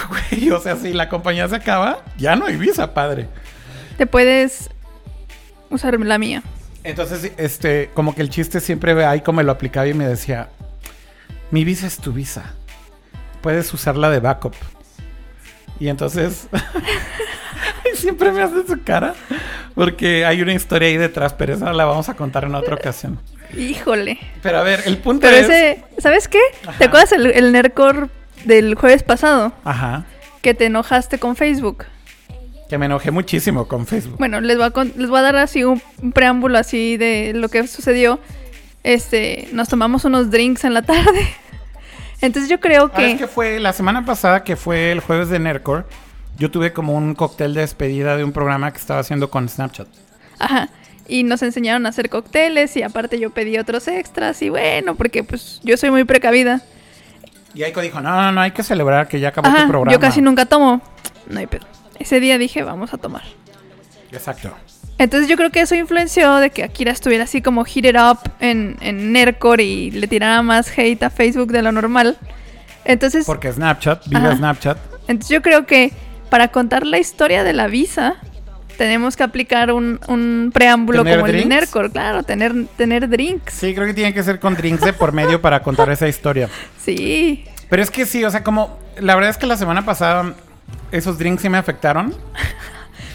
[0.09, 3.27] güey, o sea, si la compañía se acaba, ya no hay visa, padre.
[3.99, 4.71] Te puedes
[5.69, 6.45] usar la mía.
[6.85, 10.07] Entonces, este, como que el chiste siempre ve ahí como me lo aplicaba y me
[10.07, 10.49] decía,
[11.51, 12.55] mi visa es tu visa.
[13.41, 14.55] Puedes usarla de backup.
[15.81, 16.49] Y entonces,
[17.95, 19.15] siempre me hace su cara,
[19.75, 23.19] porque hay una historia ahí detrás, pero esa la vamos a contar en otra ocasión.
[23.57, 24.19] Híjole.
[24.43, 25.45] Pero a ver, el punto Pero es...
[25.45, 26.39] ese, ¿sabes qué?
[26.67, 26.79] Ajá.
[26.79, 28.09] ¿Te acuerdas el, el Nerdcore
[28.45, 29.53] del jueves pasado?
[29.65, 30.05] Ajá,
[30.41, 31.85] Que te enojaste con Facebook.
[32.71, 34.17] que me enojé muchísimo con Facebook.
[34.19, 37.33] Bueno, les voy a, con- les voy a dar así un, un preámbulo así de
[37.35, 38.19] lo que sucedió.
[38.85, 41.29] Este, nos tomamos unos drinks en la tarde.
[42.23, 43.13] Entonces yo creo Ah, que...
[43.13, 45.85] es que fue la semana pasada, que fue el jueves de Nerdcore,
[46.39, 49.87] yo tuve como un cóctel de despedida de un programa que estaba haciendo con Snapchat.
[50.39, 50.69] Ajá.
[51.07, 55.23] y nos enseñaron a hacer cócteles y aparte yo pedí otros extras y bueno, porque
[55.25, 56.63] pues yo soy muy precavida.
[57.55, 59.93] Y Aiko dijo, no, no, no, hay que celebrar que ya acabó Ajá, tu programa.
[59.93, 60.81] yo casi nunca tomo.
[61.29, 61.67] No hay pedo.
[61.99, 63.23] Ese día dije, vamos a tomar.
[64.13, 64.55] Exacto.
[64.99, 68.77] Entonces yo creo que eso influenció de que Akira estuviera así como heated up en,
[68.81, 72.17] en Nerdcore y le tirara más hate a Facebook de lo normal.
[72.85, 74.37] Entonces, Porque Snapchat, vive Ajá.
[74.37, 74.79] Snapchat.
[75.09, 75.93] entonces yo creo que
[76.31, 78.17] para contar la historia de la visa
[78.77, 81.55] tenemos que aplicar un, un preámbulo ¿Tener como el de drinks?
[81.55, 83.55] Nerdcore, claro, tener, tener drinks.
[83.55, 86.49] Sí, creo que tiene que ser con drinks de por medio para contar esa historia.
[86.83, 87.45] Sí.
[87.69, 90.35] Pero es que sí, o sea, como la verdad es que la semana pasada
[90.91, 92.15] esos drinks sí me afectaron.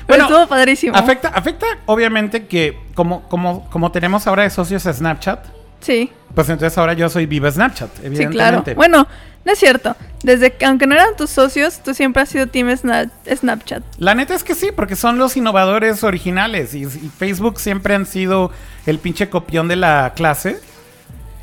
[0.08, 0.96] Pero estuvo padrísimo.
[0.96, 5.46] Afecta, afecta obviamente que como, como, como tenemos ahora de socios a Snapchat,
[5.80, 8.36] Sí, pues entonces ahora yo soy viva Snapchat, sí, evidentemente.
[8.74, 8.76] claro.
[8.76, 9.08] Bueno,
[9.46, 9.96] no es cierto.
[10.24, 13.84] Desde que, aunque no eran tus socios, tú siempre has sido Team Sna- Snapchat.
[14.00, 18.08] La neta es que sí, porque son los innovadores originales y, y Facebook siempre han
[18.08, 18.52] sido
[18.88, 20.60] el pinche copión de la clase.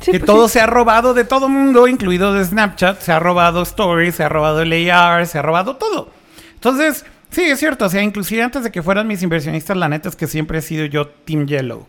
[0.01, 0.53] Sí, que pues todo sí.
[0.55, 2.99] se ha robado de todo mundo, incluido de Snapchat.
[2.99, 6.09] Se ha robado Stories, se ha robado el AR, se ha robado todo.
[6.55, 7.05] Entonces,
[7.35, 7.85] sí, es cierto.
[7.85, 10.61] O sea, inclusive antes de que fueran mis inversionistas, la neta es que siempre he
[10.61, 11.85] sido yo Team Yellow,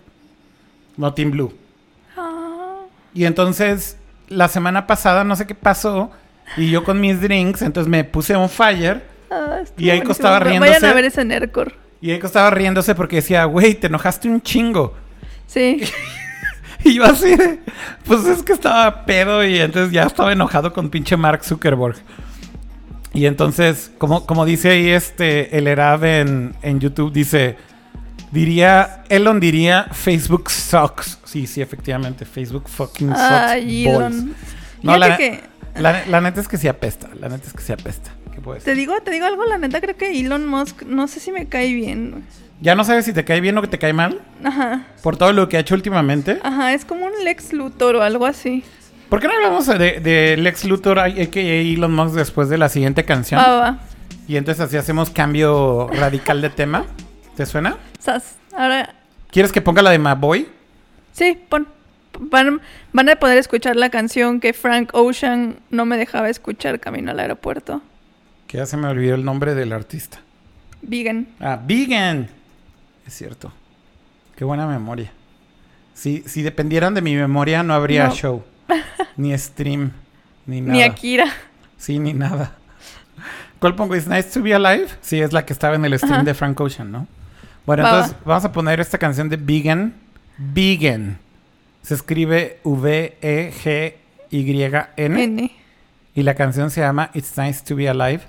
[0.97, 1.55] no Team Blue.
[2.17, 2.81] Ah,
[3.15, 3.97] Y entonces,
[4.29, 6.11] la semana pasada, no sé qué pasó,
[6.57, 9.03] y yo con mis drinks, entonces me puse on fire.
[9.31, 10.13] ah, Y Aiko buenísimo.
[10.13, 10.87] estaba Vayan riéndose.
[10.87, 11.75] a ver ese Nerdcore.
[12.01, 14.95] Y Eiko estaba riéndose porque decía, güey, te enojaste un chingo.
[15.47, 15.83] Sí.
[16.85, 17.59] Y yo así, de,
[18.05, 21.97] pues es que estaba pedo y entonces ya estaba enojado con pinche Mark Zuckerberg.
[23.17, 27.57] Y entonces, como, como dice ahí este, el Erab en, en YouTube, dice,
[28.31, 31.19] diría, Elon diría, Facebook sucks.
[31.25, 33.21] Sí, sí, efectivamente, Facebook fucking sucks.
[33.21, 33.87] Ay.
[33.89, 34.35] Elon.
[34.83, 35.41] No, la, que-
[35.77, 38.11] la, la neta es que sí apesta, la neta es que sí apesta.
[38.35, 41.21] ¿Qué puedes Te digo, te digo algo, la neta creo que Elon Musk, no sé
[41.21, 42.25] si me cae bien.
[42.61, 45.33] Ya no sabes si te cae bien o que te cae mal Ajá, por todo
[45.33, 46.39] lo que ha hecho últimamente.
[46.43, 48.65] ajá, es como un Lex Luthor o algo así.
[49.09, 51.41] ¿Por qué no hablamos de, de Lex Luthor, a.k.a.
[51.43, 53.41] Elon Musk, después de la siguiente canción?
[53.41, 53.79] Va, va, va.
[54.27, 56.85] Y entonces así hacemos cambio radical de tema.
[57.37, 57.77] ¿Te suena?
[58.01, 58.37] Sas.
[58.57, 58.95] Ahora,
[59.31, 60.49] ¿Quieres que ponga la de My Boy?
[61.13, 61.69] sí, pon.
[62.19, 62.63] Van,
[62.95, 67.21] van a poder escuchar la canción que Frank Ocean no me dejaba escuchar camino al
[67.21, 67.83] aeropuerto.
[68.47, 70.21] Que ya se me olvidó el nombre del artista.
[70.81, 71.29] Vegan.
[71.41, 72.29] Ah, Vegan.
[73.07, 73.53] Es cierto.
[74.35, 75.13] Qué buena memoria.
[75.93, 78.15] Si, si dependieran de mi memoria, no habría No.
[78.15, 78.45] show.
[79.17, 79.93] Ni stream.
[80.47, 80.73] Ni nada.
[80.73, 81.27] Ni Akira.
[81.77, 82.53] Sí, ni nada.
[83.59, 83.95] ¿Cuál pongo?
[83.95, 84.89] ¿Es Nice to be Alive?
[85.01, 86.25] Sí, es la que estaba en el stream Ajá.
[86.25, 87.07] de Frank Ocean, ¿no?
[87.65, 89.95] Bueno, Va, entonces vamos a poner esta canción de Vegan.
[90.39, 91.19] Vegan.
[91.83, 93.95] Se escribe V-E-G-Y-N.
[94.97, 95.53] N.
[96.15, 98.23] Y la canción se llama It's Nice to be Alive.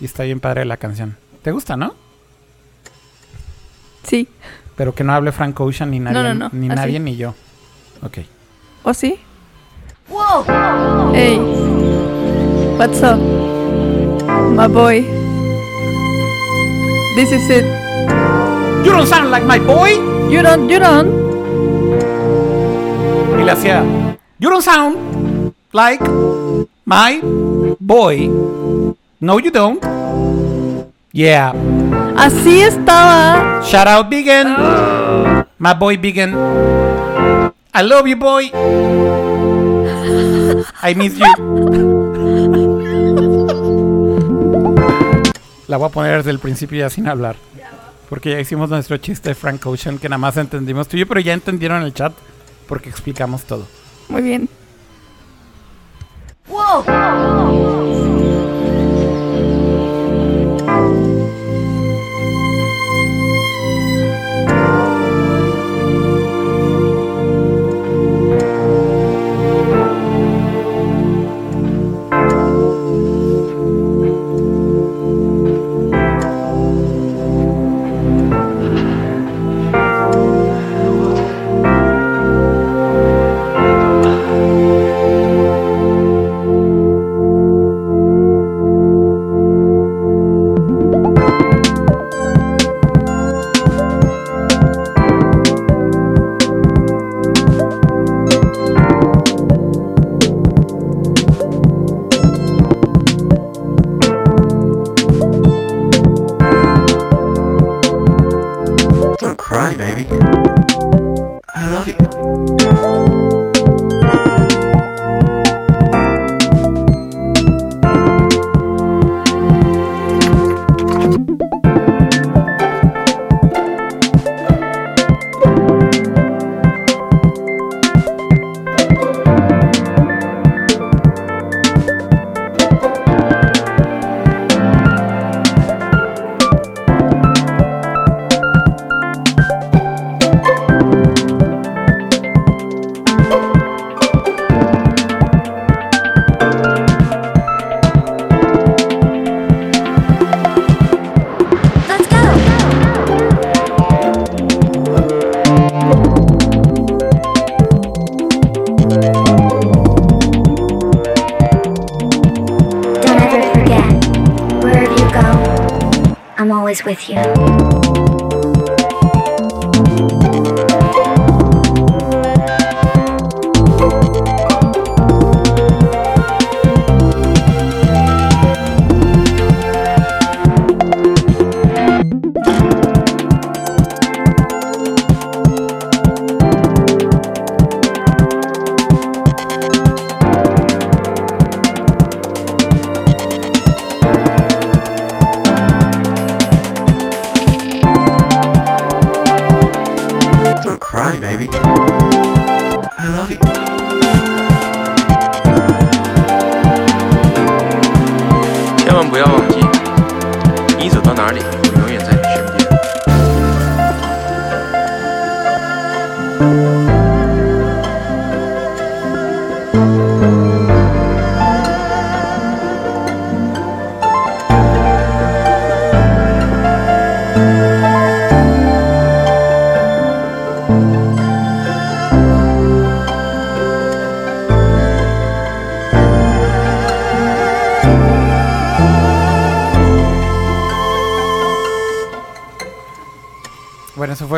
[0.00, 1.16] Y está bien padre la canción.
[1.42, 1.94] ¿Te gusta, no?
[4.04, 4.28] Sí.
[4.76, 7.34] Pero que no hable Frank Ocean ni nadie, no, no, ni nadie ni yo.
[8.02, 8.18] Ok.
[8.84, 9.18] ¿O sí?
[10.08, 11.36] Hey.
[12.80, 13.20] What's up?
[14.56, 15.04] My boy.
[17.12, 17.68] This is it.
[18.86, 20.00] You don't sound like my boy.
[20.32, 21.12] You don't, you don't.
[23.36, 26.00] Y You don't sound like
[26.86, 27.20] my
[27.78, 28.32] boy.
[29.20, 29.84] No, you don't.
[31.12, 31.52] Yeah.
[32.16, 33.60] Así estaba.
[33.60, 34.56] Shout out Vegan.
[35.58, 36.32] My boy Vegan.
[37.74, 38.48] I love you, boy.
[40.82, 41.26] I miss you.
[45.66, 47.36] La voy a poner desde el principio ya sin hablar.
[48.08, 51.06] Porque ya hicimos nuestro chiste de Frank Ocean que nada más entendimos tú y yo,
[51.06, 52.14] pero ya entendieron el chat
[52.66, 53.66] porque explicamos todo.
[54.08, 54.48] Muy bien.
[56.78, 58.27] Don't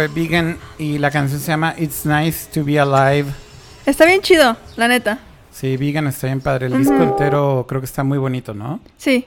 [0.01, 3.30] fue Vegan y la canción se llama It's Nice to Be Alive.
[3.84, 5.18] Está bien chido, la neta.
[5.51, 6.68] Sí, Vegan está bien padre.
[6.68, 8.80] El disco entero creo que está muy bonito, ¿no?
[8.96, 9.26] Sí.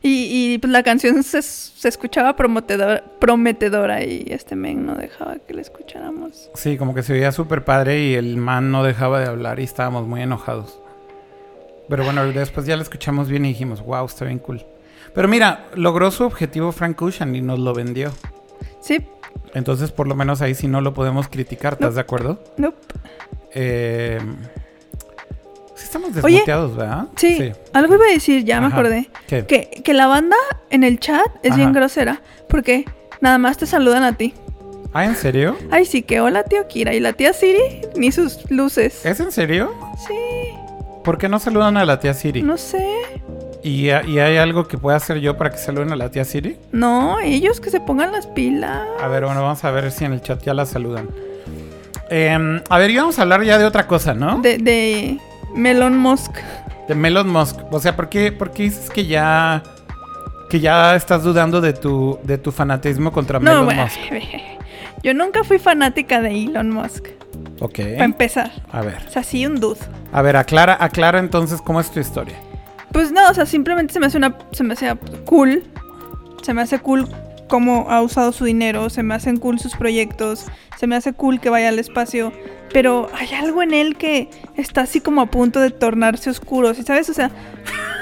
[0.00, 5.52] Y, y pues la canción se, se escuchaba prometedora, y este men no dejaba que
[5.52, 6.50] la escucháramos.
[6.54, 9.64] Sí, como que se veía súper padre y el man no dejaba de hablar y
[9.64, 10.78] estábamos muy enojados.
[11.90, 14.64] Pero bueno, después ya lo escuchamos bien y dijimos, wow, está bien cool.
[15.14, 18.12] Pero mira, logró su objetivo Frank Ocean y nos lo vendió.
[18.80, 19.06] Sí,
[19.54, 22.42] Entonces, por lo menos ahí sí no lo podemos criticar, ¿estás de acuerdo?
[22.56, 22.76] nope.
[23.56, 24.18] Eh,
[25.76, 27.06] sí estamos Oye, desmuteados, ¿verdad?
[27.16, 29.08] Sí, algo iba a decir, ya me acordé.
[29.28, 29.46] ¿Qué?
[29.46, 30.36] Que, que la banda
[30.70, 32.20] en el chat es bien grosera.
[32.48, 32.84] Porque
[33.20, 34.34] nada más te saludan a ti.
[34.92, 35.56] ¿Ah, en serio?
[35.70, 36.94] Ay, sí, que hola tío Kira.
[36.94, 39.04] Y la tía Siri, ni sus luces.
[39.06, 39.72] ¿Es en serio?
[40.06, 40.14] Sí,
[41.04, 42.42] ¿Por qué no saludan a la tía Siri?
[42.42, 42.84] no sé.
[43.64, 46.58] ¿Y, ¿Y hay algo que pueda hacer yo para que saluden a la tía Siri?
[46.70, 48.82] No, ellos que se pongan las pilas.
[49.02, 51.08] A ver, bueno, vamos a ver si en el chat ya la saludan.
[52.10, 54.38] Em, a ver, íbamos a hablar ya de otra cosa, ¿no?
[54.40, 55.18] De, de
[55.56, 56.36] Melon Musk.
[56.88, 57.56] De Melon Musk.
[57.70, 59.62] O sea, ¿por qué, por qué dices que ya
[60.50, 63.98] que ya estás dudando de tu de tu fanatismo contra No, Melon bueno, Musk?
[65.02, 67.06] yo nunca fui fanática de Elon Musk.
[67.60, 67.78] Ok.
[67.78, 68.50] Para empezar.
[68.70, 68.98] A ver.
[69.08, 69.80] O sea, sí, un dude.
[70.12, 72.36] A ver, aclara, aclara entonces cómo es tu historia.
[72.94, 74.38] Pues no, o sea, simplemente se me hace una.
[74.52, 75.64] Se me hace cool.
[76.42, 77.08] Se me hace cool
[77.48, 78.88] cómo ha usado su dinero.
[78.88, 80.46] Se me hacen cool sus proyectos.
[80.78, 82.32] Se me hace cool que vaya al espacio.
[82.72, 86.72] Pero hay algo en él que está así como a punto de tornarse oscuro.
[86.72, 87.10] ¿Sí sabes?
[87.10, 87.32] O sea,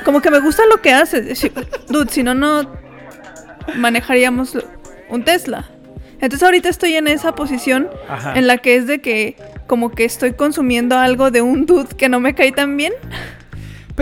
[0.04, 1.22] como que me gusta lo que hace.
[1.88, 2.70] Dude, si no, no
[3.74, 4.58] manejaríamos
[5.08, 5.70] un Tesla.
[6.20, 8.34] Entonces ahorita estoy en esa posición Ajá.
[8.34, 9.36] en la que es de que
[9.66, 12.92] como que estoy consumiendo algo de un dude que no me cae tan bien.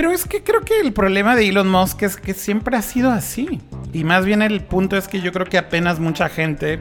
[0.01, 3.11] Pero es que creo que el problema de Elon Musk es que siempre ha sido
[3.11, 3.61] así.
[3.93, 6.81] Y más bien el punto es que yo creo que apenas mucha gente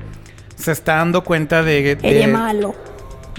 [0.55, 1.97] se está dando cuenta de...
[1.97, 2.74] de- malo.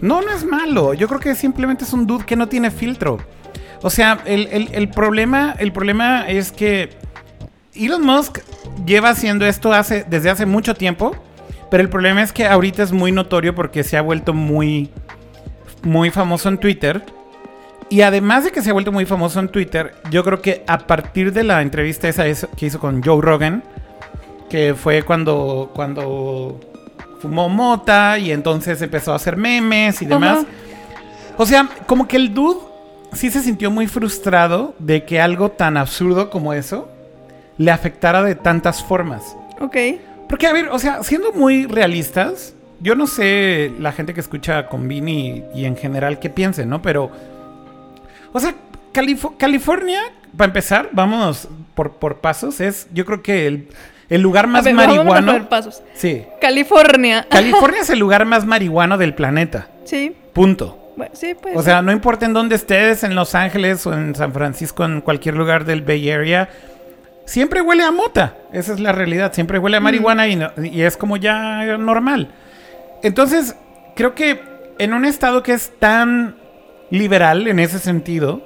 [0.03, 0.93] No, no es malo.
[0.93, 3.21] Yo creo que simplemente es un dude que no tiene filtro.
[3.81, 6.91] O sea, el, el- el problema, el problema es que
[7.75, 8.41] Elon Musk
[8.85, 11.17] lleva haciendo esto hace, desde hace mucho tiempo.
[11.71, 14.91] Pero el problema es que ahorita es muy notorio porque se ha vuelto muy,
[15.83, 17.03] muy famoso en Twitter.
[17.91, 20.79] Y además de que se ha vuelto muy famoso en Twitter, yo creo que a
[20.79, 23.63] partir de la entrevista esa es- que hizo con Joe Rogan,
[24.49, 26.61] que fue cuando, cuando
[27.21, 30.47] fumó mota y entonces empezó a hacer memes y demás.
[31.37, 32.61] O sea, como que el dude
[33.13, 36.89] sí se sintió muy frustrado de que algo tan absurdo como eso
[37.59, 39.37] le afectara de tantas formas.
[39.61, 39.77] Ok.
[40.29, 44.69] Porque, a ver, o sea, siendo muy realistas, yo no sé la gente que escucha
[44.69, 46.81] con Vini y, y en general qué piensen, ¿no?
[46.83, 47.11] Pero,
[48.33, 48.55] o sea,
[48.93, 50.01] Califo- California,
[50.37, 53.69] para empezar, vamos por, por pasos, es yo creo que el,
[54.09, 55.33] el lugar más ver, vámonos marihuano.
[55.39, 55.83] por pasos.
[55.95, 56.25] Sí.
[56.41, 57.27] California.
[57.31, 59.69] California es el lugar más marihuano del planeta.
[59.85, 60.17] sí.
[60.33, 60.77] Punto.
[60.97, 61.57] Bueno, sí, pues.
[61.57, 65.01] O sea, no importa en dónde estés, en Los Ángeles o en San Francisco, en
[65.01, 66.49] cualquier lugar del Bay Area,
[67.27, 68.37] siempre huele a mota.
[68.53, 69.33] Esa es la realidad.
[69.33, 72.31] Siempre huele a marihuana y, no- y es como ya normal.
[73.03, 73.57] Entonces,
[73.97, 74.41] creo que
[74.79, 76.37] en un estado que es tan
[76.91, 78.43] liberal en ese sentido,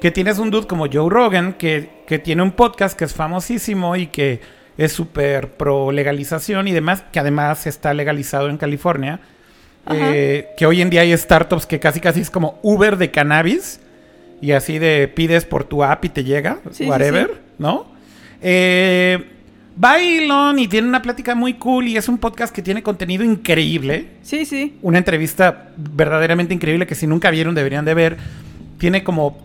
[0.00, 3.96] que tienes un dude como Joe Rogan, que, que tiene un podcast que es famosísimo
[3.96, 4.40] y que
[4.78, 9.20] es súper pro legalización y demás, que además está legalizado en California,
[9.90, 13.80] eh, que hoy en día hay startups que casi casi es como Uber de cannabis
[14.40, 17.40] y así de pides por tu app y te llega, Sí, sí, whatever, sí.
[17.58, 17.86] ¿no?
[18.40, 19.22] Eh,
[19.82, 23.24] Va Elon y tiene una plática muy cool y es un podcast que tiene contenido
[23.24, 24.08] increíble.
[24.22, 24.76] Sí, sí.
[24.82, 28.16] Una entrevista verdaderamente increíble que si nunca vieron deberían de ver.
[28.78, 29.38] Tiene como...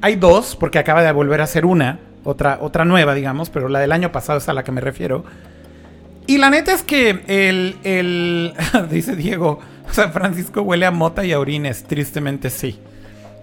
[0.00, 3.78] Hay dos, porque acaba de volver a hacer una, otra, otra nueva, digamos, pero la
[3.78, 5.24] del año pasado es a la que me refiero.
[6.26, 8.52] Y la neta es que el, el
[8.90, 12.78] dice Diego, San Francisco huele a mota y a orines, tristemente sí.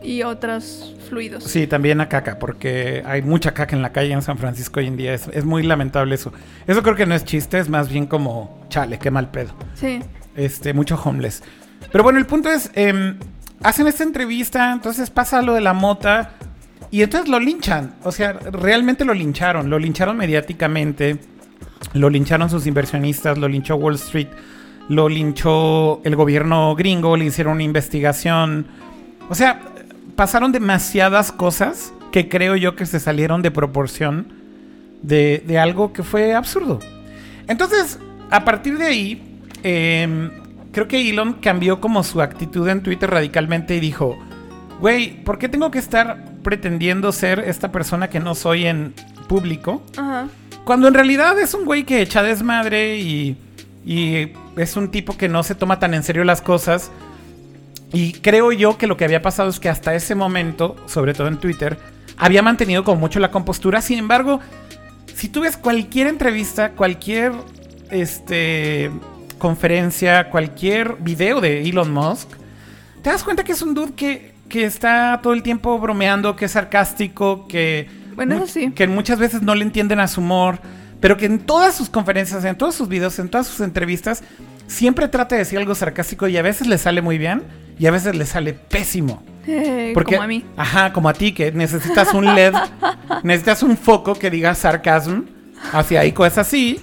[0.04, 1.44] Y otros fluidos.
[1.44, 4.88] Sí, también a caca, porque hay mucha caca en la calle en San Francisco hoy
[4.88, 5.14] en día.
[5.14, 6.34] Es, es muy lamentable eso.
[6.68, 9.54] Eso creo que no es chiste, es más bien como, chale, qué mal pedo.
[9.76, 10.02] Sí.
[10.36, 11.44] Este, mucho homeless.
[11.92, 13.18] Pero bueno, el punto es, em,
[13.62, 16.32] hacen esta entrevista, entonces pasa lo de la mota
[16.92, 17.96] y entonces lo linchan.
[18.04, 21.18] O sea, realmente lo lincharon, lo lincharon mediáticamente,
[21.94, 24.28] lo lincharon sus inversionistas, lo linchó Wall Street,
[24.90, 28.68] lo linchó el gobierno gringo, le hicieron una investigación.
[29.30, 29.62] O sea,
[30.16, 34.28] pasaron demasiadas cosas que creo yo que se salieron de proporción
[35.02, 36.80] de, de algo que fue absurdo.
[37.48, 38.00] Entonces,
[38.30, 40.32] a partir de ahí, em,
[40.72, 44.18] creo que Elon cambió como su actitud en Twitter radicalmente y dijo,
[44.80, 48.94] güey, ¿por qué tengo que estar pretendiendo ser esta persona que no soy en
[49.28, 49.84] público?
[49.98, 50.28] Ajá.
[50.66, 53.38] Cuando en realidad es un güey que echa desmadre y,
[53.86, 56.92] y es un tipo que no se toma tan en serio las cosas.
[57.94, 61.28] Y creo yo que lo que había pasado es que hasta ese momento, sobre todo
[61.28, 61.78] en Twitter,
[62.18, 63.82] había mantenido como mucho la compostura.
[63.82, 64.40] Sin embargo,
[65.16, 67.32] si tú ves cualquier entrevista, cualquier
[67.92, 68.90] este,
[69.38, 72.30] conferencia, cualquier video de Elon Musk,
[73.02, 76.46] te das cuenta que es un dude que, que está todo el tiempo bromeando, que
[76.46, 78.72] es sarcástico, que, Bueno, mu- eso sí.
[78.72, 80.60] que muchas veces no le entienden a su humor,
[81.00, 84.24] pero que en todas sus conferencias, en todos sus videos, en todas sus entrevistas,
[84.74, 87.44] siempre trata de decir algo sarcástico y a veces le sale muy bien
[87.80, 89.24] y a veces le sale pésimo.
[89.48, 90.46] Eh, Porque, como a mí.
[90.58, 92.54] Ajá, como a ti, que necesitas un LED,
[93.24, 95.22] necesitas un foco que diga sarcasm
[95.72, 96.80] hacia ahí, cosas así.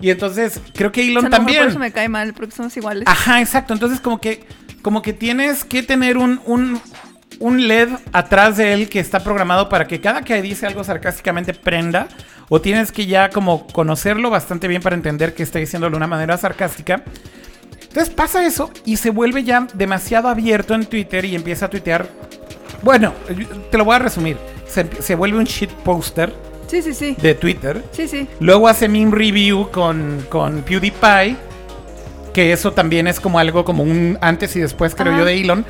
[0.00, 1.58] Y entonces creo que O Elon sea, también.
[1.60, 3.04] por eso me cae mal, porque somos iguales.
[3.06, 3.74] Ajá, exacto.
[3.74, 4.44] Entonces como que,
[4.82, 6.80] como que tienes que tener un, un,
[7.38, 11.52] un LED atrás de él que está programado para que cada que dice algo sarcásticamente
[11.54, 12.08] prenda.
[12.50, 16.06] O tienes que ya como conocerlo bastante bien para entender que está diciéndolo de una
[16.08, 17.02] manera sarcástica.
[17.82, 22.08] Entonces pasa eso y se vuelve ya demasiado abierto en Twitter y empieza a tuitear.
[22.82, 23.14] Bueno,
[23.70, 24.36] te lo voy a resumir.
[24.68, 26.34] Se, se vuelve un shit poster
[26.66, 27.16] Sí, sí, sí.
[27.20, 27.84] de Twitter.
[27.92, 28.28] Sí, sí.
[28.40, 31.36] Luego hace meme review con, con PewDiePie.
[32.34, 35.20] Que eso también es como algo como un antes y después, creo Ajá.
[35.20, 35.64] yo, de Elon.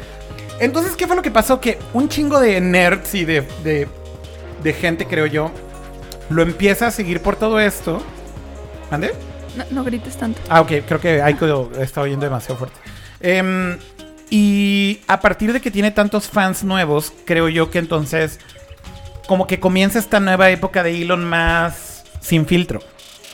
[0.60, 1.58] Entonces, ¿qué fue lo que pasó?
[1.60, 3.88] Que un chingo de nerds y de, de,
[4.62, 5.50] de gente, creo yo,
[6.30, 8.02] lo empieza a seguir por todo esto.
[8.90, 9.12] ¿Ande?
[9.56, 10.40] No, no grites tanto.
[10.48, 12.78] Ah, ok, creo que Aiko está oyendo demasiado fuerte.
[13.20, 13.76] Em,
[14.30, 18.38] y a partir de que tiene tantos fans nuevos, creo yo que entonces
[19.26, 22.80] como que comienza esta nueva época de Elon más sin filtro.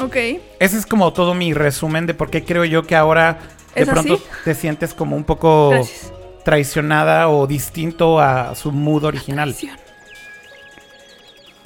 [0.00, 0.16] Ok.
[0.58, 3.38] Ese es como todo mi resumen de por qué creo yo que ahora
[3.74, 4.24] de ¿Es pronto así?
[4.44, 6.12] te sientes como un poco Gracias.
[6.44, 9.54] traicionada o distinto a su mood original.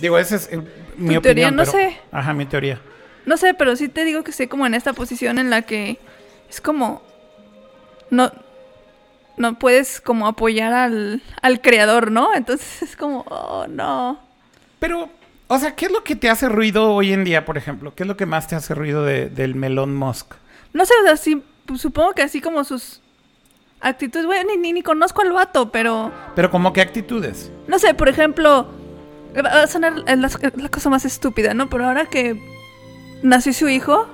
[0.00, 0.60] Digo, esa es eh,
[0.96, 1.56] mi Tu teoría, opinión.
[1.56, 1.98] no pero- sé.
[2.12, 2.80] Ajá, mi teoría.
[3.26, 5.98] No sé, pero sí te digo que estoy como en esta posición en la que
[6.48, 7.02] es como.
[8.10, 8.32] No.
[9.36, 12.34] No puedes como apoyar al, al creador, ¿no?
[12.34, 14.20] Entonces es como, oh, no.
[14.78, 15.08] Pero,
[15.48, 17.94] o sea, ¿qué es lo que te hace ruido hoy en día, por ejemplo?
[17.94, 20.34] ¿Qué es lo que más te hace ruido de- del melón Musk?
[20.74, 23.00] No sé, o sea, sí, pues, supongo que así como sus
[23.80, 27.50] actitudes, bueno, ni, ni, ni conozco al vato, pero Pero como qué actitudes.
[27.66, 28.68] no sé, por ejemplo,
[29.36, 30.14] va a sonar la,
[30.56, 31.68] la cosa más estúpida, ¿no?
[31.70, 32.36] Pero ahora que
[33.22, 34.06] nació su hijo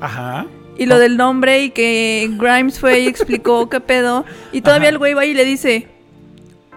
[0.00, 0.46] Ajá.
[0.78, 4.94] y lo del nombre y que Grimes fue y explicó qué pedo, y todavía Ajá.
[4.94, 5.88] el güey va y le dice,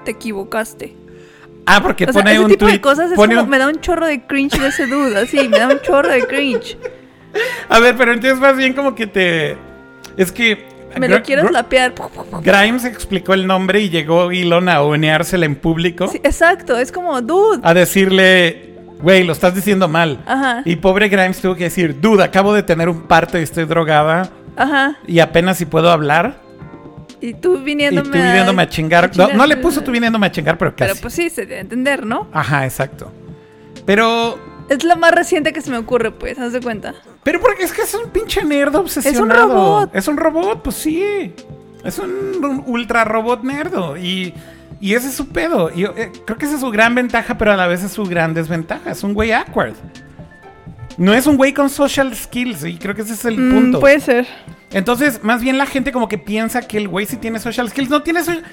[0.04, 0.94] te equivocaste.
[1.68, 3.58] Ah, porque O sea, pone ese un tipo de cosas es pone como, un- me
[3.58, 6.78] da un chorro de cringe de ese dude, así, me da un chorro de cringe.
[7.70, 9.58] A ver, pero entonces más bien como que te...
[10.16, 10.75] Es que...
[11.00, 11.94] Me lo Gr- slapear.
[12.42, 16.08] Grimes explicó el nombre y llegó Elon a oneársela en público.
[16.08, 17.60] Sí, exacto, es como, dude.
[17.64, 20.24] A decirle, güey, lo estás diciendo mal.
[20.26, 20.62] Ajá.
[20.66, 24.30] Y pobre Grimes tuvo que decir, dude, acabo de tener un parto y estoy drogada
[24.56, 24.98] Ajá.
[25.08, 26.44] y apenas si puedo hablar.
[27.22, 29.12] Y tú Y viniéndome, tú viniéndome a chingar.
[29.18, 30.92] No, no le puso tú viniéndome a chingar, pero casi.
[30.92, 32.28] Pero pues sí, se debe entender, ¿no?
[32.32, 33.12] Ajá, exacto.
[33.86, 34.38] Pero...
[34.70, 36.96] Es lo más reciente que se me ocurre, pues, haz de cuenta.
[37.26, 39.48] Pero porque es que es un pinche nerd obsesionado.
[39.48, 39.96] robot.
[39.96, 41.34] Es un robot, pues sí.
[41.84, 42.10] Es un,
[42.46, 43.98] un ultra robot nerdo.
[43.98, 44.32] Y,
[44.80, 45.72] y ese es su pedo.
[45.76, 48.04] Y, eh, creo que esa es su gran ventaja, pero a la vez es su
[48.06, 48.92] gran desventaja.
[48.92, 49.74] Es un güey awkward.
[50.98, 52.64] No es un güey con social skills.
[52.64, 53.80] Y creo que ese es el Mm, punto.
[53.80, 54.28] puede ser.
[54.72, 57.90] Entonces, más bien la gente como que piensa que el güey sí tiene social skills.
[57.90, 58.44] No tiene social...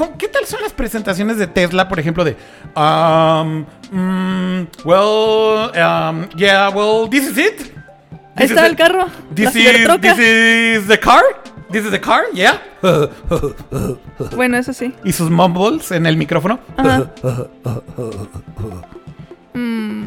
[0.00, 2.36] ¿cómo- ¿qué tal son las presentaciones de Tesla, por ejemplo, de...
[2.74, 7.72] Um, mm, well, um, yeah, well, this is it.
[8.36, 9.06] Ahí This está is el carro.
[9.34, 10.14] This la is, cibertroca.
[10.14, 11.22] this is the car.
[11.70, 12.60] This is the car, yeah.
[14.34, 14.92] Bueno, eso sí.
[15.04, 16.58] y sus mumbles en el micrófono.
[16.76, 17.10] Ajá.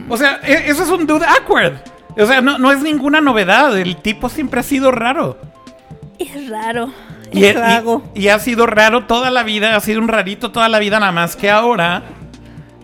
[0.09, 1.73] O sea, e- eso es un dude awkward.
[2.17, 3.77] O sea, no, no es ninguna novedad.
[3.77, 5.37] El tipo siempre ha sido raro.
[6.19, 6.91] Es raro.
[7.33, 11.11] Y, ha sido raro toda la vida, ha sido un rarito toda la vida, nada
[11.11, 12.03] más que ahora.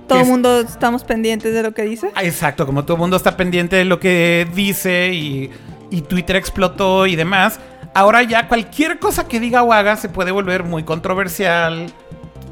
[0.08, 2.10] Todo el es- mundo estamos pendientes de lo que dice.
[2.16, 5.52] Ah, Exacto, como todo el mundo está pendiente de lo que dice y,
[5.91, 7.60] y Twitter explotó y demás.
[7.93, 11.88] Ahora ya cualquier cosa que diga o haga se puede volver muy controversial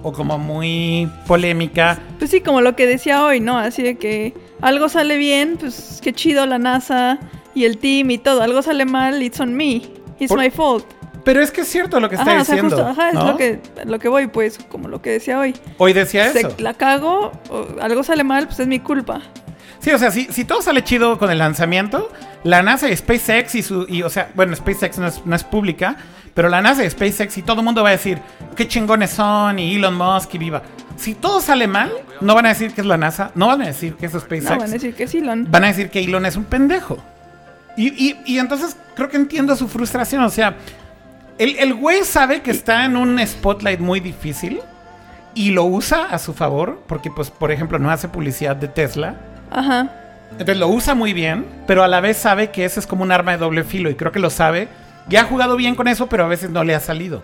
[0.04, 2.00] o como muy polémica.
[2.20, 3.58] Pues sí, como lo que decía hoy, ¿no?
[3.58, 7.18] Así de que algo sale bien, pues qué chido la NASA
[7.56, 8.42] y el team y todo.
[8.44, 9.82] Algo sale mal, it's on me.
[10.20, 10.86] It's Por- my fault.
[11.28, 12.78] Pero es que es cierto lo que está Ajá, o sea, diciendo.
[12.78, 13.32] justo, ajá, es ¿no?
[13.34, 15.54] lo que, lo que voy, pues, como lo que decía hoy.
[15.78, 16.56] Hoy decía Se eso.
[16.58, 19.20] la cago, o algo sale mal, pues es mi culpa.
[19.80, 22.10] Sí, o sea, si, si todo sale chido con el lanzamiento,
[22.46, 23.86] la NASA y SpaceX y su.
[23.90, 25.98] Y, o sea, bueno, SpaceX no es, no es pública,
[26.34, 28.20] pero la NASA y SpaceX y todo el mundo va a decir
[28.56, 30.62] qué chingones son y Elon Musk y viva.
[30.96, 31.92] Si todo sale mal,
[32.22, 34.44] no van a decir que es la NASA, no van a decir que es SpaceX.
[34.46, 35.46] No, van a decir que sí, Lon.
[35.52, 36.98] van a decir que Elon es un pendejo.
[37.76, 40.24] Y, y- y entonces creo que entiendo su frustración.
[40.24, 40.56] O sea,
[41.38, 44.60] el, el güey sabe que está en un spotlight muy difícil
[45.36, 49.16] y lo usa a su favor, porque, pues, por ejemplo, no hace publicidad de Tesla.
[49.52, 49.92] Ajá.
[50.32, 53.12] Entonces lo usa muy bien, pero a la vez sabe que ese es como un
[53.12, 54.68] arma de doble filo y creo que lo sabe.
[55.10, 57.24] Y ha jugado bien con eso, pero a veces no le ha salido.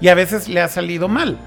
[0.00, 1.38] Y a veces le ha salido mal.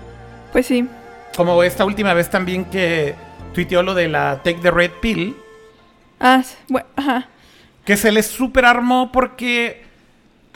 [0.52, 0.88] Pues sí.
[1.36, 3.14] Como esta última vez también que
[3.54, 5.36] tuiteó lo de la Take the Red Pill,
[6.20, 7.28] Ah, bueno, ajá.
[7.86, 9.84] que se le super armó porque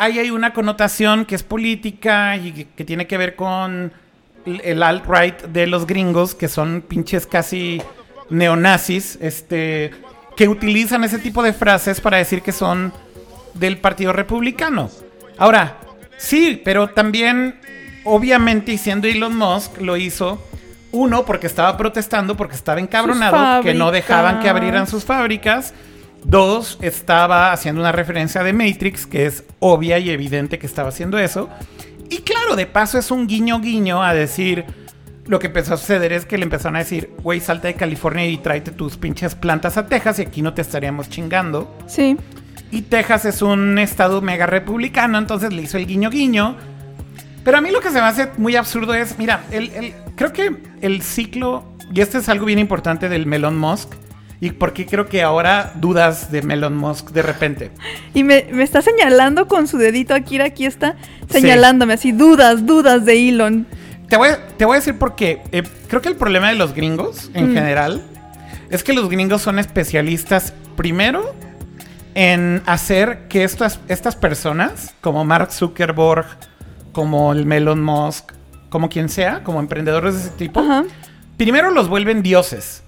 [0.01, 3.93] ahí hay una connotación que es política y que, que tiene que ver con
[4.45, 7.81] el- alt-right de los gringos, que son pinches casi
[8.29, 9.91] neonazis, este,
[10.35, 12.91] que utilizan ese tipo de frases para decir que son
[13.53, 14.89] del Partido Republicano.
[15.37, 15.77] Ahora,
[16.17, 17.59] sí, pero también,
[18.03, 20.43] obviamente, y siendo Elon Musk, lo hizo,
[20.91, 25.73] uno, porque estaba protestando, porque estaba encabronado, que no dejaban que abrieran sus fábricas.
[26.23, 31.17] Dos, estaba haciendo una referencia de Matrix, que es obvia y evidente que estaba haciendo
[31.17, 31.49] eso.
[32.09, 34.65] Y claro, de paso es un guiño guiño a decir,
[35.25, 38.25] lo que empezó a suceder es que le empezaron a decir, güey, salta de California
[38.27, 41.75] y tráete tus pinches plantas a Texas y aquí no te estaríamos chingando.
[41.87, 42.17] Sí.
[42.69, 46.55] Y Texas es un estado mega republicano, entonces le hizo el guiño guiño.
[47.43, 50.31] Pero a mí lo que se me hace muy absurdo es, mira, el, el- creo
[50.31, 53.93] que el ciclo, y este es algo bien importante del Melon Musk,
[54.41, 57.71] y porque creo que ahora dudas de Melon Musk de repente.
[58.13, 60.95] Y me, me está señalando con su dedito aquí, aquí está,
[61.29, 63.65] señalándome así, dudas, dudas de Elon.
[64.09, 65.41] Te voy, a- te voy a decir por qué.
[65.53, 67.53] Eh, creo que el problema de los gringos, en Mm.
[67.53, 68.01] general,
[68.69, 71.33] es que los gringos son especialistas, primero,
[72.15, 76.25] en hacer que estas, estas personas, como Mark Zuckerberg,
[76.91, 78.31] como el Melon Musk,
[78.69, 80.83] como quien sea, como emprendedores de ese tipo, Ajá.
[81.37, 82.83] primero los vuelven dioses.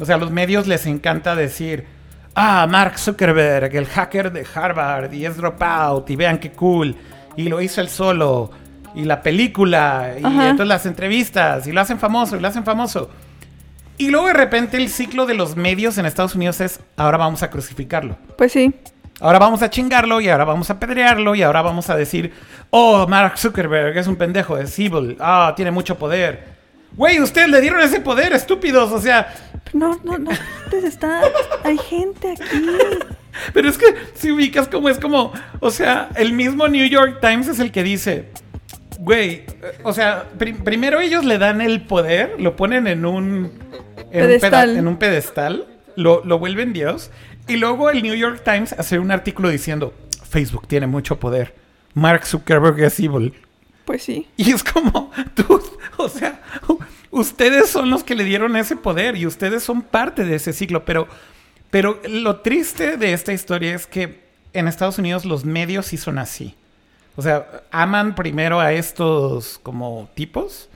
[0.00, 1.86] O sea, a los medios les encanta decir,
[2.34, 6.96] ah, Mark Zuckerberg, el hacker de Harvard, y es Dropout, y vean qué cool,
[7.36, 8.50] y lo hizo él solo,
[8.94, 10.50] y la película, y Ajá.
[10.50, 13.10] entonces las entrevistas, y lo hacen famoso, y lo hacen famoso.
[13.96, 17.42] Y luego de repente el ciclo de los medios en Estados Unidos es, ahora vamos
[17.42, 18.16] a crucificarlo.
[18.36, 18.72] Pues sí.
[19.20, 22.32] Ahora vamos a chingarlo y ahora vamos a apedrearlo y ahora vamos a decir,
[22.70, 26.57] oh, Mark Zuckerberg es un pendejo, es evil, ah, tiene mucho poder.
[26.98, 29.32] Güey, ustedes le dieron ese poder, estúpidos, o sea,
[29.72, 30.30] No, no, no.
[30.84, 31.22] Está.
[31.64, 32.66] Hay gente aquí.
[33.54, 37.48] pero es que si ubicas como es como, o sea, el mismo New York Times
[37.48, 38.30] es el que dice,
[38.98, 39.46] güey, eh,
[39.84, 44.10] o sea, pri- primero ellos le dan el poder, lo ponen en un, en un,
[44.10, 44.50] Pedestal.
[44.70, 45.66] peda- en un pedestal,
[45.96, 47.10] lo, lo vuelven Dios,
[47.46, 49.94] y luego el New York Times hace un artículo diciendo,
[50.28, 51.54] Facebook tiene mucho poder,
[51.94, 53.34] Mark Zuckerberg es evil.
[53.84, 54.26] Pues sí.
[54.36, 55.62] Y es como, tú,
[55.96, 56.40] o sea,
[57.10, 60.84] ustedes son los que le dieron ese poder y ustedes son parte de ese ciclo.
[60.84, 61.08] Pero,
[61.70, 64.20] pero lo triste de esta historia es que
[64.52, 66.54] en Estados Unidos los medios sí son así.
[67.16, 70.68] O sea, aman primero a estos como tipos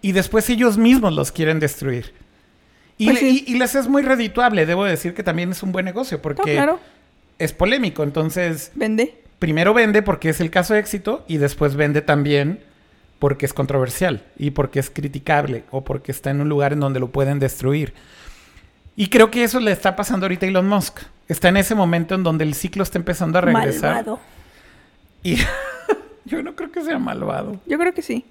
[0.00, 2.12] y después ellos mismos los quieren destruir.
[2.98, 3.44] Y, Pues le- sí.
[3.46, 6.22] y- y les es muy redituable, debo decir que también es un buen negocio No,
[6.22, 6.80] porque claro.
[7.38, 8.02] es polémico.
[8.04, 9.20] Entonces, Vende.
[9.38, 12.60] primero vende porque es el caso de éxito y después vende también
[13.18, 17.00] porque es controversial y porque es criticable o porque está en un lugar en donde
[17.00, 17.94] lo pueden destruir.
[18.94, 21.00] Y creo que eso le está pasando ahorita a Elon Musk.
[21.28, 23.94] Está en ese momento en donde el ciclo está empezando a regresar.
[23.94, 24.20] Malvado.
[25.22, 25.36] Y
[26.24, 27.60] yo no creo que sea malvado.
[27.66, 28.24] Yo creo que sí.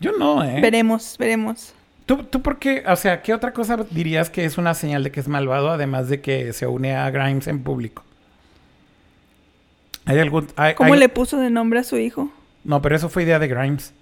[0.00, 0.60] Yo no, ¿eh?
[0.60, 1.74] Veremos, veremos.
[2.06, 2.82] ¿Tú, ¿Tú por qué?
[2.88, 6.08] O sea, ¿qué otra cosa dirías que es una señal de que es malvado, además
[6.08, 8.02] de que se une a Grimes en público?
[10.06, 10.48] ¿Hay algún...?
[10.56, 12.30] hay- ¿Cómo hay- le puso de nombre a su hijo?
[12.64, 13.92] No, pero eso fue idea de Grimes.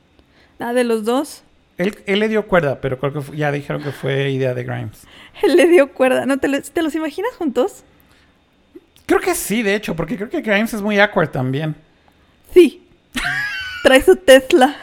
[0.59, 1.43] Ah, de los dos.
[1.77, 5.07] Él, él le dio cuerda, pero creo que ya dijeron que fue idea de Grimes.
[5.43, 6.27] Él le dio cuerda.
[6.27, 7.85] ¿No te, lo- te los imaginas juntos?
[9.07, 11.77] Creo que sí, de hecho, porque creo que Grimes es muy awkward también.
[12.53, 12.83] Sí.
[13.85, 14.75] Trae su Tesla.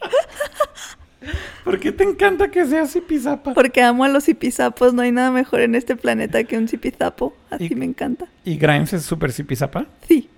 [1.64, 3.52] ¿Por qué te encanta que sea así pisapa?
[3.52, 4.94] Porque amo a los zipizapos.
[4.94, 7.36] No hay nada mejor en este planeta que un zipizapo.
[7.50, 8.26] Así Y- me encanta.
[8.44, 9.86] ¿Y Grimes es súper pisapa?
[10.08, 10.28] Sí.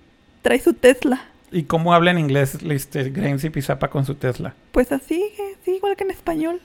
[0.41, 1.21] Trae su Tesla.
[1.51, 4.53] ¿Y cómo habla en inglés este, Grimes y Pisapa con su Tesla?
[4.71, 5.31] Pues así,
[5.65, 6.61] sí, igual que en español.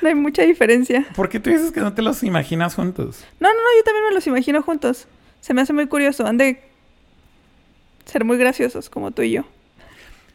[0.00, 1.06] No hay mucha diferencia.
[1.14, 3.24] ¿Por qué tú dices que no te los imaginas juntos?
[3.40, 5.08] No, no, no, yo también me los imagino juntos.
[5.40, 6.26] Se me hace muy curioso.
[6.26, 6.62] Han de
[8.04, 9.44] ser muy graciosos, como tú y yo.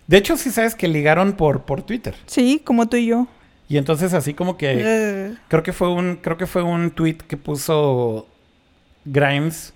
[0.08, 2.16] De hecho, sí sabes que ligaron por, por Twitter.
[2.26, 3.28] Sí, como tú y yo.
[3.70, 4.74] Y entonces así como que...
[4.78, 8.28] Eh, Creo que fue un, creo que fue un tweet que puso
[9.06, 9.74] Grimes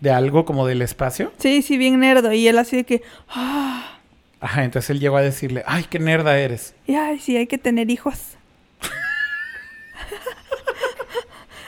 [0.00, 1.32] de algo como del espacio.
[1.38, 2.32] Sí, sí, bien nerdo.
[2.32, 3.98] Y él así de que, ah,
[4.40, 6.74] Ajá, entonces él llegó a decirle, ay, qué nerda eres.
[6.86, 8.36] y ay, sí, hay que tener hijos.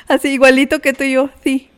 [0.08, 1.68] así, igualito que tú y yo, sí.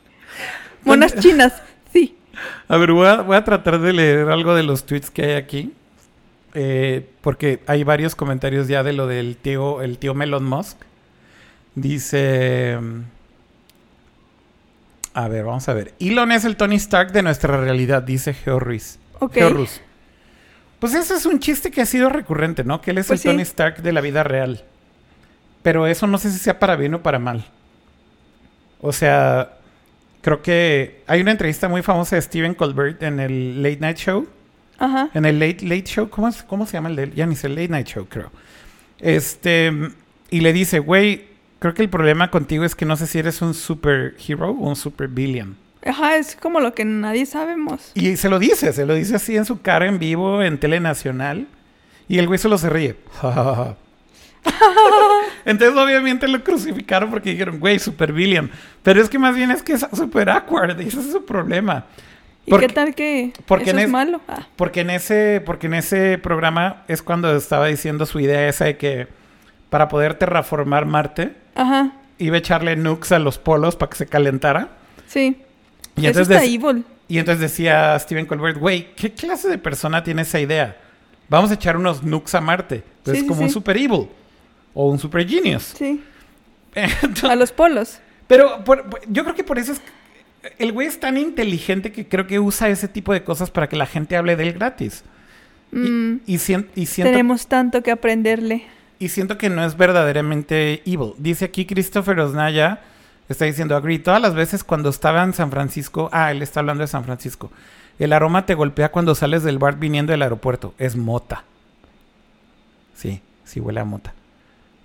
[0.85, 1.62] Monas chinas,
[1.93, 2.16] sí.
[2.68, 5.32] A ver, voy a, voy a tratar de leer algo de los tweets que hay
[5.35, 5.72] aquí.
[6.55, 10.78] eh, porque hay varios comentarios ya de lo del tío, el tío Melon Musk.
[11.74, 12.78] Dice...
[15.15, 15.95] A ver, vamos a ver.
[16.01, 18.99] Elon es el Tony Stark de nuestra realidad, dice Geo Ruiz.
[19.20, 19.35] Ok.
[19.35, 19.66] Geo.
[20.81, 22.81] Pues ese es un chiste que ha sido recurrente, ¿no?
[22.81, 23.28] Que él es Pues el sí.
[23.28, 24.65] Tony Stark de la vida real.
[25.62, 27.47] Pero eso no sé si sea para bien o para mal.
[28.81, 29.53] O sea,
[30.20, 34.28] creo que hay una entrevista muy famosa de Stephen Colbert en el Late Night Show.
[34.78, 35.09] Ajá.
[35.15, 37.15] En el Late Late Show, ¿cómo, es- cómo se llama el de él?
[37.15, 38.31] Ya ni sé, Late Night Show, creo.
[38.99, 39.73] Este,
[40.31, 41.28] y le dice, güey,
[41.65, 44.77] creo que el problema contigo es que no sé si eres un superhero o un
[44.77, 45.57] super villain.
[45.82, 47.91] Ajá, es como lo que nadie sabemos.
[47.95, 51.47] Y se lo dice, se lo dice así en su cara en vivo en Telenacional.
[52.07, 52.97] Y el güey solo se ríe.
[55.47, 58.51] Entonces obviamente lo crucificaron porque dijeron, güey, super villain.
[58.82, 61.86] Pero es que más bien es que es super awkward y ese es su problema.
[62.47, 64.20] ¿Y Porque- qué tal que porque eso en es es- malo?
[64.28, 68.66] Ah, Porque en ese, porque en ese programa es cuando estaba diciendo su idea esa
[68.66, 69.07] de que
[69.75, 74.07] para poder terraformar Marte ajá, iba a echarle nukes a los polos para que se
[74.07, 74.69] calentara.
[75.09, 75.37] sí.
[75.97, 76.85] Y eso entonces, está dec- evil.
[77.09, 80.77] y entonces decía Steven Colbert, güey, ¿qué clase de persona tiene esa idea?
[81.29, 82.85] Vamos a echar unos nukes a Marte.
[82.99, 83.45] Entonces Sí, como sí.
[83.47, 84.09] un super evil
[84.75, 85.75] o un super genius.
[85.77, 86.01] Sí.
[86.77, 87.99] Entonces- A los polos.
[88.29, 89.81] pero por- por- yo creo que por eso es
[90.59, 93.75] el güey es tan inteligente que creo que usa ese tipo de cosas para que
[93.75, 95.03] la gente hable de él gratis.
[95.73, 98.67] Y- Mm, Y, y siento tenemos tanto que aprenderle.
[98.99, 101.15] Y siento que no es verdaderamente evil.
[101.19, 102.81] Dice aquí Christopher Osnaya,
[103.29, 106.83] está diciendo, agree, todas las veces cuando estaba en San Francisco, ah, él está hablando
[106.83, 107.51] de San Francisco,
[107.99, 111.45] el aroma te golpea cuando sales del bar viniendo del aeropuerto, es mota.
[112.95, 114.15] Sí, sí huele a mota.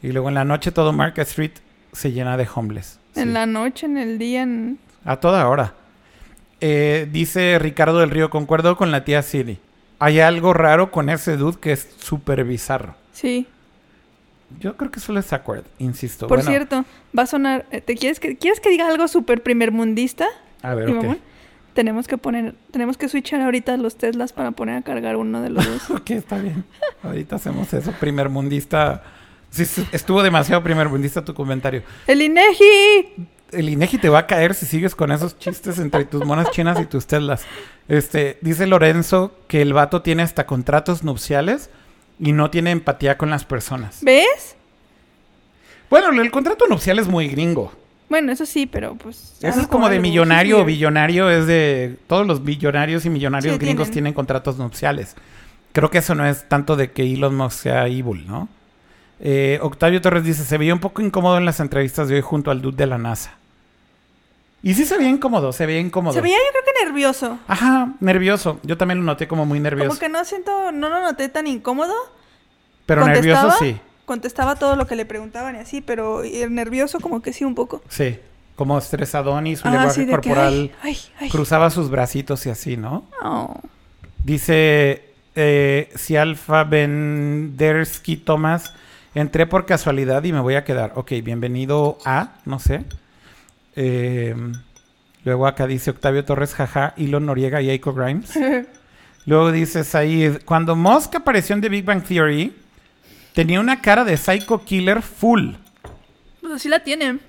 [0.02, 1.52] Y luego en la noche todo Market Street
[1.91, 2.99] se llena de homeless.
[3.14, 3.22] Sí.
[3.22, 4.80] En la noche, en el día, en...
[5.03, 5.73] A toda hora.
[6.61, 9.60] Eh, dice Ricardo del Río, concuerdo con la tía Siri.
[9.98, 12.95] Hay algo raro con ese dude que es súper bizarro.
[13.11, 13.48] Sí.
[14.59, 16.27] Yo creo que solo es awkward, insisto.
[16.27, 16.85] Por Bueno, cierto,
[17.17, 17.65] va a sonar...
[17.71, 20.27] eh, ¿Te quieres que, ¿Quieres que diga algo súper primermundista?
[20.63, 21.17] A ver, ok.
[21.73, 22.55] Tenemos que poner...
[22.71, 25.89] Tenemos que switchar ahorita los Teslas para poner a cargar uno de los dos.
[26.01, 26.65] Ok, está bien.
[27.03, 27.91] Ahorita hacemos eso.
[27.99, 29.03] Primer mundista.
[29.51, 31.84] Sí, estuvo demasiado primer mundista tu comentario.
[32.07, 33.27] ¡El INEGI!
[33.51, 36.80] El INEGI te va a caer si sigues con esos chistes entre tus monas chinas
[36.80, 37.45] y tus Teslas.
[37.88, 41.71] Este, dice Lorenzo que el vato tiene hasta contratos nupciales
[42.19, 43.99] y no tiene empatía con las personas.
[44.03, 44.55] ¿Ves?
[45.89, 47.71] Bueno, el contrato nupcial es muy gringo.
[48.09, 49.37] Bueno, eso sí, pero pues...
[49.41, 51.95] Eso es como de millonario o billonario, es de...
[52.07, 53.93] Todos los billonarios y millonarios Sí, gringos tienen.
[53.93, 55.15] tienen contratos nupciales.
[55.73, 58.49] Creo que eso no es tanto de que Elon Musk sea evil, ¿no?
[59.19, 62.49] Eh, Octavio Torres dice, se veía un poco incómodo en las entrevistas de hoy junto
[62.51, 63.37] al dude de la NASA.
[64.61, 66.14] Y sí se veía incómodo, se veía incómodo.
[66.14, 67.40] Se veía yo creo que nervioso.
[67.48, 68.60] Ajá, nervioso.
[68.64, 69.90] Yo también lo noté como muy nervioso.
[69.90, 70.72] Como que no siento...
[70.72, 71.94] No lo noté tan incómodo.
[72.86, 73.80] Pero nervioso sí.
[74.06, 77.56] Contestaba todo lo que le preguntaban y así, pero el nervioso como que sí un
[77.56, 77.81] poco.
[77.88, 78.19] Sí.
[78.56, 81.30] Como estresadón y su Ajá, lenguaje sí, de que, corporal ay, ay, ay.
[81.30, 83.06] cruzaba sus bracitos y así, ¿no?
[83.23, 83.56] Oh.
[84.23, 88.73] Dice eh, si Alfa Bendersky Thomas,
[89.15, 90.94] entré por casualidad y me voy a quedar.
[90.95, 92.84] Ok, bienvenido a, no sé.
[93.81, 94.35] Eh,
[95.23, 98.31] luego acá dice Octavio Torres, jaja, Elon Noriega y Eiko Grimes.
[99.26, 102.53] Luego dice Said, cuando Musk apareció en The Big Bang Theory,
[103.34, 105.51] tenía una cara de psycho killer full.
[106.41, 107.22] Pues así la tienen.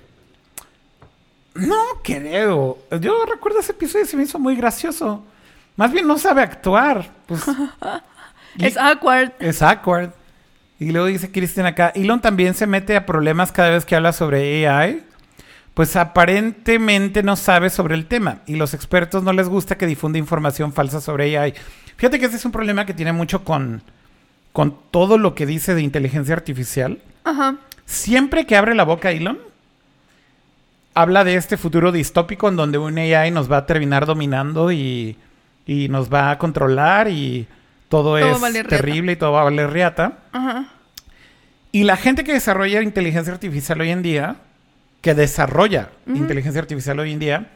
[1.53, 2.79] No creo.
[2.99, 5.23] Yo recuerdo ese episodio y se me hizo muy gracioso.
[5.77, 7.09] Más bien no sabe actuar.
[7.27, 7.43] Pues
[8.59, 9.31] Es awkward.
[9.39, 10.11] es awkward.
[10.79, 14.11] Y luego dice Kristen acá, Elon también se mete a problemas cada vez que habla
[14.11, 15.03] sobre AI.
[15.73, 20.19] Pues aparentemente no sabe sobre el tema y los expertos no les gusta que difunda
[20.19, 21.53] información falsa sobre AI.
[21.95, 23.81] Fíjate que ese es un problema que tiene mucho con,
[24.51, 26.99] con todo lo que dice de inteligencia artificial.
[27.23, 27.55] Ajá.
[27.85, 29.39] Siempre que abre la boca Elon,
[30.93, 35.15] habla de este futuro distópico en donde un AI nos va a terminar dominando y,
[35.65, 37.47] y nos va a controlar y
[37.87, 40.19] todo, es terrible y todo va a valer riata.
[40.31, 40.65] Ajá.
[41.71, 44.35] Y la gente que desarrolla inteligencia artificial hoy en día,
[45.01, 47.51] que desarrolla inteligencia artificial hoy en día,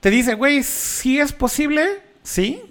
[0.00, 1.86] te dice, güey, sí es posible,
[2.22, 2.62] sí,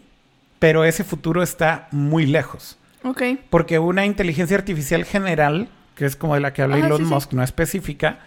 [0.57, 2.77] pero ese futuro está muy lejos.
[3.03, 3.21] Ok.
[3.49, 7.05] Porque una inteligencia artificial general, que es como de la que habla Ajá, Elon sí,
[7.05, 7.13] sí.
[7.13, 8.19] Musk, no específica,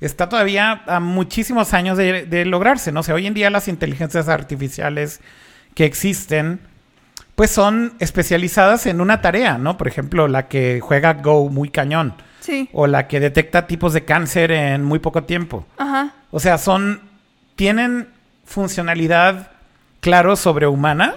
[0.00, 3.00] está todavía a muchísimos años de, de lograrse, ¿no?
[3.00, 5.20] O sea, hoy en día las inteligencias artificiales
[5.74, 6.60] que existen,
[7.36, 9.78] pues son especializadas en una tarea, ¿no?
[9.78, 12.68] Por ejemplo, la que juega Go muy cañón, Sí.
[12.72, 15.64] o la que detecta tipos de cáncer en muy poco tiempo.
[15.78, 16.12] Ajá.
[16.30, 17.00] O sea, son.
[17.56, 18.08] tienen
[18.44, 19.52] funcionalidad,
[20.00, 21.16] claro, sobrehumana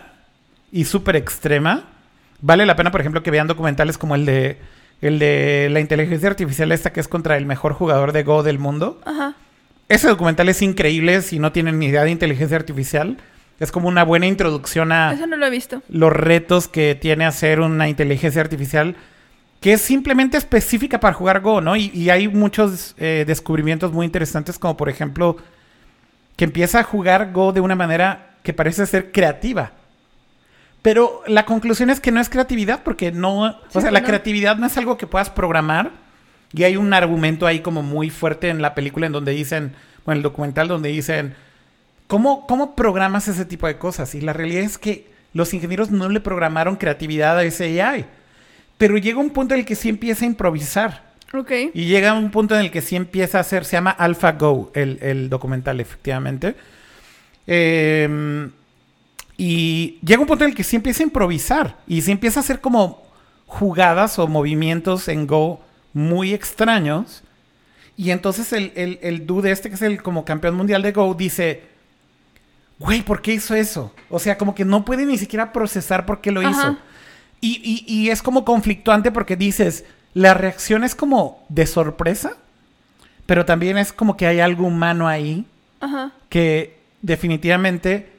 [0.72, 1.84] y súper extrema.
[2.42, 4.58] Vale la pena, por ejemplo, que vean documentales como el de.
[5.02, 8.60] El de la inteligencia artificial esta que es contra el mejor jugador de Go del
[8.60, 9.02] mundo.
[9.06, 9.34] Ajá.
[9.90, 13.18] Ese documental es increíble si no tienen ni idea de inteligencia artificial.
[13.60, 15.82] Es como una buena introducción a Eso no lo he visto.
[15.90, 18.96] los retos que tiene hacer una inteligencia artificial
[19.60, 21.76] que es simplemente específica para jugar Go, ¿no?
[21.76, 25.38] Y, y hay muchos eh, descubrimientos muy interesantes, como por ejemplo,
[26.36, 29.72] que empieza a jugar Go de una manera que parece ser creativa.
[30.82, 33.60] Pero la conclusión es que no es creatividad, porque no.
[33.74, 35.92] o sea, la creatividad no es algo que puedas programar.
[36.54, 39.74] Y hay un argumento ahí como muy fuerte en la película en donde dicen,
[40.06, 41.36] bueno, el documental donde dicen,
[42.08, 44.14] ¿Cómo, ¿Cómo programas ese tipo de cosas?
[44.14, 48.06] Y la realidad es que los ingenieros no le programaron creatividad a ese AI.
[48.78, 51.04] Pero llega un punto en el que sí empieza a improvisar.
[51.34, 51.52] Ok.
[51.74, 55.00] Y llega un punto en el que sí empieza a hacer, se llama AlphaGo, el,
[55.02, 56.56] el documental, efectivamente.
[57.48, 58.50] Eh,
[59.38, 61.78] y llega un punto en el que sí empieza a improvisar.
[61.88, 63.04] Y sí empieza a hacer como
[63.48, 65.62] jugadas o movimientos en Go
[65.94, 67.24] muy extraños.
[67.98, 71.14] Y entonces el, el, el dude este, que es el como campeón mundial de Go,
[71.14, 71.64] dice,
[72.80, 73.94] güey, ¿por qué hizo eso?
[74.10, 76.50] O sea, como que no puede ni siquiera procesar por qué lo Ajá.
[76.50, 76.78] hizo.
[77.42, 82.34] Y, y- y es como conflictuante porque dices, la reacción es como de sorpresa,
[83.26, 85.46] pero también es como que hay algo humano ahí
[85.80, 86.12] Ajá.
[86.30, 88.10] que definitivamente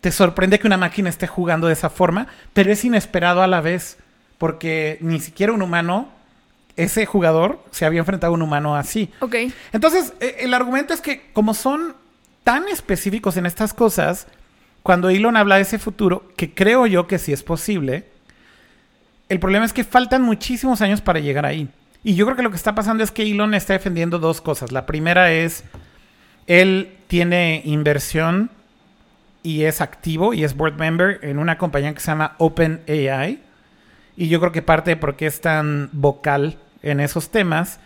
[0.00, 3.60] te sorprende que una máquina esté jugando de esa forma, pero es inesperado a la
[3.60, 3.98] vez,
[4.38, 6.08] porque ni siquiera un humano,
[6.76, 9.10] ese jugador, se había enfrentado a un humano así.
[9.20, 9.36] Ok.
[9.72, 11.94] Entonces, eh, el argumento es que como son
[12.42, 14.26] tan específicos en estas cosas,
[14.82, 18.06] cuando Elon habla de ese futuro, que creo yo que sí es posible,
[19.32, 21.66] el problema es que faltan muchísimos años para llegar ahí.
[22.04, 24.72] Y yo creo que lo que está pasando es que Elon está defendiendo dos cosas.
[24.72, 25.64] La primera es,
[26.46, 28.50] él tiene inversión
[29.42, 33.40] y es activo y es board member en una compañía que se llama OpenAI.
[34.18, 37.80] Y yo creo que parte de por qué es tan vocal en esos temas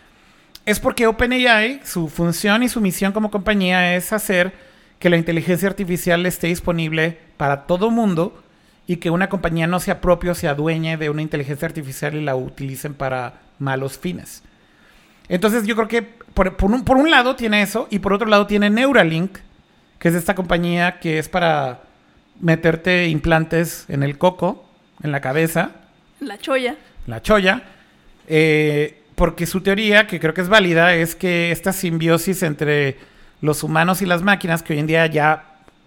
[0.65, 4.51] es porque OpenAI, su función y su misión como compañía es hacer
[4.99, 8.43] que la inteligencia artificial esté disponible para todo mundo
[8.87, 12.35] y que una compañía no sea propio, se adueñe de una inteligencia artificial y la
[12.35, 14.43] utilicen para malos fines.
[15.29, 18.27] Entonces yo creo que por, por un, por un lado tiene eso y por otro
[18.27, 19.39] lado tiene Neuralink,
[19.99, 21.81] que es esta compañía que es para
[22.39, 24.65] meterte implantes en el coco,
[25.03, 25.71] en la cabeza,
[26.21, 26.75] La choya.
[27.07, 27.63] la choya,
[28.27, 32.97] eh, porque su teoría, que creo que es válida, es que esta simbiosis entre
[33.41, 35.43] los humanos y las máquinas, que hoy en día ya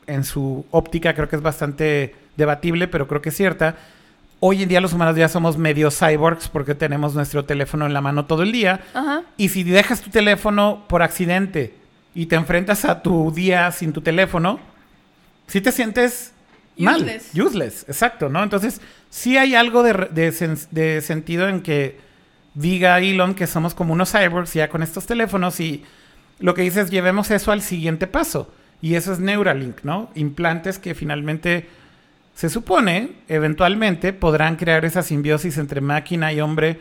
[0.07, 3.77] en su óptica creo que es bastante debatible, pero creo que es cierta,
[4.41, 8.01] hoy en día los humanos ya somos medio cyborgs porque tenemos nuestro teléfono en la
[8.01, 9.23] mano todo el día, Ajá.
[9.37, 11.75] y si dejas tu teléfono por accidente
[12.15, 14.59] y te enfrentas a tu día sin tu teléfono,
[15.47, 16.33] si te sientes
[16.77, 16.97] mal.
[17.03, 17.31] Useless.
[17.35, 18.43] Useless, exacto, ¿no?
[18.43, 18.81] Entonces,
[19.11, 21.99] sí hay algo de, de sen- de sentido en que
[22.55, 25.85] diga Elon que somos como unos cyborgs ya con estos teléfonos y
[26.41, 28.51] lo que dice es llevemos eso al siguiente paso.
[28.83, 30.11] Y eso es Neuralink, ¿no?
[30.15, 31.69] Implantes que finalmente
[32.35, 36.81] se supone, eventualmente, podrán crear esa simbiosis entre máquina y hombre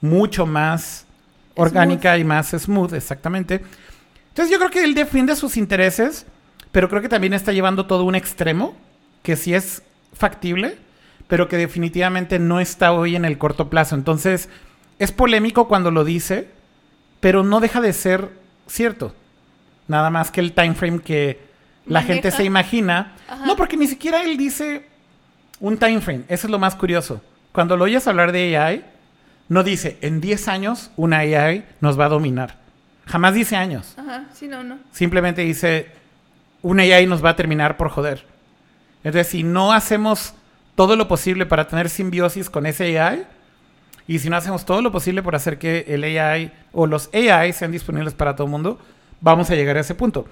[0.00, 1.06] mucho más
[1.54, 3.60] orgánica y más smooth, exactamente.
[4.28, 6.26] Entonces yo creo que él defiende sus intereses,
[6.72, 8.76] pero creo que también está llevando todo un extremo,
[9.22, 9.82] que sí es
[10.12, 10.78] factible,
[11.26, 13.94] pero que definitivamente no está hoy en el corto plazo.
[13.94, 14.48] Entonces,
[14.98, 16.48] es polémico cuando lo dice,
[17.20, 18.30] pero no deja de ser
[18.66, 19.14] cierto.
[19.88, 21.40] Nada más que el time frame que
[21.86, 22.14] la Maneja.
[22.14, 23.14] gente se imagina.
[23.28, 23.46] Ajá.
[23.46, 24.86] No, porque ni siquiera él dice
[25.60, 26.24] un time frame.
[26.28, 27.20] Eso es lo más curioso.
[27.52, 28.84] Cuando lo oyes hablar de AI,
[29.48, 32.56] no dice, en 10 años una AI nos va a dominar.
[33.06, 33.94] Jamás dice años.
[33.98, 34.78] Ajá, sí, no, no.
[34.92, 35.90] Simplemente dice,
[36.62, 38.24] una AI nos va a terminar por joder.
[39.02, 40.34] Entonces, si no hacemos
[40.76, 43.26] todo lo posible para tener simbiosis con ese AI,
[44.06, 47.52] y si no hacemos todo lo posible por hacer que el AI o los AI
[47.52, 48.78] sean disponibles para todo el mundo,
[49.20, 50.26] vamos a llegar a ese punto.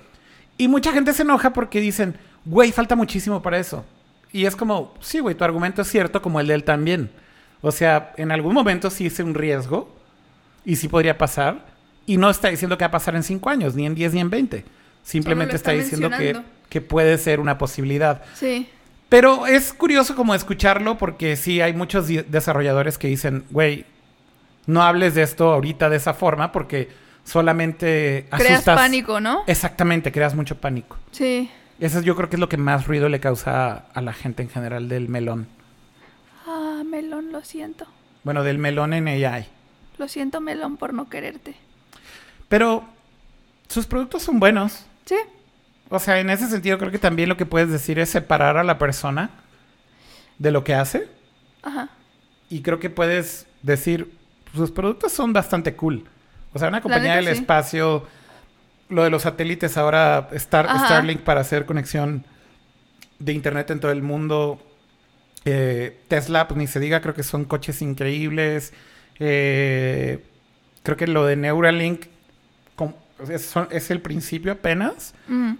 [0.57, 3.85] Y mucha gente se enoja porque dicen, güey, falta muchísimo para eso.
[4.33, 7.11] Y es como, sí, güey, tu argumento es cierto como el de él también.
[7.61, 9.95] O sea, en algún momento sí es un riesgo
[10.65, 11.67] y sí podría pasar.
[12.07, 14.21] Y no está diciendo que va a pasar en 5 años, ni en 10, ni
[14.21, 14.65] en 20.
[15.03, 18.23] Simplemente está, está diciendo que, que puede ser una posibilidad.
[18.35, 18.69] Sí.
[19.09, 23.87] Pero es curioso como escucharlo porque sí hay muchos desarrolladores que dicen, güey,
[24.67, 26.89] no hables de esto ahorita de esa forma porque
[27.25, 28.77] solamente Creas asustas.
[28.77, 29.45] pánico, ¿no?
[29.47, 30.97] Exactamente, creas mucho pánico.
[31.11, 31.51] Sí.
[31.81, 34.49] Eso yo creo que es lo que más ruido le causa a, la gente en
[34.49, 35.47] general del melón.
[36.47, 37.87] Ah, melón, lo siento.
[38.25, 39.47] Bueno, del melón en AI.
[39.97, 41.55] Lo siento, melón, por no quererte.
[42.49, 42.85] Pero
[43.69, 44.87] sus productos son buenos.
[45.05, 45.17] Sí.
[45.89, 48.65] O sea, en ese sentido creo que también lo que puedes decir es separar a
[48.65, 49.31] la persona
[50.39, 51.09] de lo que hace.
[51.63, 51.91] Ajá.
[52.51, 54.13] Y creo que puedes decir,
[54.55, 56.05] sus productos son bastante cool.
[56.53, 57.33] O sea, una compañía del sí.
[57.33, 58.07] espacio,
[58.89, 60.67] lo de los satélites ahora, Star.
[60.87, 62.25] Starlink para hacer conexión
[63.19, 64.63] de internet en todo el mundo.
[65.45, 68.73] Eh, Tesla, pues ni se diga, creo que son coches increíbles.
[69.19, 70.25] Eh,
[70.83, 72.07] creo que lo de Neuralink
[73.31, 75.55] es, son- es el principio apenas Mm.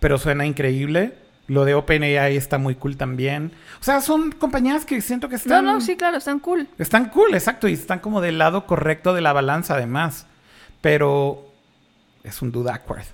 [0.00, 1.12] pero suena increíble.
[1.48, 3.52] Lo de OpenAI está muy cool también.
[3.80, 5.64] O sea, son compañías que siento que No, están...
[5.64, 6.68] no, sí, claro, están cool.
[6.78, 10.26] Están cool, exacto, y están como del lado correcto de la balanza además.
[10.82, 11.47] Pero
[12.24, 13.04] es un dude awkward.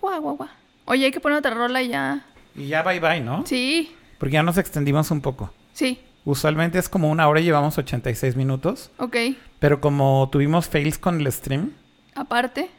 [0.00, 0.48] Guau, guau, guau.
[0.86, 2.24] Oye, hay que poner otra rola y ya.
[2.54, 3.44] Y ya bye bye, ¿no?
[3.46, 5.52] Sí, Porque ya nos extendimos un poco.
[5.72, 6.00] sí.
[6.24, 8.92] Usualmente es como una hora y llevamos 86 minutos.
[8.98, 9.16] Ok.
[9.58, 11.72] Pero como tuvimos fails con el stream,
[12.14, 12.70] Aparte.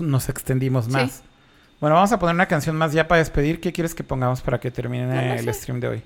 [0.00, 0.90] nos extendimos Sí.
[0.90, 1.22] más.
[1.80, 3.58] Bueno, vamos a poner una canción más ya para despedir.
[3.58, 5.54] ¿Qué quieres que pongamos para que termine No el sé.
[5.54, 6.02] stream de hoy?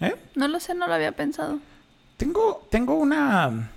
[0.00, 0.14] ¿Eh?
[0.34, 1.58] No lo sé, no lo había pensado.
[2.18, 3.70] Tengo, tengo una.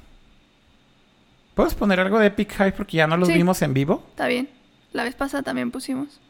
[1.57, 3.34] ¿Puedes poner algo de Epic High porque ya no los Sí.
[3.34, 4.03] vimos en vivo?
[4.11, 4.47] Está bien.
[4.93, 6.21] La vez pasada también pusimos.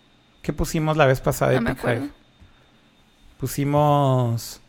[0.41, 2.01] ¿Qué pusimos la vez pasada de No me Epic acuerdo.
[2.03, 2.11] High?
[3.37, 4.61] Pusimos.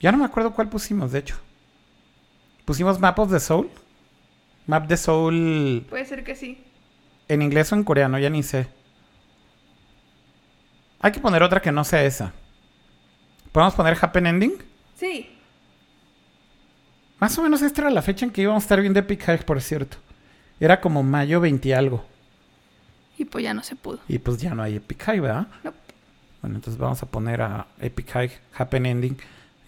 [0.00, 1.36] Ya no me acuerdo cuál pusimos, de hecho.
[2.64, 3.68] Pusimos Map of the Soul.
[4.68, 6.62] Map the Soul Puede ser que sí.
[7.26, 8.68] en inglés o en coreano, ya ni sé.
[11.00, 12.32] Hay que poner otra que no sea esa.
[13.50, 14.54] ¿Podemos poner Happen Ending?
[14.94, 15.28] Sí.
[17.22, 19.44] Más o menos esta era la fecha en que íbamos a estar viendo Epic High,
[19.44, 19.96] por cierto.
[20.58, 22.04] Era como mayo 20 y algo.
[23.16, 24.00] Y pues ya no se pudo.
[24.08, 25.46] Y pues ya no hay Epic High, ¿verdad?
[25.62, 25.76] Nope.
[26.40, 29.16] Bueno, entonces vamos a poner a Epic High, Happen Ending.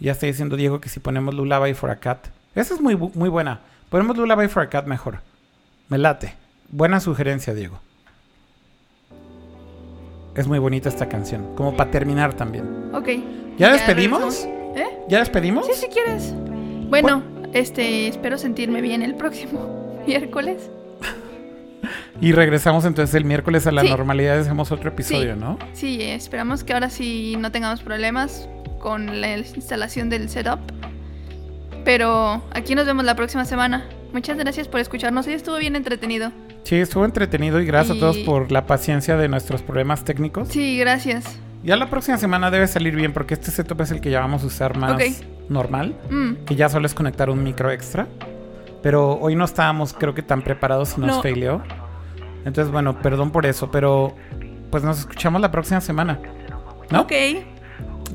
[0.01, 2.27] Ya está diciendo Diego que si ponemos Lullaby for a Cat.
[2.57, 3.61] Esa es muy, muy buena.
[3.89, 5.21] Ponemos Lullaby for a Cat mejor.
[5.89, 6.35] Me late.
[6.71, 7.79] Buena sugerencia, Diego.
[10.35, 11.55] Es muy bonita esta canción.
[11.55, 12.91] Como para terminar también.
[12.93, 13.11] Ok.
[13.59, 14.43] ¿Ya despedimos?
[14.43, 14.77] regresamos.
[14.77, 14.99] ¿Eh?
[15.09, 15.67] ¿Ya despedimos?
[15.69, 16.35] Sí, si quieres.
[16.91, 20.71] Bueno, este, espero sentirme bien el próximo miércoles.
[22.21, 23.89] Y regresamos entonces el miércoles a la Sí.
[23.91, 24.39] normalidad.
[24.39, 25.41] Hacemos otro episodio, Sí.
[25.41, 25.59] ¿no?
[25.73, 28.49] Sí, esperamos que ahora sí no tengamos problemas
[28.81, 30.61] con la instalación del setup.
[31.85, 33.85] Pero aquí nos vemos la próxima semana.
[34.13, 35.27] Muchas gracias por escucharnos.
[35.27, 36.33] Hoy estuvo bien entretenido.
[36.63, 40.49] Sí, estuvo entretenido y gracias a todos Y- por la paciencia de nuestros problemas técnicos.
[40.49, 41.25] Sí, gracias.
[41.63, 44.43] Ya la próxima semana debe salir bien porque este setup es el que ya vamos
[44.45, 45.03] a usar más Ok.
[45.49, 45.97] Normal.
[46.11, 48.07] Mm, Que ya solo es conectar un micro extra.
[48.83, 51.23] Pero hoy no estábamos creo que tan preparados y nos No.
[51.23, 51.63] faileó.
[52.45, 54.15] Entonces, bueno, perdón por eso, pero
[54.71, 56.19] pues nos escuchamos la próxima semana.
[56.91, 57.01] ¿No?
[57.03, 57.13] Ok.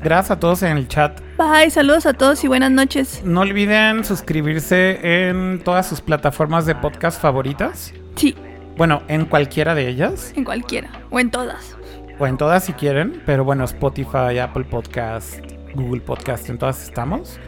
[0.02, 1.20] Gracias a todos en el chat.
[1.36, 3.22] Bye, saludos a todos y buenas noches.
[3.24, 7.92] No olviden suscribirse en todas sus plataformas de podcast favoritas.
[8.16, 8.34] Sí,
[8.76, 10.32] Bueno, en cualquiera de ellas.
[10.36, 10.88] en cualquiera.
[11.10, 11.76] O en todas.
[12.18, 13.22] O en todas si quieren.
[13.26, 15.40] Pero bueno, Spotify, Apple Podcast,
[15.74, 17.38] Google Podcast, en todas estamos.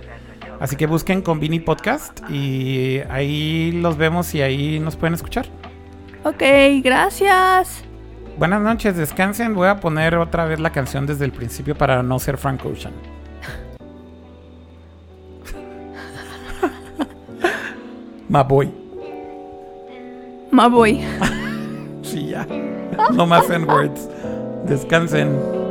[0.61, 5.47] Así que busquen Convini Podcast y ahí los vemos y ahí nos pueden escuchar.
[6.25, 6.43] Ok,
[6.85, 7.83] gracias.
[8.39, 9.55] Buenas noches, descansen.
[9.55, 12.95] Voy a poner otra vez la canción desde el principio para no ser Frank Ocean.
[18.29, 18.73] Ma boy.
[20.51, 21.01] Ma voy.
[22.03, 22.47] Sí, ya.
[23.15, 24.07] No más en words.
[24.67, 25.62] Descansen.